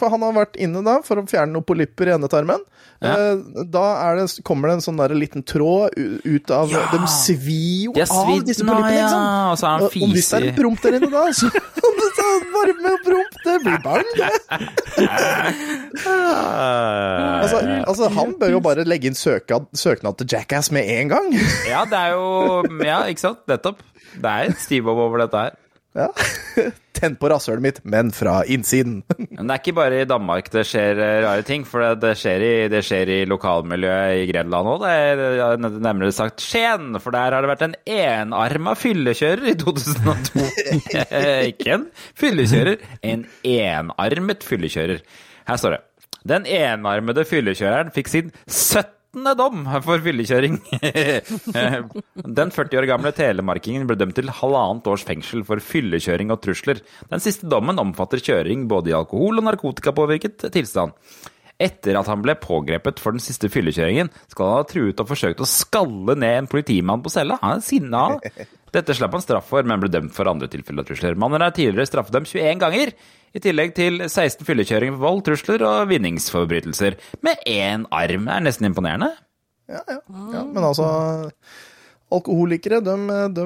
[0.00, 2.64] For han har vært inne da for å fjerne noen polypper i endetarmen.
[3.00, 3.14] Ja.
[3.14, 3.84] Eh, da
[4.18, 6.82] det, kommer det en sånn der liten tråd ut av ja.
[6.92, 9.54] De svir jo av disse polyppene, ikke sant?
[9.54, 10.04] Og så han fisig.
[10.04, 11.48] Og hvis det er en promp der inne da, så
[12.54, 14.30] varme og promp, det blir barn, det.
[17.42, 21.32] altså, altså, han bør jo bare legge inn søknad, søknad til Jackass med en gang.
[21.68, 22.26] ja, det er jo
[22.84, 23.42] Ja, ikke sant?
[23.50, 23.82] Nettopp.
[24.20, 25.58] Det er et stivbob over dette her.
[25.96, 26.06] Ja.
[27.00, 29.00] Tent på rasshølet mitt, men fra innsiden.
[29.16, 32.44] men det er ikke bare i Danmark det skjer eh, rare ting, for det skjer
[32.44, 34.86] i, det skjer i lokalmiljøet i Grenland òg.
[35.80, 40.46] nemlig sagt Skien, for der har det vært en enarma fyllekjører i 2002.
[41.50, 41.90] ikke en
[42.20, 43.26] fyllekjører, en
[43.56, 45.04] enarmet fyllekjører.
[45.50, 45.84] Her står det.
[46.30, 48.99] Den enarmede fyllekjøreren fikk sin 70.
[49.10, 49.36] 13.
[49.36, 50.58] dom for fyllekjøring.
[52.38, 56.78] Den 40 år gamle telemarkingen ble dømt til halvannet års fengsel for fyllekjøring og trusler.
[57.10, 60.94] Den siste dommen omfatter kjøring både i alkohol- og narkotikapåvirket tilstand.
[61.60, 65.42] Etter at han ble pågrepet for den siste fyllekjøringen, skal han ha truet og forsøkt
[65.42, 67.36] å skalle ned en politimann på cella.
[67.42, 68.06] Han er sinna.
[68.74, 71.18] Dette slapp han straff for, men ble dømt for andre tilfeller og trusler.
[71.18, 72.94] Mannen er tidligere straffedømt 21 ganger
[73.30, 76.98] i tillegg til 16 fyllekjøringer på vold, trusler og vinningsforbrytelser.
[77.26, 78.26] Med én arm.
[78.26, 79.12] Det er nesten imponerende.
[79.70, 80.00] Ja, ja.
[80.34, 80.88] ja men altså
[82.10, 82.94] Alkoholikere, de,
[83.36, 83.44] de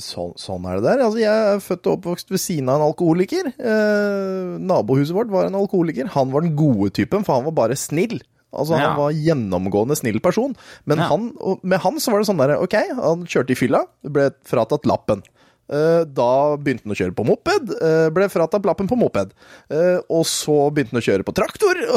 [0.00, 1.02] så, Sånn er det der.
[1.04, 3.50] Altså, jeg er født og oppvokst ved siden av en alkoholiker.
[3.52, 6.08] Eh, nabohuset vårt var en alkoholiker.
[6.16, 8.16] Han var den gode typen, for han var bare snill.
[8.48, 8.86] Altså, ja.
[8.86, 10.56] Han var gjennomgående snill person.
[10.88, 11.10] Men ja.
[11.12, 11.28] han,
[11.60, 15.20] med han så var det sånn derre OK, han kjørte i fylla, ble fratatt lappen.
[15.64, 17.70] Eh, da begynte han å kjøre på moped.
[17.80, 19.30] eh, Ble fratatt lappen på moped.
[19.72, 21.80] Eh, Og så begynte han å kjøre på traktor.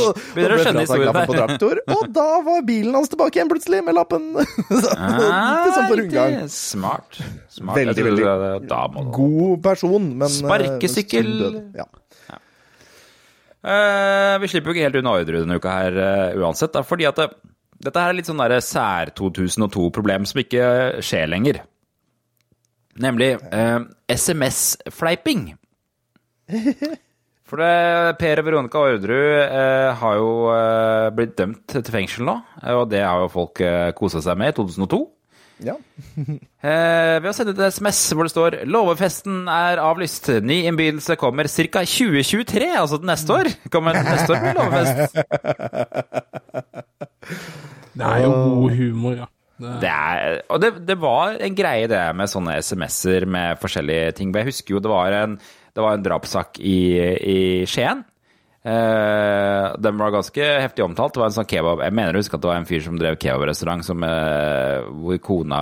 [0.00, 1.82] og ble fratatt lappen på traktor.
[1.92, 4.30] Og da var bilen hans tilbake igjen plutselig, med lappen.
[4.86, 6.38] Så Ah, Litt sånn på rundgang.
[6.48, 7.20] Smart.
[7.52, 7.76] Smart.
[7.82, 11.30] Veldig, veldig God person, men Sparkesykkel.
[11.76, 11.84] Ja.
[14.40, 15.96] Vi slipper jo ikke helt unna Orderud denne uka her
[16.38, 17.28] uansett, da, fordi at det,
[17.82, 20.68] dette her er litt sånn sær 2002-problem som ikke
[21.04, 21.64] skjer lenger.
[23.02, 23.80] Nemlig eh,
[24.12, 25.54] SMS-fleiping.
[27.46, 32.34] For det, Per og Veronica Orderud eh, har jo eh, blitt dømt til fengsel nå,
[32.74, 34.98] og det har jo folk eh, kosa seg med i 2002.
[35.66, 35.76] Ja.
[36.66, 40.26] Eh, ved å sende et SMS hvor det står 'Låvefesten er avlyst.
[40.42, 41.84] Ny innbydelse kommer ca.
[41.86, 43.46] 2023', altså til neste år.
[43.70, 45.14] Kommer neste år med låvefest.
[47.96, 49.26] Det er jo god humor, ja.
[49.56, 54.34] Det, er, og det, det var en greie det med sånne SMS-er med forskjellige ting.
[54.36, 55.38] Jeg husker jo det var en,
[55.72, 56.76] det var en drapssak i,
[57.16, 57.38] i
[57.70, 58.04] Skien.
[58.66, 61.14] Uh, den var ganske heftig omtalt.
[61.14, 62.96] Det var en sånn kebab Jeg mener å huske at det var en fyr som
[62.98, 65.60] drev kebabrestaurant som, eh, hvor kona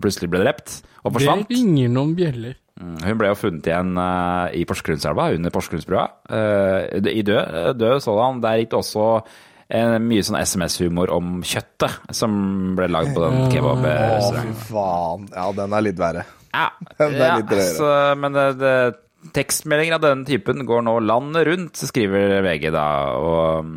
[0.00, 1.44] plutselig ble drept og forsvant.
[1.50, 2.56] det ringer noen bjeller.
[2.80, 6.06] Mm, Hun ble jo funnet igjen uh, i Porsgrunnselva, under Porsgrunnsbrua.
[6.32, 8.40] Uh, I død, død sådan.
[8.44, 9.06] Der gikk det også
[9.66, 12.36] mye sånn SMS-humor om kjøttet som
[12.78, 15.26] ble lagd på den Å, fy faen.
[15.34, 16.26] Ja, den er litt verre.
[16.56, 16.70] Ja,
[17.00, 17.72] Den er ja litt drøyere.
[17.76, 18.74] så, men det, det,
[19.36, 22.86] tekstmeldinger av denne typen går nå landet rundt, skriver VG da.
[23.20, 23.72] Og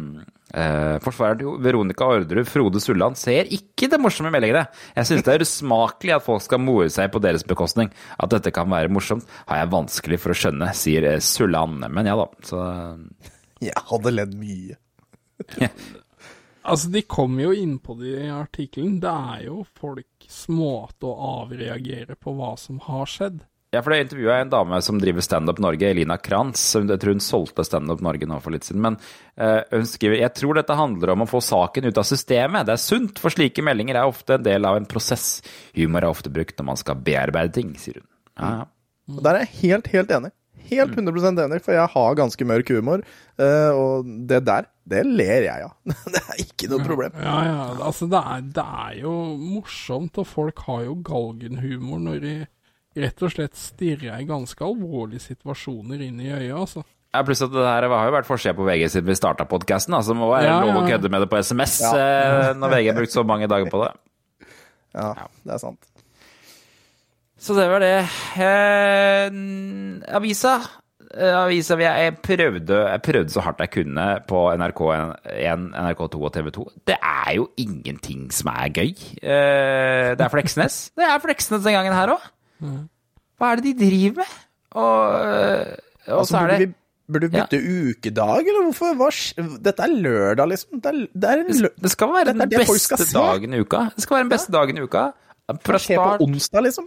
[0.54, 4.66] eh, forsvareren til Veronica Orderud, Frode Sulland, ser ikke det morsomme i meldingene.
[4.96, 7.92] Jeg synes det er usmakelig at folk skal more seg på deres bekostning.
[8.20, 11.82] At dette kan være morsomt, har jeg vanskelig for å skjønne, sier eh, Sulland.
[11.90, 12.62] Men ja da, så
[13.60, 14.78] Jeg hadde ledd mye.
[16.70, 19.00] Altså, de kommer jo inn på det i artikkelen.
[19.02, 23.40] Det er jo folks måte å avreagere på hva som har skjedd.
[23.70, 26.64] Ja, for det intervjua jeg en dame som driver Standup Norge, Elina Krantz.
[26.74, 28.82] Jeg tror hun solgte Standup Norge nå for litt siden.
[28.82, 28.98] Men
[29.38, 32.66] uh, hun skriver jeg tror dette handler om å få saken ut av systemet.
[32.66, 35.44] Det er sunt, for slike meldinger er ofte en del av en prosess.
[35.78, 38.10] Humor er ofte brukt når man skal bearbeide ting, sier hun.
[38.42, 38.68] Ja, ja.
[39.20, 40.34] Der er jeg helt, helt enig.
[40.70, 43.02] Helt 100 enig, for jeg har ganske mørk humor.
[43.40, 45.74] eh, Og det der, det ler jeg av.
[46.14, 47.12] Det er ikke noe problem.
[47.22, 52.22] Ja, ja, altså det er, det er jo morsomt, og folk har jo galgenhumor når
[52.26, 52.34] de
[53.00, 56.82] rett og slett stirrer i ganske alvorlige situasjoner inn i øya, altså.
[57.14, 59.96] Ja, Pluss at det her har jo vært forskjell på VG siden vi starta podkasten.
[59.98, 60.92] Altså, det må være Ja, lov å ja.
[60.94, 61.94] kødde med det på SMS Ja.
[61.98, 63.92] eh, når VG har brukt så mange dager på det.
[64.94, 65.08] Ja,
[65.46, 65.80] det er sant.
[67.40, 67.96] Så det var det.
[68.44, 69.30] Eh,
[70.16, 70.58] avisa.
[71.10, 76.66] Eh, avisa jeg, prøvde, jeg prøvde så hardt jeg kunne på NRK1, NRK2 og TV2.
[76.92, 78.92] Det er jo ingenting som er gøy.
[79.24, 80.82] Eh, det er Fleksnes.
[81.00, 82.28] Det er Fleksnes den gangen her òg.
[83.40, 84.38] Hva er det de driver med?
[84.76, 85.80] Og, eh,
[86.12, 86.74] og Altså, så er det
[87.10, 88.94] burde vi bytte ukedag, eller hvorfor?
[89.00, 89.10] Hva,
[89.66, 90.82] dette er lørdag, liksom.
[90.84, 93.88] Det er, det er en lø Det skal være den beste dagen i uka.
[93.96, 95.06] Det skal være den beste dagen i uka.
[95.66, 96.86] Fra skjer på onsdag, liksom.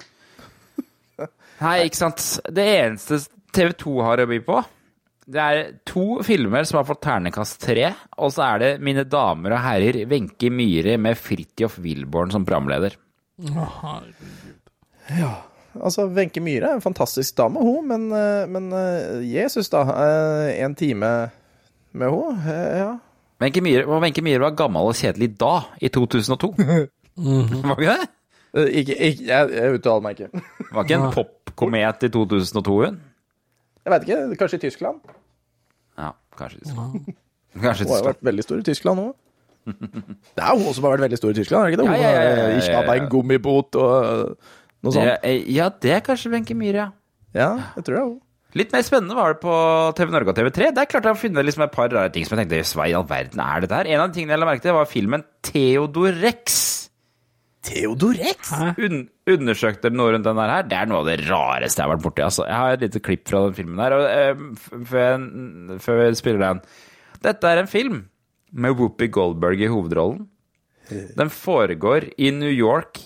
[1.61, 2.23] Nei, ikke sant.
[2.49, 3.19] Det eneste
[3.55, 4.63] TV 2 har å by på,
[5.33, 9.55] det er to filmer som har fått ternekast tre, og så er det Mine damer
[9.55, 12.97] og herrer, Wenche Myhre med Fridtjof Wilborn som programleder.
[13.39, 14.59] Herregud.
[15.19, 15.31] Ja.
[15.79, 19.85] Altså, Wenche Myhre er en fantastisk dame, hun, men, eh, men eh, Jesus, da.
[19.89, 21.13] eh, En time
[21.93, 22.91] med hun, ja.
[23.41, 26.53] Wenche Myhre, Wenche Myhre var gammel og kjedelig da, i 2002.
[27.23, 28.11] Var ikke det?
[28.53, 30.43] Ikke, ikke, jeg, jeg uttaler meg ikke.
[30.73, 31.11] Var ikke en
[31.53, 33.01] popkomet i 2002, hun?
[33.83, 34.21] Jeg veit ikke.
[34.41, 35.13] Kanskje i Tyskland?
[35.99, 36.63] Ja, kanskje.
[37.63, 39.11] Kanskje Hun har jo vært veldig stor i Tyskland nå.
[39.63, 41.89] Det er hun som har vært veldig stor i Tyskland, er det ikke det?
[41.93, 44.53] Hun Ja, har ikke hatt en gummibot og eh,
[44.83, 45.07] noe sånt.
[45.07, 46.89] Ja, ja, det er kanskje Wenche Myhre, ja.
[47.37, 48.17] Ja, jeg tror det er hun.
[48.59, 49.53] Litt mer spennende var det på
[49.97, 50.73] TV Norge og TV3.
[50.77, 52.97] Der klarte jeg å finne liksom et par rare ting som jeg tenkte Hva i
[52.99, 53.89] all verden er dette her?
[53.95, 56.59] En av de tingene jeg la merke til, var filmen Theodor Rex.
[57.63, 58.51] Theodor Rex?
[58.83, 60.65] Un undersøkte noe rundt den her.
[60.67, 62.25] Det er noe av det rareste jeg har vært borti.
[62.27, 62.47] Altså.
[62.49, 63.95] Jeg har et lite klipp fra den filmen her.
[64.11, 64.43] Eh,
[64.91, 66.63] før vi spiller den.
[67.23, 68.01] Dette er en film
[68.53, 70.27] med Whoopi Goldberg i hovedrollen.
[71.17, 72.99] Den foregår i New York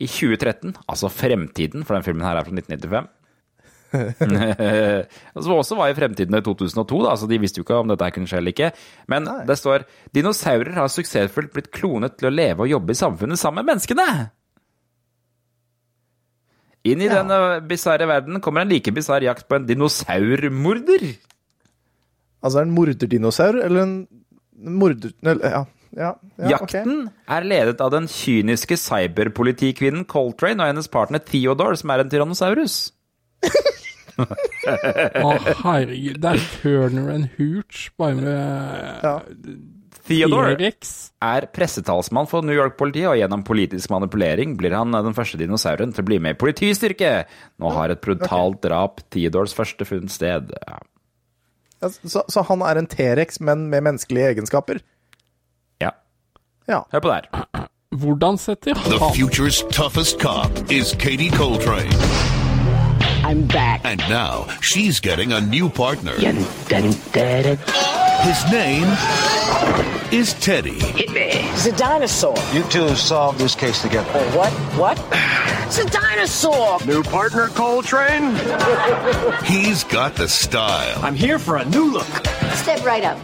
[0.00, 3.08] i 2013, altså fremtiden, for den filmen her er fra 1995.
[5.44, 8.06] Som også var i fremtiden i 2002, da, så de visste jo ikke om dette
[8.06, 8.72] her kunne skje eller ikke.
[9.10, 9.86] Men det står
[10.16, 14.06] dinosaurer har suksessfullt blitt klonet til å leve og jobbe i samfunnet sammen med menneskene.
[16.88, 21.10] Inn i denne bisarre verden kommer en like bisarr jakt på en dinosaurmorder.
[22.40, 23.98] Altså en morderdinosaur, eller en
[24.80, 25.12] morder...
[25.20, 25.60] Eller, ja.
[25.98, 26.14] ja,
[26.54, 27.34] Jakten okay.
[27.36, 32.78] er ledet av den kyniske cyberpolitikvinnen Coltrane og hennes partner Theodore, som er en tyrannosaurus.
[34.20, 35.34] Å,
[35.64, 36.20] herregud.
[36.22, 39.14] Det er Turner and Hooch, bare med ja.
[40.10, 40.70] Theodore
[41.22, 46.04] er pressetalsmann for New York-politiet, og gjennom politisk manipulering blir han den første dinosauren til
[46.04, 47.12] å bli med i politistyrke.
[47.62, 50.54] Nå har et brutalt drap Theodores første funnet sted.
[50.66, 50.80] Ja.
[51.80, 54.82] Så, så, han er en T-rex, men med menneskelige egenskaper?
[55.80, 55.94] Ja.
[56.68, 56.84] ja.
[56.92, 57.68] Hør på det her.
[57.90, 62.39] Hvordan setter han The future's toughest cop is Katie Coltrane.
[63.22, 63.82] I'm back.
[63.84, 66.12] And now she's getting a new partner.
[66.12, 66.28] His
[68.50, 68.84] name
[70.12, 70.78] is Teddy.
[70.80, 71.30] Hit me.
[71.52, 72.36] It's a dinosaur.
[72.52, 74.10] You two have solved this case together.
[74.14, 74.52] Oh, what?
[74.78, 74.98] What?
[75.66, 76.78] It's a dinosaur.
[76.86, 78.34] New partner, Coltrane?
[79.44, 80.98] He's got the style.
[81.04, 82.26] I'm here for a new look.
[82.54, 83.18] Step right up.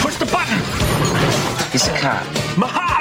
[0.00, 0.58] Push the button.
[1.72, 2.24] He's a cop.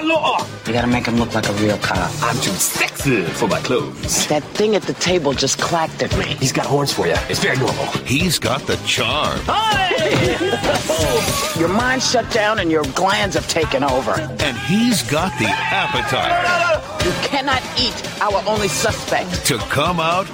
[0.05, 0.67] Mahalo!
[0.67, 2.11] You gotta make him look like a real cop.
[2.21, 4.27] I'm too sexy for my clothes.
[4.27, 6.25] That thing at the table just clacked at me.
[6.35, 7.15] He's got horns for you.
[7.29, 7.85] It's very normal.
[8.05, 9.39] He's got the charm.
[9.41, 11.59] Hey!
[11.59, 14.11] your mind shut down and your glands have taken over.
[14.11, 17.05] And he's got the appetite.
[17.05, 19.45] You cannot eat our only suspect.
[19.47, 20.27] To come out.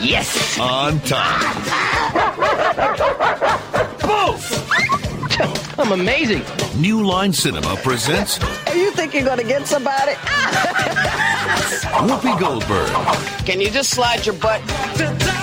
[0.00, 0.58] Yes!
[0.58, 1.62] On time.
[4.00, 4.71] Boom!
[5.78, 6.42] I'm amazing.
[6.76, 8.38] New Line Cinema presents.
[8.74, 10.12] You think you're gonna get somebody?
[12.06, 12.90] Whoopi Goldberg.
[13.46, 14.60] Can you just slide your butt?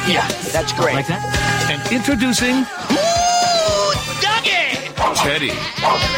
[0.07, 0.95] Yeah, that's great.
[0.95, 1.21] Like that?
[1.71, 2.55] And introducing.
[2.91, 4.77] Ooh, Dougie!
[5.15, 5.51] Teddy.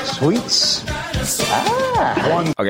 [0.05, 0.83] Sweets.
[1.51, 2.53] Ah.
[2.57, 2.67] Ok.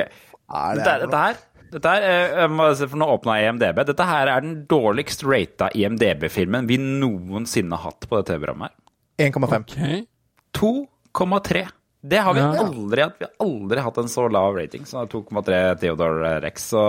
[0.76, 1.38] Dette, dette her
[1.72, 2.04] dette her,
[2.44, 3.86] eh, for Nå åpna IMDb.
[3.88, 8.72] Dette her er den dårligst rata IMDb-filmen vi noensinne har hatt på det TV-programmet.
[9.18, 9.32] her.
[9.32, 9.66] 1,5.
[9.72, 10.06] Okay.
[10.58, 11.68] 2,3.
[12.02, 13.16] Det har vi aldri hatt.
[13.20, 16.64] Vi har aldri hatt en så lav rating som 2,3 Theodore Rex.
[16.74, 16.82] Så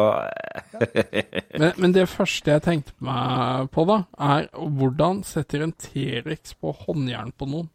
[1.60, 6.72] men, men, det første jeg tenkte meg på, da, er hvordan setter en T-rex på
[6.86, 7.68] håndjern på noen?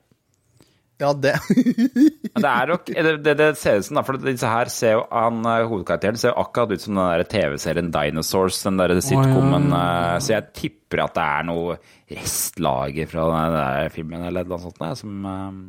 [0.97, 1.35] Ja, det
[2.37, 5.43] Det er nok det, det, ser ut som, da, for disse her ser jo han
[5.45, 9.71] eh, hovedkarakteren ser jo akkurat ut som den der TV-serien Dinosaurs, den der sitcomen.
[9.71, 10.13] Oh, ja.
[10.15, 11.77] Eh, så jeg tipper at det er noe
[12.13, 15.59] restlager fra den der filmen eller noe sånt der, som um,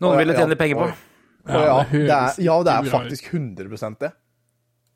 [0.00, 0.88] noen ville tjene penger på.
[1.50, 4.10] Ja, ja, det er, ja, det er faktisk 100 det.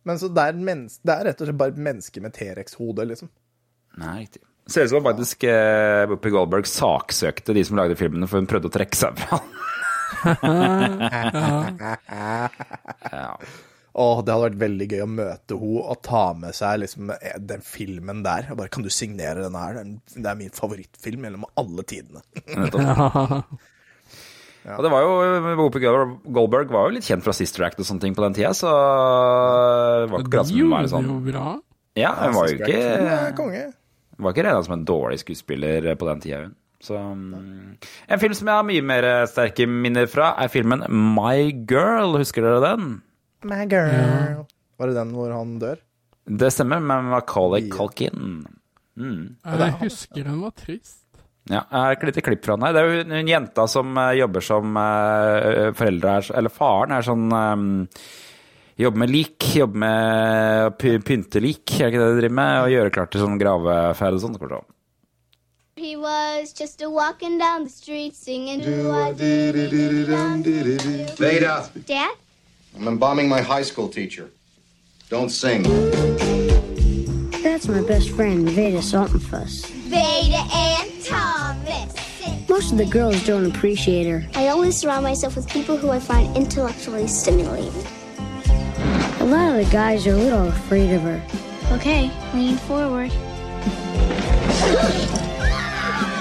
[0.04, 3.30] Men så det er, det er rett og slett bare et menneske med T-rex-hode, liksom.
[4.00, 4.42] Nei, riktig.
[4.70, 8.70] Ser ut som faktisk eh, Whoopi Goldberg saksøkte de som lagde filmene, for hun prøvde
[8.70, 9.40] å trekke seg fra
[13.12, 13.36] ja.
[13.94, 17.36] Åh, det hadde vært veldig gøy å møte henne og ta med seg liksom, eh,
[17.38, 18.48] den filmen der.
[18.50, 19.78] Og bare, Kan du signere denne her?
[20.16, 22.24] Det er min favorittfilm gjennom alle tidene.
[24.64, 24.78] Ja.
[24.78, 25.08] Og det var jo,
[25.58, 28.54] Whoopi Goldberg var jo litt kjent fra Sister Act og sånne ting på den tida,
[28.56, 31.10] så det var ikke akkurat som hun var sånn
[32.00, 33.66] Ja, hun var jo ikke
[34.18, 36.54] var ikke regna som en dårlig skuespiller på den tida, hun.
[36.84, 37.76] Så, um,
[38.12, 42.18] en film som jeg har mye mer sterke minner fra, er filmen My Girl.
[42.20, 42.98] Husker dere den?
[43.48, 43.94] My Girl.
[43.94, 44.42] Ja.
[44.76, 45.80] Var det den hvor han dør?
[46.24, 48.44] Det stemmer, med Macaulay Culkin.
[49.00, 49.22] Mm.
[49.44, 51.00] Jeg husker den var trist.
[51.44, 52.76] Ja, jeg har et lite klipp fra den her.
[52.76, 57.04] Det er jo en jenta som uh, jobber som uh, foreldre er, Eller faren er
[57.04, 57.26] sånn
[58.76, 62.54] Jobber med lik, jobber med å pynte lik, er det ikke det de driver med?
[62.64, 64.64] Og gjøre klart til sånn graveferd og sånn.
[65.76, 68.62] He was just a walking down the street singing
[71.18, 71.68] Veda.
[71.86, 72.10] Dad?
[72.76, 74.30] I'm embalming my high school teacher.
[75.08, 75.62] Don't sing.
[77.44, 79.66] That's my best friend, Veda Saltonfuss.
[79.86, 81.94] Veda and Thomas.
[82.48, 84.26] Most of the girls don't appreciate her.
[84.34, 87.72] I always surround myself with people who I find intellectually stimulating.
[89.24, 91.22] A lot of the guys are a little afraid of her.
[91.72, 93.10] Okay, lean forward.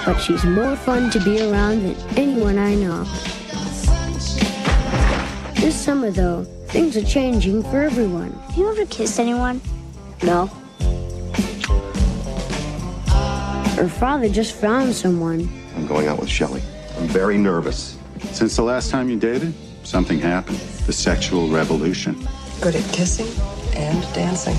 [0.06, 3.04] but she's more fun to be around than anyone I know.
[5.56, 8.32] This summer, though, things are changing for everyone.
[8.32, 9.60] Have you ever kissed anyone?
[10.24, 10.46] No.
[13.76, 15.50] Her father just found someone.
[15.76, 16.62] I'm going out with Shelley.
[16.98, 17.98] I'm very nervous.
[18.32, 19.54] Since the last time you dated,
[19.84, 20.60] something happened.
[20.86, 22.26] The sexual revolution.
[22.64, 23.28] Good at kissing
[23.76, 24.56] and dancing.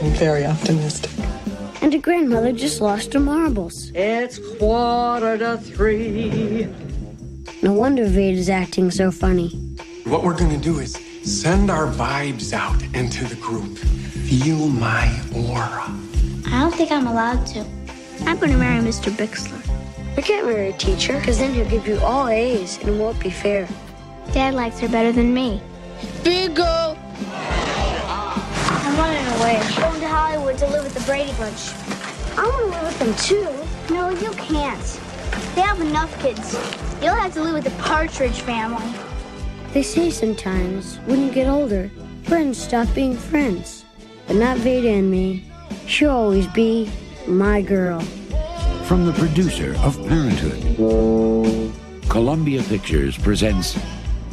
[0.00, 1.10] I'm very optimistic.
[1.82, 3.92] And her grandmother just lost her marbles.
[3.94, 6.66] It's quarter to three.
[7.60, 9.50] No wonder Vader's acting so funny.
[10.04, 13.76] What we're gonna do is send our vibes out into the group.
[13.76, 15.04] Feel my
[15.36, 15.84] aura.
[16.46, 17.66] I don't think I'm allowed to.
[18.24, 19.10] I'm going to marry Mr.
[19.12, 19.60] Bixler.
[20.16, 23.20] I can't marry a teacher, because then he'll give you all A's and it won't
[23.20, 23.68] be fair.
[24.32, 25.60] Dad likes her better than me.
[26.22, 26.96] Bingo!
[27.26, 29.60] I'm running away.
[29.76, 31.72] Going to Hollywood to live with the Brady Bunch.
[32.36, 33.94] I want to live with them too.
[33.94, 35.00] No, you can't.
[35.54, 36.54] They have enough kids.
[37.02, 38.84] You'll have to live with the Partridge family.
[39.72, 41.90] They say sometimes, when you get older,
[42.22, 43.84] friends stop being friends.
[44.26, 45.44] But not Veda and me.
[45.86, 46.90] She'll always be
[47.26, 48.00] my girl.
[48.84, 50.62] From the producer of Parenthood,
[52.08, 53.78] Columbia Pictures presents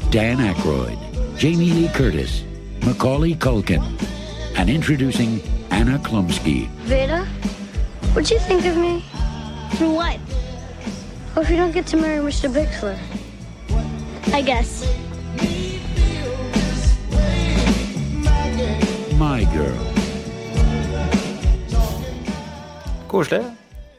[0.09, 0.97] Dan Aykroyd,
[1.41, 2.43] Jamie Lee Curtis,
[2.85, 3.81] Macaulay Culkin,
[4.57, 5.41] and introducing
[5.71, 6.69] Anna Klumsky.
[6.85, 7.25] Veda,
[8.13, 9.03] what'd you think of me?
[9.73, 10.19] For what?
[11.33, 12.45] Well, if you don't get to marry Mr.
[12.45, 12.93] Bixler.
[14.31, 14.85] I guess.
[19.17, 19.81] My Girl.
[23.09, 23.47] Koselig.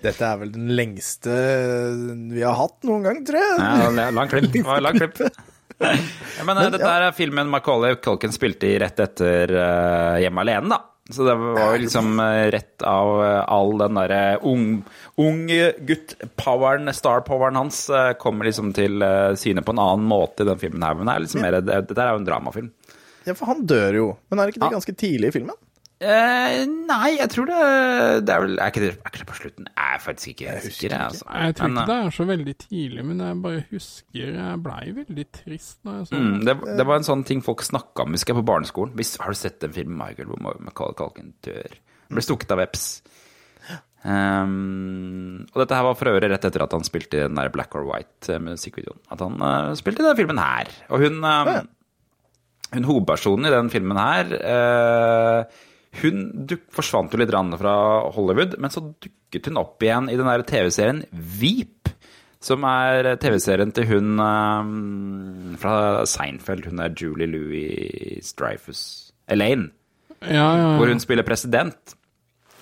[0.02, 1.34] Dette er vel den lengste
[2.30, 3.58] vi har hatt noen gang, tror jeg.
[3.98, 4.52] Ja, lang klipp.
[4.54, 5.26] Det lang klipp.
[5.82, 10.70] Ja, men, men, dette er filmen Macaulay Culkin spilte i rett etter uh, Hjemme alene,
[10.72, 10.78] da.
[11.12, 14.66] Så det var jo liksom uh, rett av all den derre ung,
[15.20, 15.42] ung
[15.90, 17.84] gutt-poweren, star-poweren hans,
[18.22, 19.04] kommer liksom til
[19.36, 20.96] syne på en annen måte i den filmen her.
[20.96, 22.70] Men det er liksom mer, det, dette er jo en dramafilm.
[23.26, 24.08] Ja, for han dør jo.
[24.30, 25.58] Men er ikke det ganske tidlig i filmen?
[26.02, 27.58] Eh, nei, jeg tror det,
[28.26, 29.68] det er vel Er ikke det, er ikke det på slutten?
[29.70, 30.94] Jeg er faktisk ikke jeg sikker.
[30.94, 30.98] det.
[31.04, 31.26] Altså.
[31.30, 34.82] Jeg tror Men, ikke det er så veldig tidlig, men jeg bare husker Jeg blei
[34.96, 38.16] veldig trist når jeg så Mm, det, det var en sånn ting folk snakka om,
[38.16, 38.96] husker jeg, på barneskolen.
[38.98, 41.78] Hvis, har du sett en film Michael hvor Macaulay Kalken dør?
[42.08, 42.86] Han ble stukket av veps.
[44.02, 47.52] Um, og dette her var for øvrig rett etter at han spilte i den der
[47.54, 48.94] Black or White eh.
[49.14, 50.70] At han uh, spilte i den filmen her.
[50.90, 51.68] Og hun, um,
[52.74, 55.68] hun hovedpersonen i den filmen her uh,
[56.00, 57.74] Hun duk, forsvant jo litt fra
[58.14, 61.90] Hollywood, men så dukket hun opp igjen i den der TV-serien Veep.
[62.42, 66.66] Som er TV-serien til hun um, fra Seinfeld.
[66.66, 69.12] Hun er Julie Louis Dreyfus.
[69.30, 69.68] Elaine.
[70.22, 70.72] Ja, ja, ja.
[70.80, 71.94] Hvor hun spiller president.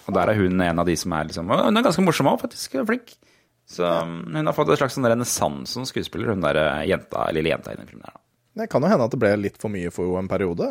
[0.04, 2.42] Og der er hun en av de som er liksom Hun er ganske morsom òg,
[2.42, 2.76] faktisk.
[2.88, 3.14] Flink.
[3.70, 7.28] Så um, hun har fått en slags sånn renessanse som skuespiller, hun der uh, jenta,
[7.32, 8.18] lille jenta i den filmen.
[8.58, 10.66] Det kan jo hende at det ble litt for mye for henne en periode.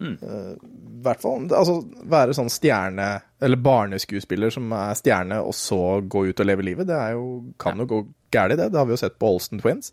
[0.00, 0.16] Eh, Mm.
[0.22, 0.54] eh,
[1.00, 1.74] I hvert fall altså,
[2.08, 6.86] være sånn stjerne, eller barneskuespiller som er stjerne, og så gå ut og leve livet,
[6.88, 7.98] det er jo, kan jo gå
[8.32, 8.70] galt, det.
[8.72, 9.92] Det har vi jo sett på Olsen Twins.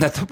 [0.00, 0.30] Nettopp.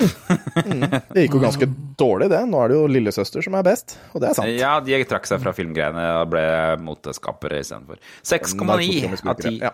[0.64, 0.84] Mm.
[1.12, 1.66] Det gikk jo ganske
[1.98, 2.38] dårlig, det.
[2.48, 4.52] Nå er det jo lillesøster som er best, og det er sant.
[4.56, 6.44] Ja, de trakk seg fra filmgreiene og ble
[6.86, 7.98] moteskapere istedenfor.
[8.22, 9.72] 6,9 av 10 Ja.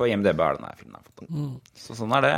[0.00, 1.04] på IMDb er denne filmen.
[1.04, 1.28] fått.
[1.76, 2.34] Så sånn er det.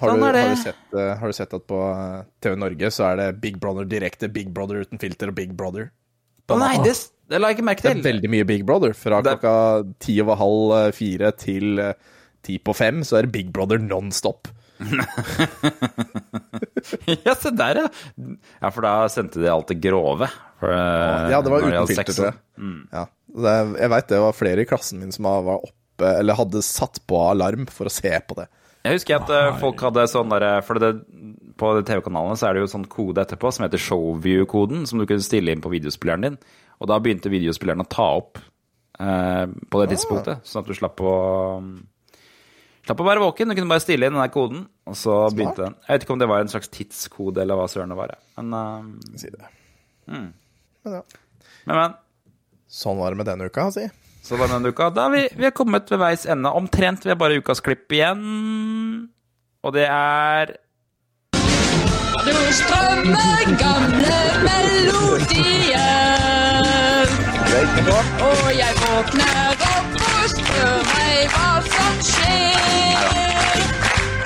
[0.00, 2.88] Har, Sånn du, har, du sett, eh, har du sett at på eh, TV Norge
[2.90, 5.90] så er det Big Brother direkte, Big Brother uten filter og Big Brother?
[6.50, 6.96] Å nei, det,
[7.30, 7.94] det la jeg ikke merke til.
[7.94, 8.92] Det er veldig mye Big Brother.
[8.98, 9.54] Fra Det- klokka
[10.02, 11.78] ti over halv eh, fire til
[12.44, 14.50] ti på fem, så er det Big Brother nonstop.
[17.24, 17.88] ja, se der, ja.
[18.60, 20.28] Ja, for da sendte de alt det grove.
[20.60, 22.38] For, Ja, det var uten filter, tror jeg.
[22.60, 22.80] Mm.
[22.92, 23.06] Ja.
[23.34, 27.00] Det jeg veit det var flere i klassen min som var oppe, eller hadde satt
[27.08, 28.46] på alarm for å se på det.
[28.84, 29.58] Jeg husker at Nei.
[29.62, 30.90] folk hadde sånn der For det,
[31.60, 35.24] på TV-kanalene så er det jo sånn kode etterpå som heter Showview-koden, som du kunne
[35.24, 36.36] stille inn på videospilleren din.
[36.82, 38.40] Og da begynte videospilleren å ta opp
[39.00, 41.16] eh, på det tidspunktet, sånn at du slapp å
[42.84, 43.48] Slapp å være våken.
[43.48, 45.76] Du kunne bare stille inn den der koden, og så begynte den.
[45.86, 48.12] Jeg vet ikke om det var en slags tidskode, eller hva søren det var.
[48.36, 49.40] Men eh, Si det.
[50.12, 50.26] mm.
[50.84, 51.00] Men ja.
[51.64, 51.94] Men, men.
[52.68, 53.86] Sånn var det med denne uka, si.
[54.24, 54.90] Sånn var det denne uka.
[54.92, 56.52] Da er vi, vi er kommet ved veis ende.
[56.52, 57.06] Omtrent.
[57.08, 58.20] Vi har bare ukas klipp igjen.
[59.64, 60.46] Og det er
[62.24, 65.88] Du strømmer gamle melodier.
[68.28, 73.64] Og jeg våkner opp og spør meg hva som skjer.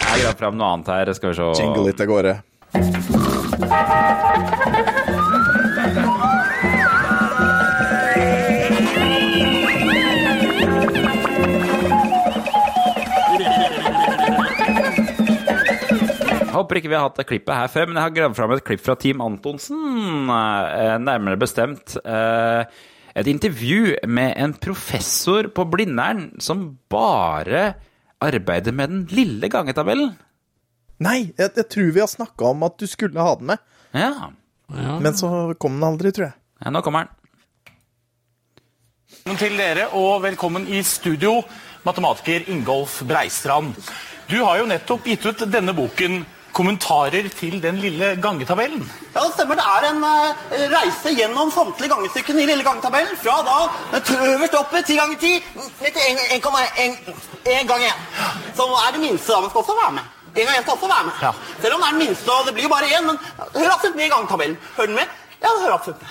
[0.08, 1.06] Jeg grav fram noe annet her.
[1.14, 2.34] Skal vi se Jingle litt av gårde.
[16.68, 18.64] Håper ikke vi har hatt det klippet her før, men jeg har gravd fram et
[18.68, 20.28] klipp fra Team Antonsen.
[20.28, 22.64] eh, Nærmere bestemt eh,
[23.16, 27.72] et intervju med en professor på Blindern som bare
[28.20, 30.12] arbeider med den lille gangetabellen.
[31.00, 33.58] Nei, jeg, jeg tror vi har snakka om at du skulle ha den med.
[33.96, 34.28] Ja.
[35.00, 36.36] Men så kom den aldri, tror jeg.
[36.60, 37.14] Ja, nå kommer den.
[39.08, 41.38] Velkommen til dere, og velkommen i studio,
[41.86, 43.72] matematiker Ingolf Breistrand.
[44.28, 46.20] Du har jo nettopp gitt ut denne boken,
[46.58, 48.86] 'Kommentarer til den lille gangetabellen'.
[49.14, 49.54] Ja, det stemmer.
[49.54, 50.28] Det er en uh,
[50.74, 53.14] reise gjennom samtlige gangestykkene i lille gangetabellen.
[53.22, 53.58] Fra da
[53.98, 56.02] eh, øverst oppe, 10 ganger 10, ned til
[56.38, 57.98] 1,1 En gang én.
[58.58, 60.04] Som er det minste, da, Man skal også være med.
[60.36, 61.14] En gang igjen skal også være med.
[61.22, 61.30] Ja.
[61.62, 63.16] Selv om det er den minste, og det blir jo bare én, men
[63.60, 64.58] hør absolutt med i gangetabellen.
[64.76, 65.06] Hører den med?
[65.42, 66.10] Ja, det hører absolutt med.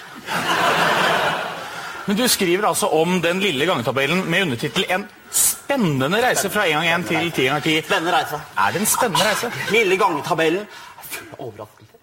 [2.07, 6.73] Men du skriver altså om den lille gangetabellen med undertittel 'En spennende reise fra 1
[6.73, 7.85] gang 1 til 10 ganger 10'.
[7.85, 8.41] Spennende reise.
[8.57, 9.51] Er det en spennende reise?
[9.71, 11.97] Lille gangetabellen er full av overraskelser.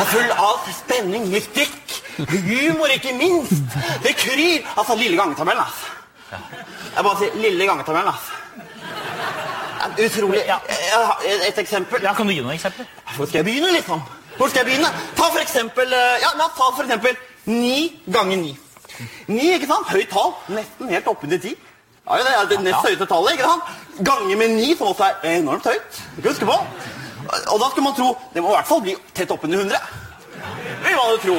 [0.00, 3.62] Er full av spenning, mystikk, humor ikke minst.
[4.02, 4.68] Det kryr.
[4.76, 5.86] Altså, lille gangetabellen, altså.
[6.96, 8.08] Jeg bare sier lille gangetabellen.
[9.82, 10.42] Er Utrolig.
[11.48, 12.02] Et eksempel.
[12.02, 12.86] Ja, Kan du gi noen eksempler?
[13.16, 14.02] Hvor skal jeg begynne, liksom?
[14.36, 14.90] Hvor skal jeg begynne?
[15.16, 18.58] Ta for eksempel eh, Ja, ta for eksempel ni ganger ni.
[19.26, 19.90] Ni, ikke sant?
[19.90, 20.32] Høyt tall.
[20.54, 21.56] Nesten helt oppunder ti.
[22.06, 23.68] Ja, det er det nest høyeste tallet, ikke sant?
[24.02, 26.02] Ganger med ni, som også er enormt høyt.
[26.24, 26.56] Huske på.
[27.52, 29.78] Og da skulle man tro Det må i hvert fall bli tett oppunder 100.
[30.82, 31.36] Vil man jo tro.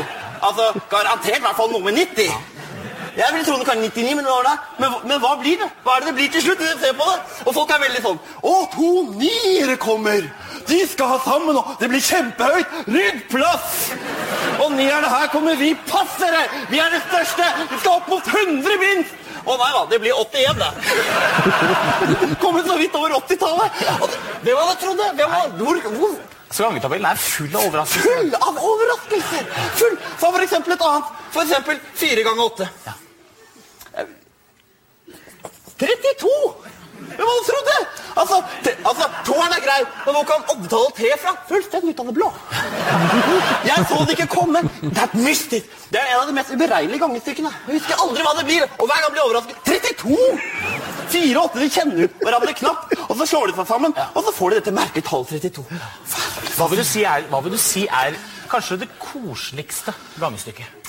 [0.48, 2.31] Altså, garantert i hvert fall noe med 90.
[3.18, 4.53] Jeg ville tro det kan 99, men det?
[4.80, 5.68] Men, men hva blir det?
[5.84, 6.64] Hva er det det blir til slutt?
[6.81, 7.19] Se på det.
[7.45, 10.26] Og folk er veldig sånn Å, to niere kommer!
[10.64, 12.77] De skal ha sammen, og det blir kjempehøyt!
[12.88, 13.76] Rydd plass!
[14.64, 16.48] Og nierne her kommer vi passere!
[16.72, 17.49] Vi er det største!
[17.73, 19.19] Vi skal opp mot 100 minst!
[19.44, 20.72] Å nei da, det blir 81, det.
[22.40, 23.72] Kommet så vidt over 80-tallet.
[23.80, 23.88] Det-
[24.44, 25.10] Hvem hadde trodd det?
[25.20, 26.14] Hvem var, hvor, hvor,
[26.53, 28.11] Så gangetabellen er full av overraskelser.
[28.14, 29.48] Full av overraskelser!
[29.80, 29.95] Full.
[30.22, 31.06] Ta for eksempel et annet.
[31.34, 32.68] For eksempel fire ganger åtte.
[35.80, 36.30] 32!
[37.18, 37.81] Hvem hadde trodd det?
[38.22, 41.34] Altså, te, altså, Toeren er grei, men hvor kan oddtallet tre fra?
[41.49, 42.30] Fullstendig ut av det blå.
[43.68, 44.64] Jeg så det ikke komme.
[44.84, 45.72] Det er mystisk.
[45.94, 47.53] Det er en av de mest uberegnelige gangestykkene.
[47.68, 49.57] Jeg husker aldri hva det blir, og hver gang blir jeg overrasket.
[49.69, 50.94] 32!
[51.14, 54.34] Fire og åtte de kjenner hverandre knapt, og så slår de seg sammen, og så
[54.34, 55.65] får de dette merkelige tallet 32.
[56.57, 58.18] Hva vil du si er, hva vil du si er
[58.49, 60.80] kanskje det koseligste gangestykket?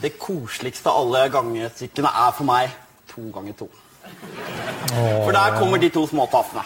[0.00, 2.72] Det koseligste av alle gangestykkene er for meg
[3.10, 3.68] to ganger to.
[5.24, 6.64] For der kommer de to små tassene.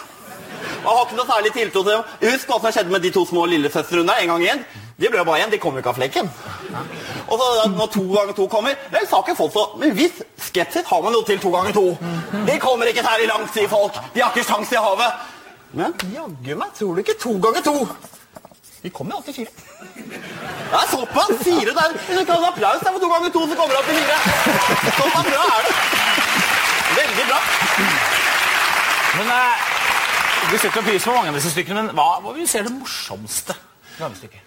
[0.80, 2.04] Og Jeg har ikke noe særlig tiltro til dem.
[2.32, 4.62] Husk hva som skjedde med de to små lillesøstrene en gang igjen.
[5.00, 6.28] De ble jo bare igjen, de kom jo ikke av flekken.
[7.26, 10.84] Og så når to ganger to kommer, vel, sa ikke folk så Men hvis skepsis
[10.90, 11.84] har man jo til to ganger to.
[12.46, 13.96] De kommer ikke særlig langt, sier folk.
[14.14, 15.28] De har ikke sjans i havet.
[15.72, 17.76] Men jaggu meg tror du ikke to ganger to.
[18.82, 19.52] De kommer jo alltid fire.
[20.70, 21.32] Det er såpass!
[21.44, 21.96] Fire der.
[22.08, 24.16] Du kan ha applaus der for to ganger to, så kommer det opp i fire.
[25.00, 25.74] Såpass bra er det.
[27.10, 27.38] Veldig bra.
[29.18, 29.66] Men eh,
[30.50, 32.66] Du setter pris på mange av disse stykkene, men hva, hva vil du si er
[32.68, 33.56] det morsomste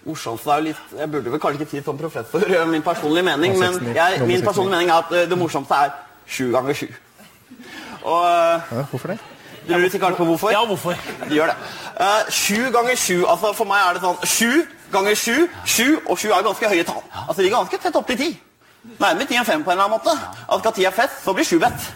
[0.04, 3.26] Morsomste er jo litt Jeg burde vel kanskje ikke si som professor eh, min personlige
[3.28, 5.92] mening, men jeg, min personlige mening er at eh, det morsomste er
[6.24, 6.86] sju ganger sju.
[8.02, 9.18] Og eh, Ja, hvorfor det?
[9.68, 10.50] Du lurer sikkert på hvorfor?
[10.52, 10.96] Ja, hvorfor?
[11.28, 11.58] De gjør det.
[12.00, 14.64] Eh, sju ganger sju altså For meg er det sånn sju
[14.96, 15.36] ganger sju,
[15.68, 17.04] sju og sju er ganske høye tall.
[17.26, 18.32] Altså De er ganske tett opp til ti.
[18.98, 20.16] Nærmere ti enn fem på en eller annen måte.
[20.48, 21.86] Altså Skal ti er fest, så blir sju bedt.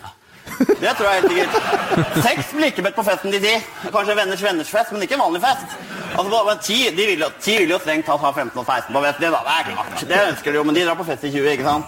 [0.59, 2.25] Det tror jeg helt sikkert.
[2.27, 3.55] Seks blir ikke bedt på festen til ti.
[3.89, 5.79] Kanskje venners venners fest, men ikke vanlig fest.
[6.19, 8.95] Altså, men ti, de vil, jo, ti vil jo strengt tatt ha 15 og 16
[8.95, 9.25] på festen.
[9.25, 10.09] Det, da, det er klart.
[10.11, 11.85] Det ønsker de jo, men de drar på fest i 20, ikke sant?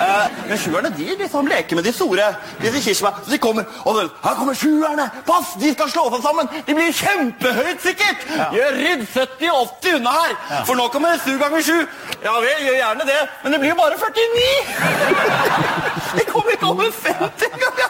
[0.00, 2.30] Uh, men sjuerne de liksom leker med de store.
[2.62, 3.20] Disse kirsebær.
[3.24, 5.06] Så de kommer, og de, her kommer sjuerne!
[5.28, 6.48] Pass, de skal slå seg sammen!
[6.66, 8.24] De blir kjempehøyt sikkert!
[8.56, 10.36] Gjør rydd 70-80 unna her!
[10.64, 11.76] For nå kommer sju ganger sju.
[12.24, 14.48] Ja vel, gjør gjerne det, men det blir jo bare 49!
[16.16, 17.89] De kommer ikke over 50 engang!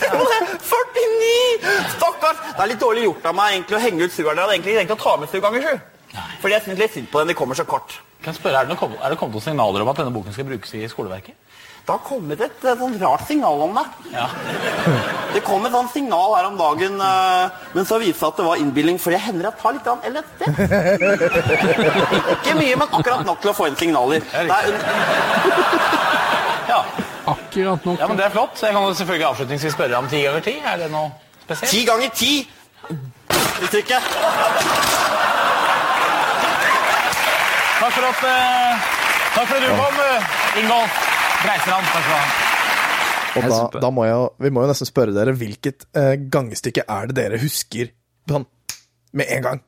[0.00, 1.72] Se på 49!
[1.96, 2.38] Stakkars!
[2.52, 4.38] Det er litt dårlig gjort av meg egentlig å henge ut sugeren.
[4.38, 5.74] Jeg hadde egentlig tenkt å ta med sju ganger sju.
[6.42, 7.32] Fordi jeg syns litt synd på den.
[7.32, 7.98] De kommer så kort.
[8.22, 10.34] Kan jeg spørre, Er det, noen, er det kommet noen signaler om at denne boken
[10.34, 11.34] skal brukes i skoleverket?
[11.82, 13.82] Det har kommet et, et, sånn rart signal om det.
[14.12, 14.28] Ja.
[15.34, 18.46] Det kom et sånt signal her om dagen, eh, men så viste det at det
[18.46, 20.44] var innbilning, for jeg hender jeg tar litt LSD.
[22.36, 24.22] Ikke mye, men akkurat nok til å få inn signaler.
[24.30, 24.78] Det er,
[26.70, 26.84] Ja.
[27.26, 27.98] Akkurat nok.
[27.98, 28.62] ja, men Det er flott.
[28.62, 30.56] Jeg kan jo selvfølgelig avslutningsvis spørre om ti ganger ti.
[30.64, 31.10] Er det noe
[31.44, 31.70] spesielt?
[31.70, 32.32] ti ganger ti
[33.62, 34.02] uttrykket.
[37.82, 38.90] Takk for at uh,
[39.32, 40.96] Takk for at du kom, uh, Ingolf
[41.42, 41.86] Breistrand.
[41.94, 42.48] Takk skal du ha.
[43.32, 47.08] Og da, da må jeg, vi må jo nesten spørre dere hvilket uh, gangestykke er
[47.08, 47.94] det dere husker
[48.28, 48.44] sånn
[49.16, 49.62] med en gang?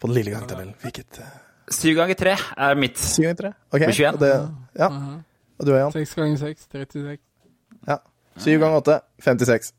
[0.00, 0.74] På den lille gangtabellen.
[0.82, 1.30] Hvilket uh...
[1.72, 3.00] Syv ganger tre er mitt.
[3.00, 3.52] Syv ganger tre?
[3.72, 3.80] Ok.
[3.86, 4.10] Med 21.
[4.10, 4.32] Og, det,
[4.76, 4.90] ja.
[5.60, 5.92] Og du er Jan?
[5.94, 7.18] 6 ganger 6, 36.
[7.88, 7.98] Ja.
[8.42, 9.72] 7 ganger 8, 56.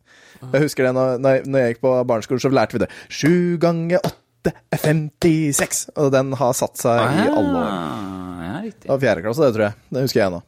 [0.54, 2.90] Jeg husker det når, når jeg- når jeg gikk på barneskolen, så lærte vi det.
[3.10, 5.90] 7 ganger 8 er 56.
[5.98, 7.66] Og den har satt seg i alle år.
[7.66, 8.82] Ah, ja, riktig.
[8.86, 9.74] Det var fjerde klasse, det tror jeg.
[9.92, 10.42] Det husker jeg nå.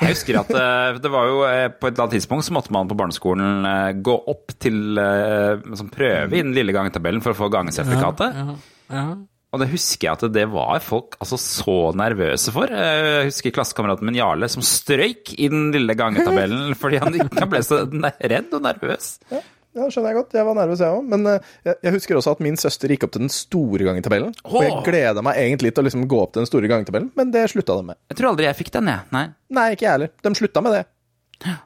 [0.00, 2.70] Jeg husker at eh, det var jo eh, på et eller annet tidspunkt så måtte
[2.72, 7.40] man på barneskolen eh, gå opp til sånn prøve i den lille gangetabellen for å
[7.42, 8.38] få gangesertifikatet.
[8.40, 8.56] Ja,
[8.96, 9.04] ja.
[9.50, 12.70] Og det husker jeg at det var folk altså, så nervøse for.
[12.70, 17.62] Jeg husker klassekameraten min Jarle som strøyk i den lille gangetabellen fordi han ikke ble
[17.66, 19.16] så redd og nervøs.
[19.32, 19.42] Ja,
[19.74, 20.36] ja, skjønner jeg godt.
[20.38, 21.10] Jeg var nervøs, jeg òg.
[21.10, 24.32] Men uh, jeg, jeg, husker også at min søster gikk opp til den store gangetabellen.
[24.44, 24.56] Oh.
[24.60, 27.34] Og jeg gleda meg egentlig til å liksom gå opp til den store gangetabellen, men
[27.34, 28.00] det slutta de med.
[28.10, 29.06] Jeg tror aldri jeg fikk den, jeg.
[29.14, 29.26] Nei,
[29.58, 30.14] Nei ikke jeg heller.
[30.22, 30.86] De slutta med det.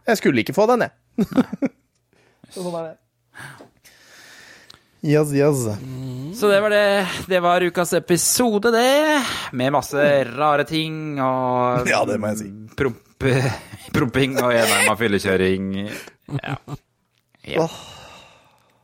[0.08, 1.28] Jeg skulle ikke få den, jeg.
[2.54, 2.98] så sånn er det.
[5.04, 5.66] Yes, yes.
[6.34, 7.08] Så det var det.
[7.26, 9.24] Det var ukas episode, det.
[9.52, 12.48] Med masse rare ting og Ja, det må jeg si.
[12.78, 13.26] Promp,
[13.92, 15.68] promping og enarma fyllekjøring.
[16.40, 16.56] Ja.
[17.52, 17.68] ja.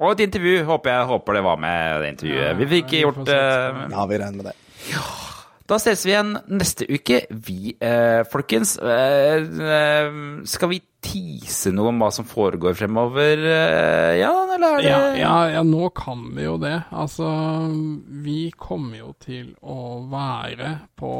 [0.01, 0.60] Og et intervju.
[0.68, 2.55] Håper jeg håper det var med det intervjuet.
[2.60, 4.56] Vi fikk gjort uh, Ja, vi regner med det.
[4.92, 5.30] Ja.
[5.70, 7.20] Da ses vi igjen neste uke.
[7.30, 10.16] Vi, eh, folkens eh, eh,
[10.51, 14.98] Skal vi tease noe om hva som foregår fremover, eh, ja, eller er det ja,
[15.16, 16.74] ja, ja, nå kan vi jo det.
[16.90, 17.30] Altså,
[18.24, 21.12] vi kommer jo til å være på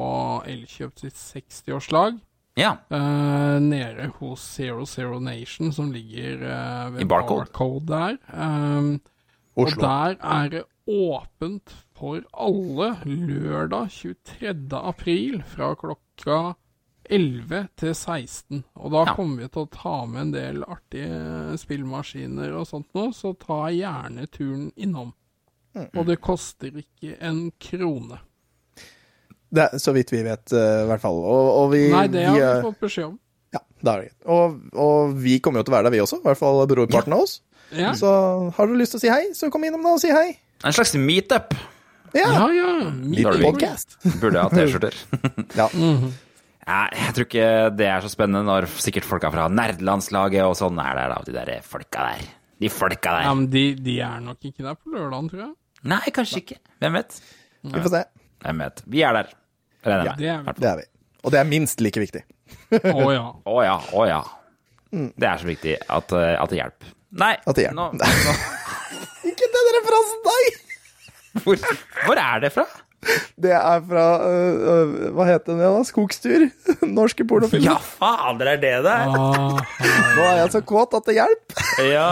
[0.51, 2.19] Elkjøp sitt 60-årslag.
[2.59, 2.75] Ja.
[2.93, 8.19] Uh, nede hos Zero Zero Nation, som ligger uh, ved I Barcode, barcode der.
[8.35, 8.99] Um,
[9.57, 14.55] og der er det åpent for alle lørdag 23.
[14.73, 16.41] april fra klokka
[17.11, 18.63] 11 til 16.
[18.75, 19.15] Og da ja.
[19.19, 23.67] kommer vi til å ta med en del artige spillmaskiner og sånt nå, så ta
[23.75, 25.13] gjerne turen innom.
[25.75, 25.99] Mm -mm.
[25.99, 28.19] Og det koster ikke en krone.
[29.51, 31.17] Det er så vidt vi vet, uh, hvert fall.
[31.17, 33.19] Og, og vi, Nei, det har vi, vi fått beskjed om.
[33.53, 34.09] Ja, det har vi.
[34.25, 36.17] Og, og, vi kommer jo til å være der, vi også.
[36.17, 37.43] I hvert fall brorparten av oss.
[37.73, 37.95] Ja.
[37.95, 38.09] Så
[38.57, 40.39] har du lyst til å si hei, så kom innom da og si hei.
[40.65, 41.55] En slags meetup.
[42.13, 42.53] Ja, ja.
[42.55, 42.93] ja.
[43.03, 43.99] Liten podcast.
[44.21, 44.95] Burde ha T-skjorter.
[45.55, 45.71] ja.
[45.75, 46.13] Mm -hmm.
[46.71, 50.95] Jeg tror ikke det er så spennende når sikkert folka fra nerdelandslaget og sånn er
[50.95, 51.23] der, da.
[51.27, 52.21] De der folka der.
[52.61, 53.23] De folka der.
[53.23, 55.55] Ja, Men de, de er nok ikke der på lørdagen, tror jeg.
[55.83, 56.59] Nei, kanskje ikke.
[56.79, 57.23] Hvem vet?
[57.63, 58.05] Vi får se.
[58.45, 58.83] Hvem vet.
[58.87, 59.27] Vi er der.
[59.85, 60.87] Ja, det er, det er vi.
[61.25, 62.23] Og det er minst like viktig.
[62.71, 63.27] Å oh, ja.
[63.27, 63.77] Å oh, ja.
[63.93, 64.23] Å oh, ja.
[64.93, 65.13] Mm.
[65.17, 66.97] Det er så viktig at, at det hjelper.
[67.11, 67.35] Nei.
[67.45, 67.75] At det hjelper.
[67.75, 68.35] Nå, nå.
[69.33, 70.70] ikke den referansen, nei!
[71.45, 71.57] Hvor,
[72.07, 72.67] hvor er det fra?
[73.41, 75.71] Det er fra uh, uh, Hva heter den da?
[75.89, 76.49] Skogstur?
[76.99, 77.71] Norske pornofilmer.
[77.71, 78.93] Ja, fader, er det det?
[78.93, 79.57] Ah,
[80.17, 81.55] Nå er jeg så kåt at det hjelper.
[81.89, 82.09] ja,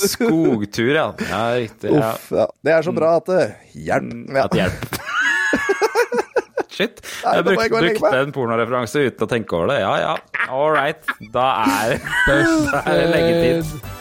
[0.00, 1.14] Skogtur, ja.
[1.28, 1.92] Ja, riktig.
[1.92, 2.14] Ja.
[2.14, 2.48] Uff, ja.
[2.64, 3.44] Det er så bra at det
[3.76, 4.08] hjelper.
[4.08, 4.48] Mm, ja.
[4.48, 4.80] At hjelp.
[6.80, 7.00] Shit.
[7.26, 9.80] Nei, jeg bruk, brukte en pornoreferanse uten å tenke over det.
[9.82, 10.14] Ja, ja.
[10.48, 11.04] All right.
[11.34, 13.99] Da er, da er det leggetid.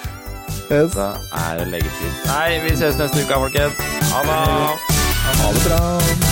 [0.72, 0.92] Yes.
[0.94, 2.12] Da er det legetid.
[2.30, 3.74] Nei, vi ses neste uke, folkens.
[4.14, 4.42] Ha det.
[5.40, 6.29] Ha det bra.